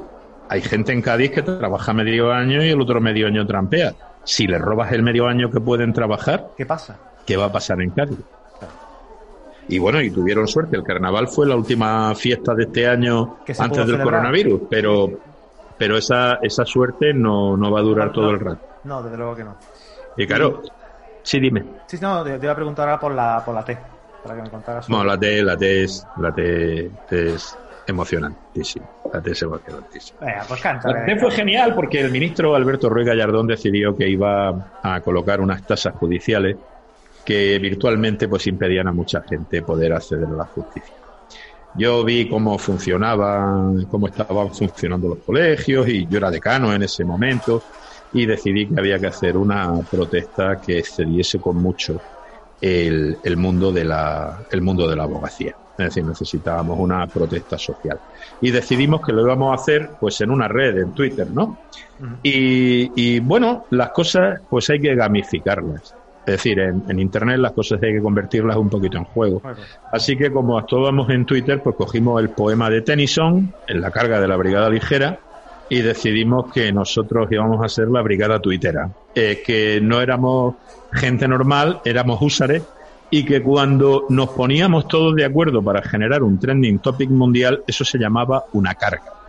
Hay 0.48 0.61
gente 0.61 0.92
en 0.92 1.00
Cádiz 1.00 1.30
que 1.30 1.42
trabaja 1.42 1.92
medio 1.92 2.30
año 2.32 2.62
y 2.62 2.68
el 2.70 2.80
otro 2.80 3.00
medio 3.00 3.26
año 3.28 3.46
trampea. 3.46 3.94
Si 4.24 4.46
le 4.46 4.58
robas 4.58 4.92
el 4.92 5.02
medio 5.02 5.26
año 5.26 5.50
que 5.50 5.60
pueden 5.60 5.92
trabajar, 5.92 6.48
¿Qué 6.56 6.66
pasa? 6.66 6.96
¿qué 7.26 7.36
va 7.36 7.46
a 7.46 7.52
pasar 7.52 7.80
en 7.80 7.90
Cádiz? 7.90 8.18
Y 9.68 9.78
bueno, 9.78 10.00
y 10.00 10.10
tuvieron 10.10 10.48
suerte. 10.48 10.76
El 10.76 10.82
carnaval 10.82 11.28
fue 11.28 11.46
la 11.46 11.54
última 11.54 12.12
fiesta 12.14 12.54
de 12.54 12.64
este 12.64 12.88
año 12.88 13.36
antes 13.46 13.78
del 13.78 13.86
celebrar. 13.86 14.04
coronavirus, 14.04 14.62
pero, 14.68 15.08
pero 15.78 15.96
esa, 15.96 16.34
esa 16.42 16.64
suerte 16.64 17.14
no, 17.14 17.56
no 17.56 17.70
va 17.70 17.78
a 17.78 17.82
durar 17.82 18.06
No, 18.08 18.12
todo 18.12 18.24
no. 18.24 18.30
el 18.32 18.40
rato. 18.40 18.60
No, 18.84 19.02
desde 19.02 19.16
luego 19.16 19.36
que 19.36 19.44
no. 19.44 19.56
Y 20.16 20.26
claro, 20.26 20.62
sí, 21.22 21.38
dime. 21.38 21.64
Sí, 21.86 21.98
no, 22.00 22.24
te, 22.24 22.36
te 22.38 22.46
iba 22.46 22.52
a 22.52 22.56
preguntar 22.56 22.88
ahora 22.88 23.00
por 23.00 23.12
la, 23.12 23.42
por 23.44 23.54
la 23.54 23.64
T, 23.64 23.78
para 24.24 24.34
que 24.36 24.42
me 24.42 24.50
contaras. 24.50 24.88
No, 24.88 25.04
la 25.04 25.16
T, 25.16 25.40
la 25.42 25.56
T 25.56 25.84
es, 25.84 26.04
la 26.16 26.32
T 26.34 26.90
es 27.10 27.56
T 29.22 29.30
es 29.30 29.42
emocionantísima. 29.42 30.20
Venga, 30.20 30.44
pues 30.48 31.20
fue 31.20 31.30
genial 31.30 31.74
porque 31.74 32.00
el 32.00 32.10
ministro 32.10 32.54
Alberto 32.54 32.88
Ruiz 32.88 33.06
Gallardón 33.06 33.46
decidió 33.46 33.96
que 33.96 34.08
iba 34.08 34.72
a 34.82 35.00
colocar 35.00 35.40
unas 35.40 35.66
tasas 35.66 35.94
judiciales 35.94 36.56
que 37.24 37.58
virtualmente 37.58 38.28
pues 38.28 38.46
impedían 38.46 38.88
a 38.88 38.92
mucha 38.92 39.22
gente 39.22 39.62
poder 39.62 39.92
acceder 39.92 40.26
a 40.26 40.36
la 40.36 40.44
justicia. 40.44 40.94
Yo 41.74 42.04
vi 42.04 42.28
cómo 42.28 42.58
funcionaba, 42.58 43.72
cómo 43.90 44.08
estaban 44.08 44.52
funcionando 44.52 45.08
los 45.10 45.18
colegios 45.18 45.88
y 45.88 46.06
yo 46.06 46.18
era 46.18 46.30
decano 46.30 46.72
en 46.72 46.82
ese 46.82 47.04
momento 47.04 47.62
y 48.12 48.26
decidí 48.26 48.66
que 48.66 48.80
había 48.80 48.98
que 48.98 49.06
hacer 49.06 49.36
una 49.36 49.80
protesta 49.88 50.60
que 50.60 50.78
excediese 50.78 51.38
con 51.38 51.56
mucho 51.56 52.00
el, 52.60 53.18
el 53.22 53.36
mundo 53.36 53.72
de 53.72 53.84
la 53.84 54.40
el 54.50 54.60
mundo 54.62 54.88
de 54.88 54.96
la 54.96 55.04
abogacía. 55.04 55.54
Es 55.80 55.94
decir, 55.94 56.04
necesitábamos 56.04 56.78
una 56.78 57.06
protesta 57.06 57.58
social. 57.58 57.98
Y 58.40 58.50
decidimos 58.50 59.04
que 59.04 59.12
lo 59.12 59.22
íbamos 59.22 59.52
a 59.52 59.60
hacer 59.60 59.90
pues 60.00 60.20
en 60.20 60.30
una 60.30 60.48
red, 60.48 60.78
en 60.78 60.92
Twitter, 60.92 61.28
¿no? 61.30 61.58
Y, 62.22 62.90
y, 62.94 63.20
bueno, 63.20 63.66
las 63.70 63.90
cosas 63.90 64.40
pues 64.48 64.70
hay 64.70 64.80
que 64.80 64.94
gamificarlas. 64.94 65.94
Es 66.26 66.36
decir, 66.36 66.60
en, 66.60 66.82
en 66.88 66.98
Internet 66.98 67.38
las 67.38 67.52
cosas 67.52 67.82
hay 67.82 67.94
que 67.94 68.00
convertirlas 68.00 68.56
un 68.56 68.68
poquito 68.68 68.98
en 68.98 69.04
juego. 69.04 69.42
Así 69.92 70.16
que 70.16 70.30
como 70.30 70.58
actuábamos 70.58 71.10
en 71.10 71.24
Twitter, 71.26 71.62
pues 71.62 71.76
cogimos 71.76 72.20
el 72.20 72.30
poema 72.30 72.70
de 72.70 72.82
Tennyson 72.82 73.52
en 73.66 73.80
la 73.80 73.90
carga 73.90 74.20
de 74.20 74.28
la 74.28 74.36
Brigada 74.36 74.70
Ligera 74.70 75.18
y 75.68 75.82
decidimos 75.82 76.52
que 76.52 76.72
nosotros 76.72 77.28
íbamos 77.30 77.64
a 77.64 77.68
ser 77.68 77.88
la 77.88 78.02
Brigada 78.02 78.40
Tuitera. 78.40 78.90
Eh, 79.14 79.42
que 79.44 79.80
no 79.80 80.00
éramos 80.00 80.56
gente 80.92 81.26
normal, 81.26 81.80
éramos 81.84 82.20
húsares 82.20 82.64
y 83.11 83.24
que 83.24 83.42
cuando 83.42 84.06
nos 84.08 84.30
poníamos 84.30 84.86
todos 84.88 85.14
de 85.14 85.24
acuerdo 85.24 85.62
para 85.62 85.82
generar 85.82 86.22
un 86.22 86.38
trending 86.38 86.78
topic 86.78 87.11
mundial, 87.11 87.62
eso 87.66 87.84
se 87.84 87.98
llamaba 87.98 88.44
una 88.52 88.74
carga. 88.74 89.20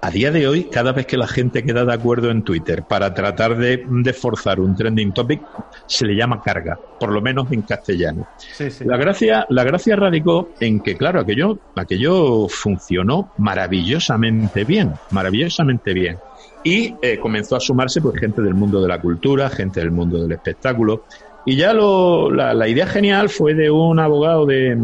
A 0.00 0.10
día 0.10 0.30
de 0.30 0.46
hoy, 0.46 0.64
cada 0.64 0.92
vez 0.92 1.06
que 1.06 1.16
la 1.16 1.26
gente 1.26 1.64
queda 1.64 1.84
de 1.84 1.92
acuerdo 1.92 2.30
en 2.30 2.42
Twitter 2.42 2.84
para 2.84 3.12
tratar 3.12 3.56
de, 3.56 3.84
de 3.84 4.12
forzar 4.12 4.60
un 4.60 4.76
trending 4.76 5.12
topic, 5.12 5.42
se 5.86 6.06
le 6.06 6.14
llama 6.14 6.40
carga, 6.40 6.78
por 7.00 7.10
lo 7.10 7.20
menos 7.20 7.50
en 7.50 7.62
castellano. 7.62 8.28
sí, 8.36 8.70
sí. 8.70 8.84
La 8.84 8.96
gracia, 8.96 9.44
la 9.48 9.64
gracia 9.64 9.96
radicó 9.96 10.50
en 10.60 10.80
que, 10.80 10.96
claro, 10.96 11.18
aquello, 11.18 11.58
aquello 11.74 12.46
funcionó 12.48 13.32
maravillosamente 13.38 14.62
bien, 14.62 14.92
maravillosamente 15.10 15.92
bien. 15.92 16.18
Y 16.62 16.94
eh, 17.02 17.18
comenzó 17.18 17.56
a 17.56 17.60
sumarse 17.60 18.00
pues 18.00 18.20
gente 18.20 18.40
del 18.40 18.54
mundo 18.54 18.80
de 18.80 18.88
la 18.88 19.00
cultura, 19.00 19.50
gente 19.50 19.80
del 19.80 19.90
mundo 19.90 20.22
del 20.22 20.32
espectáculo. 20.32 21.04
Y 21.48 21.56
ya 21.56 21.72
lo, 21.72 22.30
la, 22.30 22.52
la 22.52 22.68
idea 22.68 22.86
genial 22.86 23.30
fue 23.30 23.54
de 23.54 23.70
un 23.70 23.98
abogado 23.98 24.44
de, 24.44 24.76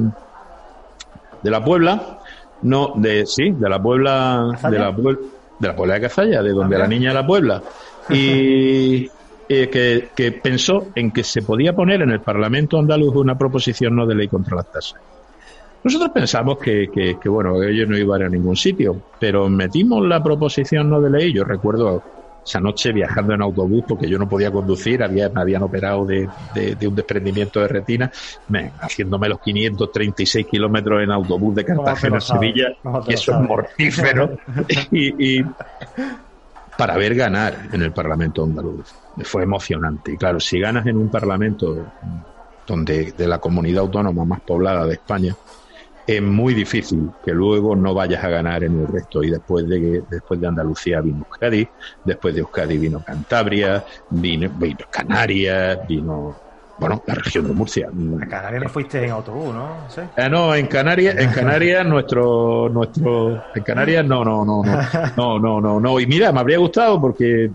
de 1.43 1.51
la 1.51 1.63
Puebla, 1.63 2.21
no, 2.63 2.95
de 2.97 3.27
sí, 3.27 3.51
de 3.51 3.69
la 3.69 3.83
Puebla, 3.83 4.49
¿Cazalla? 4.53 4.79
de 4.79 4.83
la, 4.83 4.97
Puebla, 4.97 5.21
de 5.59 5.69
la 5.69 5.77
Puebla 5.77 5.95
de 5.97 6.01
Cazalla, 6.01 6.43
de 6.43 6.53
donde 6.53 6.77
Ah, 6.77 6.79
la 6.79 6.87
niña 6.87 7.11
de 7.11 7.15
la 7.17 7.27
Puebla. 7.27 7.63
Y 8.09 9.11
eh, 9.51 9.69
que, 9.69 10.09
que 10.17 10.33
pensó 10.33 10.87
en 10.95 11.11
que 11.11 11.23
se 11.23 11.43
podía 11.43 11.75
poner 11.75 12.01
en 12.01 12.13
el 12.13 12.21
Parlamento 12.21 12.79
andaluz 12.79 13.15
una 13.15 13.37
proposición 13.37 13.95
no 13.95 14.07
de 14.07 14.15
ley 14.15 14.29
contra 14.29 14.57
las 14.57 14.73
tasas. 14.73 14.99
Nosotros 15.83 16.13
pensamos 16.15 16.57
que, 16.57 16.89
que, 16.91 17.19
que, 17.21 17.29
bueno, 17.29 17.61
que 17.61 17.73
ello 17.73 17.87
no 17.87 17.99
iba 17.99 18.17
a 18.17 18.21
ir 18.21 18.25
a 18.25 18.31
ningún 18.31 18.57
sitio, 18.57 18.97
pero 19.21 19.51
metimos 19.51 20.03
la 20.07 20.23
proposición 20.23 20.89
no 20.89 20.99
de 21.03 21.11
ley. 21.11 21.31
Yo 21.31 21.45
recuerdo 21.45 22.03
esa 22.45 22.61
noche 22.61 22.93
viajando 22.93 23.35
en 23.35 23.43
autobús 23.43 23.85
porque 23.89 24.09
yo 24.09 24.19
no 24.19 24.29
podía 24.29 24.51
conducir, 24.51 25.03
había, 25.03 25.29
me 25.31 25.41
habían 25.41 25.63
operado 25.63 26.05
de, 26.05 26.29
de, 26.55 26.75
de 26.75 26.89
un 26.89 26.95
desprendimiento 26.95 27.61
de 27.61 27.69
retina, 27.69 28.11
me, 28.49 28.73
haciéndome 28.81 29.29
los 29.29 29.41
536 29.41 30.47
kilómetros 30.47 31.03
en 31.03 31.11
autobús 31.11 31.55
de 31.55 31.65
¿Cómo 31.65 31.81
te 31.81 31.85
Cartagena 31.87 32.19
a? 32.19 32.21
Sevilla, 32.21 32.69
¿Cómo 32.83 33.01
te 33.01 33.07
que 33.07 33.13
lo 33.13 33.19
eso 33.19 33.33
es 33.33 33.41
mortífero. 33.41 34.39
y, 34.91 35.39
y 35.39 35.45
para 36.77 36.97
ver 36.97 37.15
ganar 37.15 37.69
en 37.73 37.83
el 37.83 37.93
Parlamento 37.93 38.45
andaluz. 38.45 38.93
Fue 39.23 39.43
emocionante. 39.43 40.13
Y 40.13 40.17
claro, 40.17 40.41
si 40.41 40.59
ganas 40.59 40.87
en 40.87 40.97
un 40.97 41.09
Parlamento 41.09 41.87
donde 42.67 43.13
de 43.13 43.29
la 43.29 43.39
comunidad 43.39 43.83
autónoma 43.83 44.25
más 44.25 44.41
poblada 44.41 44.87
de 44.87 44.95
España, 44.95 45.37
es 46.07 46.23
muy 46.23 46.55
difícil 46.55 47.11
que 47.25 47.33
luego 47.33 47.75
no 47.75 47.95
vayas 47.95 48.23
a 48.23 48.29
ganar 48.29 48.65
en 48.65 48.81
el 48.81 48.87
resto. 48.87 49.23
Y 49.23 49.31
después 49.31 49.67
de 49.69 50.03
después 50.09 50.41
de 50.41 50.47
Andalucía 50.47 51.01
vino 51.01 51.27
Euskadi, 51.31 51.69
después 52.05 52.35
de 52.35 52.41
Euskadi 52.41 52.79
vino 52.79 53.03
Cantabria, 53.05 53.85
vino, 54.11 54.51
vino 54.51 54.85
Canarias, 54.91 55.79
vino 55.89 56.37
bueno 56.77 57.03
la 57.07 57.15
región 57.15 57.47
de 57.47 57.53
Murcia. 57.55 57.89
A 57.89 58.27
Canarias 58.27 58.63
no 58.65 58.69
fuiste 58.69 59.05
en 59.05 59.11
autobús, 59.11 59.55
¿no? 59.55 59.89
Sí. 59.89 60.01
Ah, 60.17 60.29
no, 60.29 60.55
en 60.55 60.67
Canarias, 60.67 61.17
en 61.17 61.31
Canarias 61.31 61.87
nuestro, 61.87 62.69
nuestro, 62.69 63.43
en 63.55 63.63
Canarias 63.63 64.05
no, 64.05 64.25
no, 64.25 64.45
no, 64.45 64.63
no, 64.63 65.09
no, 65.17 65.39
no, 65.39 65.61
no, 65.61 65.81
no. 65.81 66.01
Y 66.01 66.07
mira, 66.07 66.33
me 66.33 66.41
habría 66.41 66.59
gustado 66.59 67.01
porque 67.01 67.51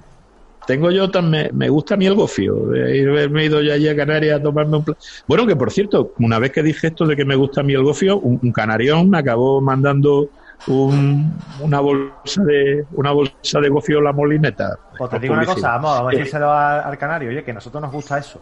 tengo 0.70 0.92
yo 0.92 1.10
tan, 1.10 1.32
me, 1.32 1.68
gusta 1.68 1.96
a 1.96 1.98
mí 1.98 2.06
el 2.06 2.14
gofio, 2.14 2.66
haberme 2.66 3.46
ido 3.46 3.60
yo 3.60 3.74
allí 3.74 3.88
a 3.88 3.96
Canarias 3.96 4.40
a 4.40 4.44
tomarme 4.44 4.78
un 4.78 4.86
Bueno, 5.28 5.48
que 5.48 5.56
por 5.56 5.72
cierto, 5.72 6.14
una 6.20 6.38
vez 6.38 6.52
que 6.52 6.62
dije 6.62 6.86
esto 6.86 7.08
de 7.08 7.16
que 7.16 7.26
me 7.26 7.36
gusta 7.36 7.62
a 7.62 7.64
mí 7.64 7.74
el 7.74 7.82
gofio, 7.82 8.20
un, 8.20 8.40
un 8.44 8.52
canarión 8.52 9.10
me 9.10 9.18
acabó 9.18 9.62
mandando 9.62 10.30
un, 10.68 11.36
una 11.62 11.80
bolsa 11.80 12.44
de, 12.44 12.86
una 12.92 13.12
bolsa 13.12 13.60
de 13.60 13.70
gofio 13.70 14.00
la 14.00 14.14
molineta. 14.14 14.78
Pues 14.96 15.10
te 15.10 15.18
digo 15.18 15.34
una 15.34 15.44
cosa, 15.44 15.70
vamos, 15.70 16.02
a 16.02 16.08
decírselo 16.16 16.54
al, 16.54 16.82
al 16.82 16.98
canario, 17.00 17.30
oye, 17.30 17.44
que 17.44 17.50
a 17.50 17.56
nosotros 17.56 17.82
nos 17.82 17.92
gusta 17.92 18.20
eso. 18.20 18.40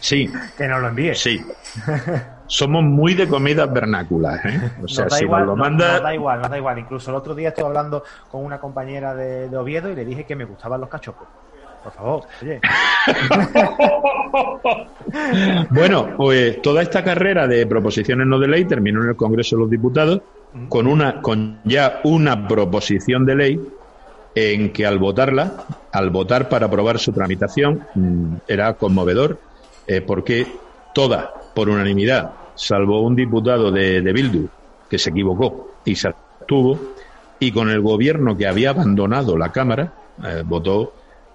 Sí, 0.00 0.30
Que 0.56 0.66
nos 0.68 0.80
lo 0.80 0.88
envíe. 0.88 1.14
sí. 1.14 1.44
Somos 2.46 2.82
muy 2.82 3.12
de 3.12 3.28
comidas 3.28 3.70
vernáculas, 3.70 4.42
¿eh? 4.46 4.58
O 4.82 4.88
sea, 4.88 5.04
nos 5.04 5.12
da 5.12 5.18
si 5.18 5.24
igual, 5.24 5.40
nos 5.44 5.48
lo 5.50 5.56
manda... 5.56 5.92
nos 5.92 6.02
da 6.02 6.14
igual, 6.14 6.40
nos 6.40 6.50
da 6.50 6.56
igual. 6.56 6.78
Incluso 6.78 7.10
el 7.10 7.16
otro 7.16 7.34
día 7.34 7.50
estuve 7.50 7.66
hablando 7.66 8.02
con 8.30 8.42
una 8.42 8.58
compañera 8.58 9.14
de, 9.14 9.50
de 9.50 9.56
Oviedo 9.58 9.92
y 9.92 9.94
le 9.94 10.04
dije 10.04 10.24
que 10.24 10.34
me 10.34 10.46
gustaban 10.46 10.80
los 10.80 10.88
cachopos. 10.88 11.28
Por 11.82 11.92
favor, 11.92 12.22
oye. 12.42 12.60
Bueno, 15.70 16.14
pues 16.16 16.60
toda 16.62 16.82
esta 16.82 17.02
carrera 17.04 17.46
de 17.46 17.66
proposiciones 17.66 18.26
no 18.26 18.38
de 18.38 18.48
ley 18.48 18.64
terminó 18.64 19.02
en 19.02 19.10
el 19.10 19.16
Congreso 19.16 19.56
de 19.56 19.62
los 19.62 19.70
Diputados 19.70 20.20
con 20.68 20.86
una 20.86 21.20
con 21.20 21.60
ya 21.64 22.00
una 22.04 22.48
proposición 22.48 23.24
de 23.24 23.34
ley 23.36 23.60
en 24.34 24.72
que 24.72 24.86
al 24.86 24.98
votarla, 24.98 25.52
al 25.92 26.10
votar 26.10 26.48
para 26.48 26.66
aprobar 26.66 26.98
su 26.98 27.12
tramitación, 27.12 27.86
mm, 27.94 28.34
era 28.46 28.74
conmovedor 28.74 29.38
eh, 29.88 30.00
porque 30.02 30.46
toda 30.94 31.32
por 31.54 31.68
unanimidad, 31.68 32.32
salvo 32.54 33.00
un 33.02 33.16
diputado 33.16 33.72
de, 33.72 34.00
de 34.00 34.12
Bildu 34.12 34.48
que 34.88 34.98
se 34.98 35.10
equivocó 35.10 35.72
y 35.84 35.94
se 35.96 36.08
abstuvo, 36.08 36.78
y 37.40 37.52
con 37.52 37.68
el 37.70 37.80
gobierno 37.80 38.36
que 38.36 38.46
había 38.46 38.70
abandonado 38.70 39.36
la 39.36 39.52
Cámara, 39.52 39.92
eh, 40.24 40.42
votó 40.44 40.92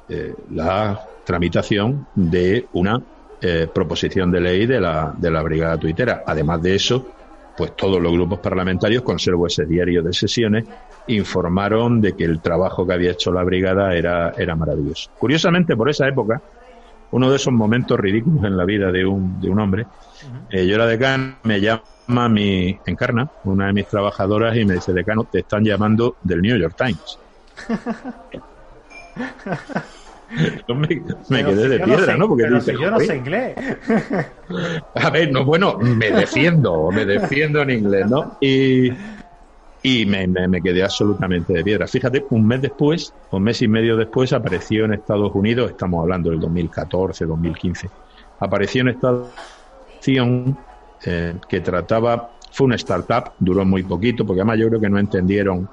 eh, 0.10 0.34
la 0.52 1.02
tramitación 1.24 2.08
de 2.16 2.68
una 2.74 3.02
eh, 3.42 3.68
proposición 3.74 4.32
de 4.32 4.42
ley 4.42 4.66
de 4.66 4.80
la, 4.80 5.14
de 5.18 5.32
la 5.32 5.42
Brigada 5.42 5.78
Tuitera. 5.78 6.24
Además 6.26 6.62
de 6.62 6.76
eso, 6.76 7.08
pues 7.56 7.76
todos 7.76 8.02
los 8.02 8.12
grupos 8.12 8.40
parlamentarios, 8.40 9.04
conservo 9.04 9.48
ese 9.48 9.66
diario 9.66 10.02
de 10.02 10.14
sesiones, 10.14 10.66
informaron 11.08 12.02
de 12.02 12.14
que 12.14 12.26
el 12.26 12.42
trabajo 12.42 12.86
que 12.86 12.94
había 12.94 13.12
hecho 13.12 13.32
la 13.32 13.44
brigada 13.44 13.94
era, 13.96 14.34
era 14.38 14.56
maravilloso. 14.56 15.12
Curiosamente, 15.18 15.76
por 15.76 15.90
esa 15.90 16.08
época, 16.08 16.42
uno 17.14 17.30
de 17.30 17.36
esos 17.36 17.54
momentos 17.54 18.00
ridículos 18.00 18.44
en 18.44 18.58
la 18.58 18.66
vida 18.66 18.92
de 18.92 19.06
un, 19.06 19.40
de 19.40 19.48
un 19.48 19.60
hombre, 19.60 19.86
eh, 20.50 20.66
yo 20.66 20.74
era 20.76 20.88
decano, 20.88 21.36
me 21.44 21.62
llama 21.62 22.28
mi 22.28 22.80
encarna, 22.88 23.30
una 23.44 23.68
de 23.68 23.74
mis 23.74 23.88
trabajadoras, 23.88 24.58
y 24.58 24.66
me 24.66 24.74
dice, 24.74 24.94
decano, 24.94 25.28
te 25.32 25.38
están 25.40 25.64
llamando 25.64 26.16
del 26.24 26.42
New 26.42 26.58
York 26.58 26.76
Times. 26.76 27.20
me, 31.30 31.46
quedé 31.46 31.70
de 31.70 31.80
piedra, 31.82 32.18
¿no? 32.18 32.28
Porque 32.28 32.46
yo 32.46 32.90
no 32.90 33.00
sé 33.00 33.16
inglés. 33.16 33.56
A 34.96 35.12
ver, 35.12 35.32
no, 35.32 35.46
bueno, 35.46 35.78
me 35.78 36.10
defiendo, 36.10 36.90
me 36.92 37.06
defiendo 37.06 37.62
en 37.62 37.70
inglés, 37.70 38.10
¿no? 38.10 38.40
Y, 38.42 38.92
y 39.84 40.06
me, 40.06 40.26
me, 40.28 40.62
quedé 40.62 40.82
absolutamente 40.82 41.52
de 41.52 41.64
piedra. 41.64 41.88
Fíjate, 41.88 42.26
un 42.30 42.48
mes 42.48 42.62
después, 42.62 43.14
un 43.32 43.44
mes 43.44 43.62
y 43.62 43.68
medio 43.68 43.98
después, 43.98 44.32
apareció 44.32 44.86
en 44.86 44.94
Estados 44.94 45.36
Unidos, 45.36 45.72
estamos 45.72 46.02
hablando 46.02 46.30
del 46.30 46.40
2014, 46.40 47.26
2015, 47.26 47.90
apareció 48.40 48.82
en 48.82 48.88
Estados 48.88 49.28
eh, 51.06 51.36
que 51.50 51.60
trataba, 51.60 52.32
fue 52.52 52.66
una 52.66 52.76
startup, 52.76 53.34
duró 53.40 53.66
muy 53.66 53.84
poquito, 53.84 54.26
porque 54.26 54.42
además 54.42 54.60
yo 54.60 54.70
creo 54.70 54.80
que 54.80 54.90
no 54.90 55.00
entendieron 55.00 55.70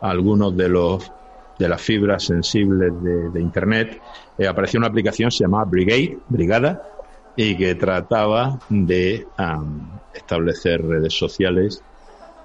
algunos 0.00 0.56
de 0.56 0.68
los 0.68 1.12
de 1.56 1.68
las 1.68 1.80
fibras 1.80 2.24
sensibles 2.24 2.92
de, 3.00 3.40
Internet, 3.40 4.00
eh, 4.36 4.48
apareció 4.48 4.78
una 4.78 4.88
aplicación 4.88 5.30
se 5.30 5.44
llamaba 5.44 5.64
Brigade, 5.66 6.18
Brigada, 6.28 6.82
y 7.36 7.56
que 7.56 7.76
trataba 7.76 8.58
de 8.68 9.24
establecer 10.12 10.84
redes 10.84 11.16
sociales 11.16 11.80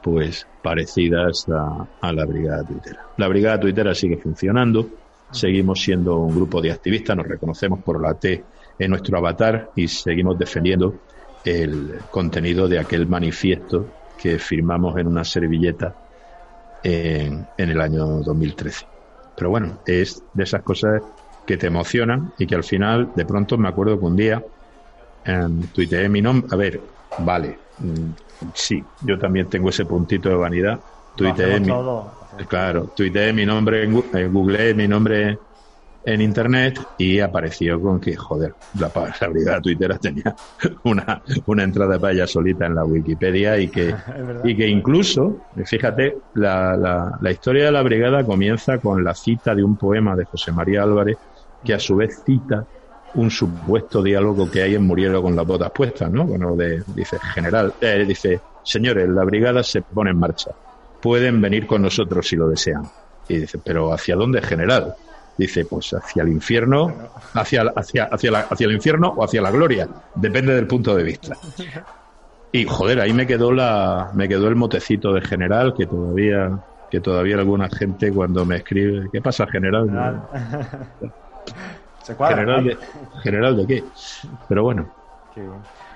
pues 0.02 0.47
parecidas 0.62 1.45
a, 1.50 2.12
la 2.12 2.26
brigada 2.26 2.64
tuitera. 2.64 3.06
La 3.18 3.28
brigada 3.28 3.60
tuitera 3.60 3.93
sigue 3.93 4.18
funcionando, 4.18 4.89
seguimos 5.32 5.82
siendo 5.82 6.18
un 6.20 6.36
grupo 6.36 6.62
de 6.62 6.72
activistas, 6.72 7.16
nos 7.18 7.28
reconocemos 7.28 7.82
por 7.84 8.02
la 8.02 8.14
T 8.14 8.43
en 8.78 8.91
nuestro 8.91 9.18
avatar 9.18 9.72
y 9.76 9.88
seguimos 9.88 10.38
defendiendo 10.38 10.95
el 11.43 12.00
contenido 12.12 12.68
de 12.68 12.80
aquel 12.80 13.08
manifiesto 13.08 13.88
que 14.22 14.39
firmamos 14.39 14.97
en 14.97 15.08
una 15.08 15.24
servilleta 15.24 15.95
en, 16.84 17.47
el 17.58 17.82
año 17.82 18.06
2013. 18.22 18.86
Pero 19.36 19.50
bueno, 19.50 19.80
es 19.86 20.22
de 20.34 20.43
esas 20.43 20.62
cosas 20.62 21.02
que 21.45 21.58
te 21.58 21.68
emocionan 21.68 22.34
y 22.38 22.45
que 22.45 22.56
al 22.56 22.64
final, 22.64 23.12
de 23.16 23.26
pronto 23.26 23.58
me 23.58 23.70
acuerdo 23.70 23.97
que 24.00 24.06
un 24.06 24.16
día 24.16 24.43
en 25.26 25.68
tuiteé 25.68 26.10
mi 26.10 26.22
nombre. 26.22 26.47
A 26.52 26.56
ver, 26.58 26.82
vale, 27.20 27.58
sí, 28.53 28.84
yo 29.01 29.17
también 29.17 29.47
tengo 29.47 29.69
ese 29.69 29.86
puntito 29.86 30.30
de 30.30 30.36
vanidad. 30.36 30.80
Tuiteé 31.15 31.59
mi, 31.59 31.71
claro, 32.47 32.91
tuiteé 32.95 33.34
mi 33.34 33.45
nombre 33.45 33.84
en 33.84 34.32
Google, 34.32 34.73
mi 34.73 34.88
nombre 34.88 35.38
en 36.05 36.21
internet 36.21 36.80
y 36.97 37.19
apareció 37.19 37.80
con 37.82 37.99
que, 37.99 38.15
joder, 38.15 38.53
la, 38.80 38.89
brigada 39.27 39.61
tuitera 39.61 39.97
tenía 39.97 40.34
una, 40.84 41.21
una 41.45 41.63
entrada 41.63 41.99
para 41.99 42.13
ella 42.13 42.27
solita 42.27 42.65
en 42.65 42.75
la 42.75 42.86
Wikipedia 42.86 43.57
y 43.57 43.67
que, 43.67 43.93
y 44.43 44.55
que 44.55 44.67
incluso, 44.67 45.41
fíjate, 45.65 46.17
la, 46.36 46.75
la, 46.77 47.17
la, 47.19 47.32
historia 47.32 47.65
de 47.65 47.71
la 47.71 47.82
brigada 47.82 48.23
comienza 48.23 48.77
con 48.77 49.03
la 49.03 49.13
cita 49.13 49.53
de 49.53 49.63
un 49.63 49.75
poema 49.75 50.15
de 50.15 50.25
José 50.25 50.51
María 50.51 50.84
Álvarez 50.84 51.17
que 51.63 51.73
a 51.73 51.80
su 51.80 51.97
vez 51.97 52.23
cita 52.25 52.65
un 53.16 53.32
supuesto 53.32 54.01
diálogo 54.03 54.49
que 54.49 54.62
hay 54.62 54.76
en 54.76 54.84
Murielo 54.84 55.22
con 55.22 55.36
las 55.36 55.45
botas 55.45 55.72
puestas, 55.72 56.12
¿no? 56.12 56.26
Bueno, 56.26 56.55
de, 56.55 56.84
dice, 56.95 57.18
general, 57.34 57.74
eh, 57.82 58.05
dice, 58.07 58.39
señores, 58.64 59.07
la 59.10 59.24
brigada 59.24 59.64
se 59.64 59.82
pone 59.82 60.12
en 60.12 60.20
marcha, 60.20 60.51
pueden 61.01 61.41
venir 61.41 61.66
con 61.66 61.82
nosotros 61.82 62.28
si 62.28 62.36
lo 62.36 62.47
desean. 62.47 62.84
Y 63.28 63.39
dice, 63.39 63.60
pero 63.64 63.93
¿hacia 63.93 64.16
dónde, 64.16 64.41
general? 64.41 64.95
dice, 65.39 65.64
pues 65.64 65.93
hacia 65.93 66.22
el 66.22 66.30
infierno, 66.30 66.93
hacia, 67.34 67.64
hacia, 67.74 68.03
hacia, 68.05 68.32
la, 68.32 68.39
hacia 68.41 68.68
el 68.68 68.74
infierno 68.74 69.07
o 69.16 69.24
hacia 69.24 69.41
la 69.41 69.51
gloria, 69.51 69.88
depende 70.16 70.53
del 70.53 70.68
punto 70.68 70.93
de 70.93 71.03
vista. 71.03 71.38
Y 72.51 72.66
joder, 72.66 72.99
ahí 72.99 73.14
me 73.14 73.26
quedó 73.26 73.51
la, 73.53 74.12
me 74.14 74.28
quedó 74.28 74.49
el 74.49 74.55
motecito 74.55 75.14
de 75.14 75.22
general 75.22 75.74
que 75.78 75.86
todavía, 75.86 76.60
que 76.91 76.99
todavía 76.99 77.38
alguna 77.38 77.70
gente 77.70 78.12
cuando 78.12 78.45
me 78.45 78.57
escribe, 78.57 79.07
¿qué 79.14 79.22
pasa 79.22 79.47
general? 79.47 80.28
general, 82.16 82.64
de, 82.64 82.78
general 83.22 83.57
de 83.57 83.68
qué? 83.68 83.84
Pero 84.47 84.64
bueno, 84.64 84.89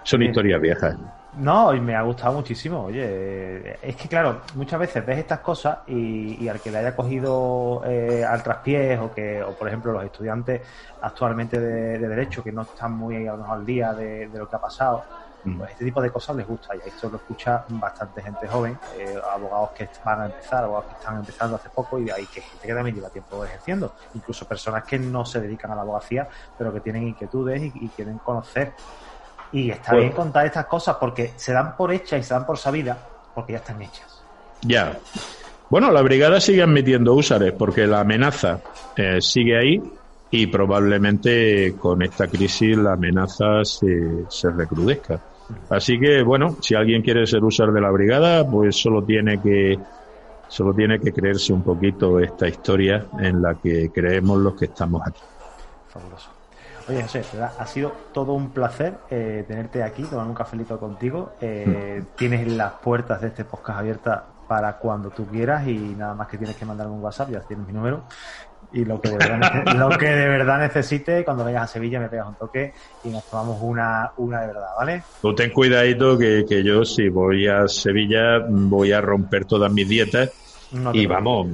son 0.03 0.23
historias 0.23 0.61
viejas. 0.61 0.95
No, 1.37 1.73
y 1.73 1.81
me 1.81 1.95
ha 1.95 2.03
gustado 2.03 2.33
muchísimo. 2.33 2.83
Oye, 2.83 3.77
es 3.81 3.95
que 3.95 4.07
claro, 4.07 4.41
muchas 4.53 4.79
veces 4.79 5.03
ves 5.03 5.17
estas 5.17 5.39
cosas 5.39 5.79
y, 5.87 6.47
al 6.47 6.59
que 6.59 6.69
le 6.69 6.77
haya 6.77 6.95
cogido 6.95 7.81
eh, 7.85 8.23
al 8.23 8.43
traspiés 8.43 8.99
o 8.99 9.11
que, 9.13 9.41
o 9.41 9.53
por 9.53 9.67
ejemplo, 9.67 9.91
los 9.93 10.03
estudiantes 10.03 10.61
actualmente 11.01 11.59
de, 11.59 11.97
Derecho 11.97 12.43
que 12.43 12.51
no 12.51 12.61
están 12.61 12.93
muy 12.93 13.27
al 13.27 13.65
día 13.65 13.93
de, 13.93 14.29
lo 14.33 14.47
que 14.47 14.55
ha 14.55 14.61
pasado. 14.61 15.03
Pues 15.57 15.71
este 15.71 15.85
tipo 15.85 16.01
de 16.01 16.09
cosas 16.09 16.35
les 16.35 16.47
gusta. 16.47 16.75
Y 16.75 16.87
esto 16.87 17.09
lo 17.09 17.17
escucha 17.17 17.65
bastante 17.69 18.21
gente 18.21 18.47
joven, 18.47 18.77
eh, 18.97 19.15
abogados 19.33 19.71
que 19.71 19.89
van 20.03 20.21
a 20.21 20.25
empezar, 20.27 20.63
abogados 20.63 20.91
que 20.91 20.99
están 20.99 21.17
empezando 21.17 21.55
hace 21.55 21.69
poco 21.69 21.99
y 21.99 22.09
hay 22.09 22.25
que 22.27 22.41
gente 22.41 22.67
que 22.67 22.73
también 22.73 22.95
lleva 22.95 23.09
tiempo 23.09 23.43
ejerciendo. 23.43 23.93
Incluso 24.13 24.45
personas 24.45 24.83
que 24.83 24.97
no 24.97 25.25
se 25.25 25.41
dedican 25.41 25.71
a 25.71 25.75
la 25.75 25.81
abogacía, 25.81 26.27
pero 26.57 26.73
que 26.73 26.79
tienen 26.79 27.07
inquietudes 27.07 27.61
y 27.75 27.89
quieren 27.89 28.17
conocer 28.19 28.73
y 29.53 29.69
está 29.69 29.91
pues- 29.91 30.01
bien 30.01 30.13
contar 30.13 30.45
estas 30.45 30.65
cosas 30.65 30.97
porque 30.99 31.33
se 31.37 31.53
dan 31.53 31.77
por 31.77 31.93
hechas 31.93 32.19
y 32.19 32.23
se 32.23 32.33
dan 32.33 32.45
por 32.45 32.57
sabidas 32.57 32.97
porque 33.33 33.53
ya 33.53 33.59
están 33.59 33.81
hechas. 33.81 34.23
Ya. 34.63 34.97
Bueno, 35.69 35.91
la 35.91 36.01
brigada 36.01 36.41
sigue 36.41 36.63
admitiendo 36.63 37.13
usares 37.13 37.53
porque 37.53 37.87
la 37.87 38.01
amenaza 38.01 38.59
eh, 38.95 39.21
sigue 39.21 39.57
ahí 39.57 39.81
y 40.31 40.47
probablemente 40.47 41.75
con 41.77 42.01
esta 42.01 42.27
crisis 42.27 42.77
la 42.77 42.93
amenaza 42.93 43.63
se, 43.63 44.25
se 44.29 44.49
recrudezca. 44.49 45.19
Así 45.69 45.99
que, 45.99 46.23
bueno, 46.23 46.57
si 46.61 46.75
alguien 46.75 47.01
quiere 47.01 47.25
ser 47.27 47.43
usar 47.43 47.71
de 47.71 47.81
la 47.81 47.91
brigada, 47.91 48.47
pues 48.47 48.75
solo 48.75 49.03
tiene 49.03 49.41
que 49.41 49.77
solo 50.47 50.73
tiene 50.73 50.99
que 50.99 51.11
creerse 51.11 51.51
un 51.51 51.63
poquito 51.63 52.19
esta 52.19 52.47
historia 52.47 53.07
en 53.19 53.41
la 53.41 53.55
que 53.55 53.89
creemos 53.91 54.37
los 54.39 54.53
que 54.55 54.65
estamos 54.65 55.01
aquí. 55.05 55.21
Fabuloso. 55.87 56.29
Oye, 56.87 57.01
José, 57.01 57.23
ha 57.41 57.65
sido 57.65 57.93
todo 58.11 58.33
un 58.33 58.49
placer 58.49 58.95
eh, 59.09 59.45
tenerte 59.47 59.81
aquí, 59.81 60.03
tomar 60.03 60.27
un 60.27 60.33
cafelito 60.33 60.77
contigo. 60.79 61.31
Eh, 61.39 62.01
mm. 62.03 62.15
Tienes 62.17 62.47
las 62.47 62.73
puertas 62.73 63.21
de 63.21 63.27
este 63.27 63.45
podcast 63.45 63.79
abiertas 63.79 64.21
para 64.47 64.77
cuando 64.77 65.09
tú 65.09 65.25
quieras 65.25 65.65
y 65.67 65.77
nada 65.77 66.13
más 66.13 66.27
que 66.27 66.37
tienes 66.37 66.57
que 66.57 66.65
mandarme 66.65 66.93
un 66.93 67.01
WhatsApp, 67.01 67.31
ya 67.31 67.39
tienes 67.39 67.65
mi 67.65 67.73
número. 67.73 68.03
Y 68.73 68.85
lo 68.85 68.99
que 68.99 69.09
de 69.09 69.17
verdad, 69.17 69.63
lo 69.77 69.89
que 69.89 70.07
de 70.07 70.27
verdad 70.27 70.59
necesite, 70.59 71.23
cuando 71.23 71.43
vayas 71.43 71.63
a 71.63 71.67
Sevilla 71.67 71.99
me 71.99 72.09
pegas 72.09 72.27
un 72.27 72.35
toque 72.35 72.73
y 73.03 73.09
nos 73.09 73.23
tomamos 73.29 73.59
una, 73.61 74.11
una 74.17 74.41
de 74.41 74.47
verdad, 74.47 74.69
¿vale? 74.77 75.03
Tú 75.21 75.35
ten 75.35 75.51
cuidadito 75.51 76.17
que, 76.17 76.43
que 76.47 76.63
yo 76.63 76.83
si 76.83 77.09
voy 77.09 77.47
a 77.47 77.67
Sevilla 77.67 78.39
voy 78.47 78.91
a 78.91 78.99
romper 78.99 79.45
todas 79.45 79.71
mis 79.71 79.87
dietas 79.87 80.31
y 80.93 81.05
vamos... 81.05 81.47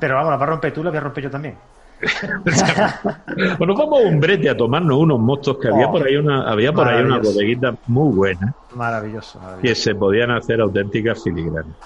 Pero 0.00 0.16
vamos, 0.16 0.30
la 0.30 0.36
vas 0.36 0.48
a 0.48 0.50
romper 0.50 0.72
tú, 0.72 0.82
la 0.82 0.90
voy 0.90 0.96
a 0.98 1.02
romper 1.02 1.24
yo 1.24 1.30
también. 1.30 1.54
bueno, 3.58 3.74
vamos 3.76 4.04
a 4.04 4.08
un 4.08 4.18
brete 4.18 4.50
a 4.50 4.56
tomarnos 4.56 4.98
unos 4.98 5.20
mostos 5.20 5.56
que 5.58 5.68
había 5.68 5.86
oh, 5.86 5.92
por 5.92 6.04
ahí 6.04 6.16
una, 6.16 6.50
había 6.50 6.72
por 6.72 6.88
ahí 6.88 7.04
una 7.04 7.18
bodeguita 7.18 7.74
muy 7.86 8.12
buena. 8.12 8.52
Maravilloso, 8.74 9.38
Que 9.60 9.76
se 9.76 9.94
podían 9.94 10.32
hacer 10.32 10.60
auténticas 10.60 11.22
filigranas. 11.22 11.76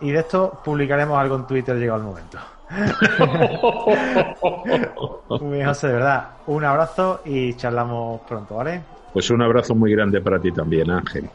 Y 0.00 0.12
de 0.12 0.20
esto 0.20 0.60
publicaremos 0.64 1.18
algo 1.18 1.36
en 1.36 1.46
Twitter 1.46 1.76
llegado 1.76 1.98
el 1.98 2.06
momento. 2.06 2.38
muy 5.40 5.64
José, 5.64 5.86
de 5.88 5.92
verdad. 5.92 6.30
Un 6.46 6.64
abrazo 6.64 7.20
y 7.24 7.54
charlamos 7.54 8.20
pronto, 8.22 8.56
¿vale? 8.56 8.82
Pues 9.12 9.30
un 9.30 9.42
abrazo 9.42 9.74
muy 9.74 9.92
grande 9.92 10.20
para 10.20 10.40
ti 10.40 10.52
también, 10.52 10.90
Ángel. 10.90 11.28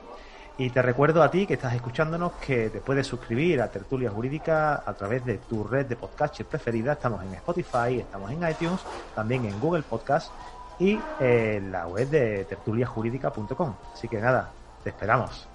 Y 0.58 0.70
te 0.70 0.82
recuerdo 0.82 1.24
a 1.24 1.32
ti 1.32 1.48
que 1.48 1.54
estás 1.56 1.74
escuchándonos 1.74 2.34
que 2.34 2.70
te 2.70 2.82
puedes 2.82 3.08
suscribir 3.08 3.62
a 3.62 3.72
Tertulia 3.72 4.12
Jurídica 4.12 4.84
a 4.86 4.94
través 4.94 5.26
de 5.26 5.40
tu 5.40 5.64
red 5.64 5.88
de 5.88 5.96
podcasts 5.96 6.44
preferida. 6.44 6.92
Estamos 6.94 7.24
en 7.24 7.34
Spotify, 7.34 8.00
estamos 8.00 8.30
en 8.32 8.48
iTunes, 8.48 8.82
también 9.16 9.46
en 9.46 9.60
Google 9.60 9.82
Podcast 9.84 10.32
y 10.80 11.00
en 11.20 11.72
la 11.72 11.88
web 11.88 12.10
de 12.10 12.46
tertuliajurídica.com. 12.46 13.74
Así 13.94 14.08
que 14.08 14.20
nada, 14.20 14.52
te 14.84 14.90
esperamos. 14.90 15.51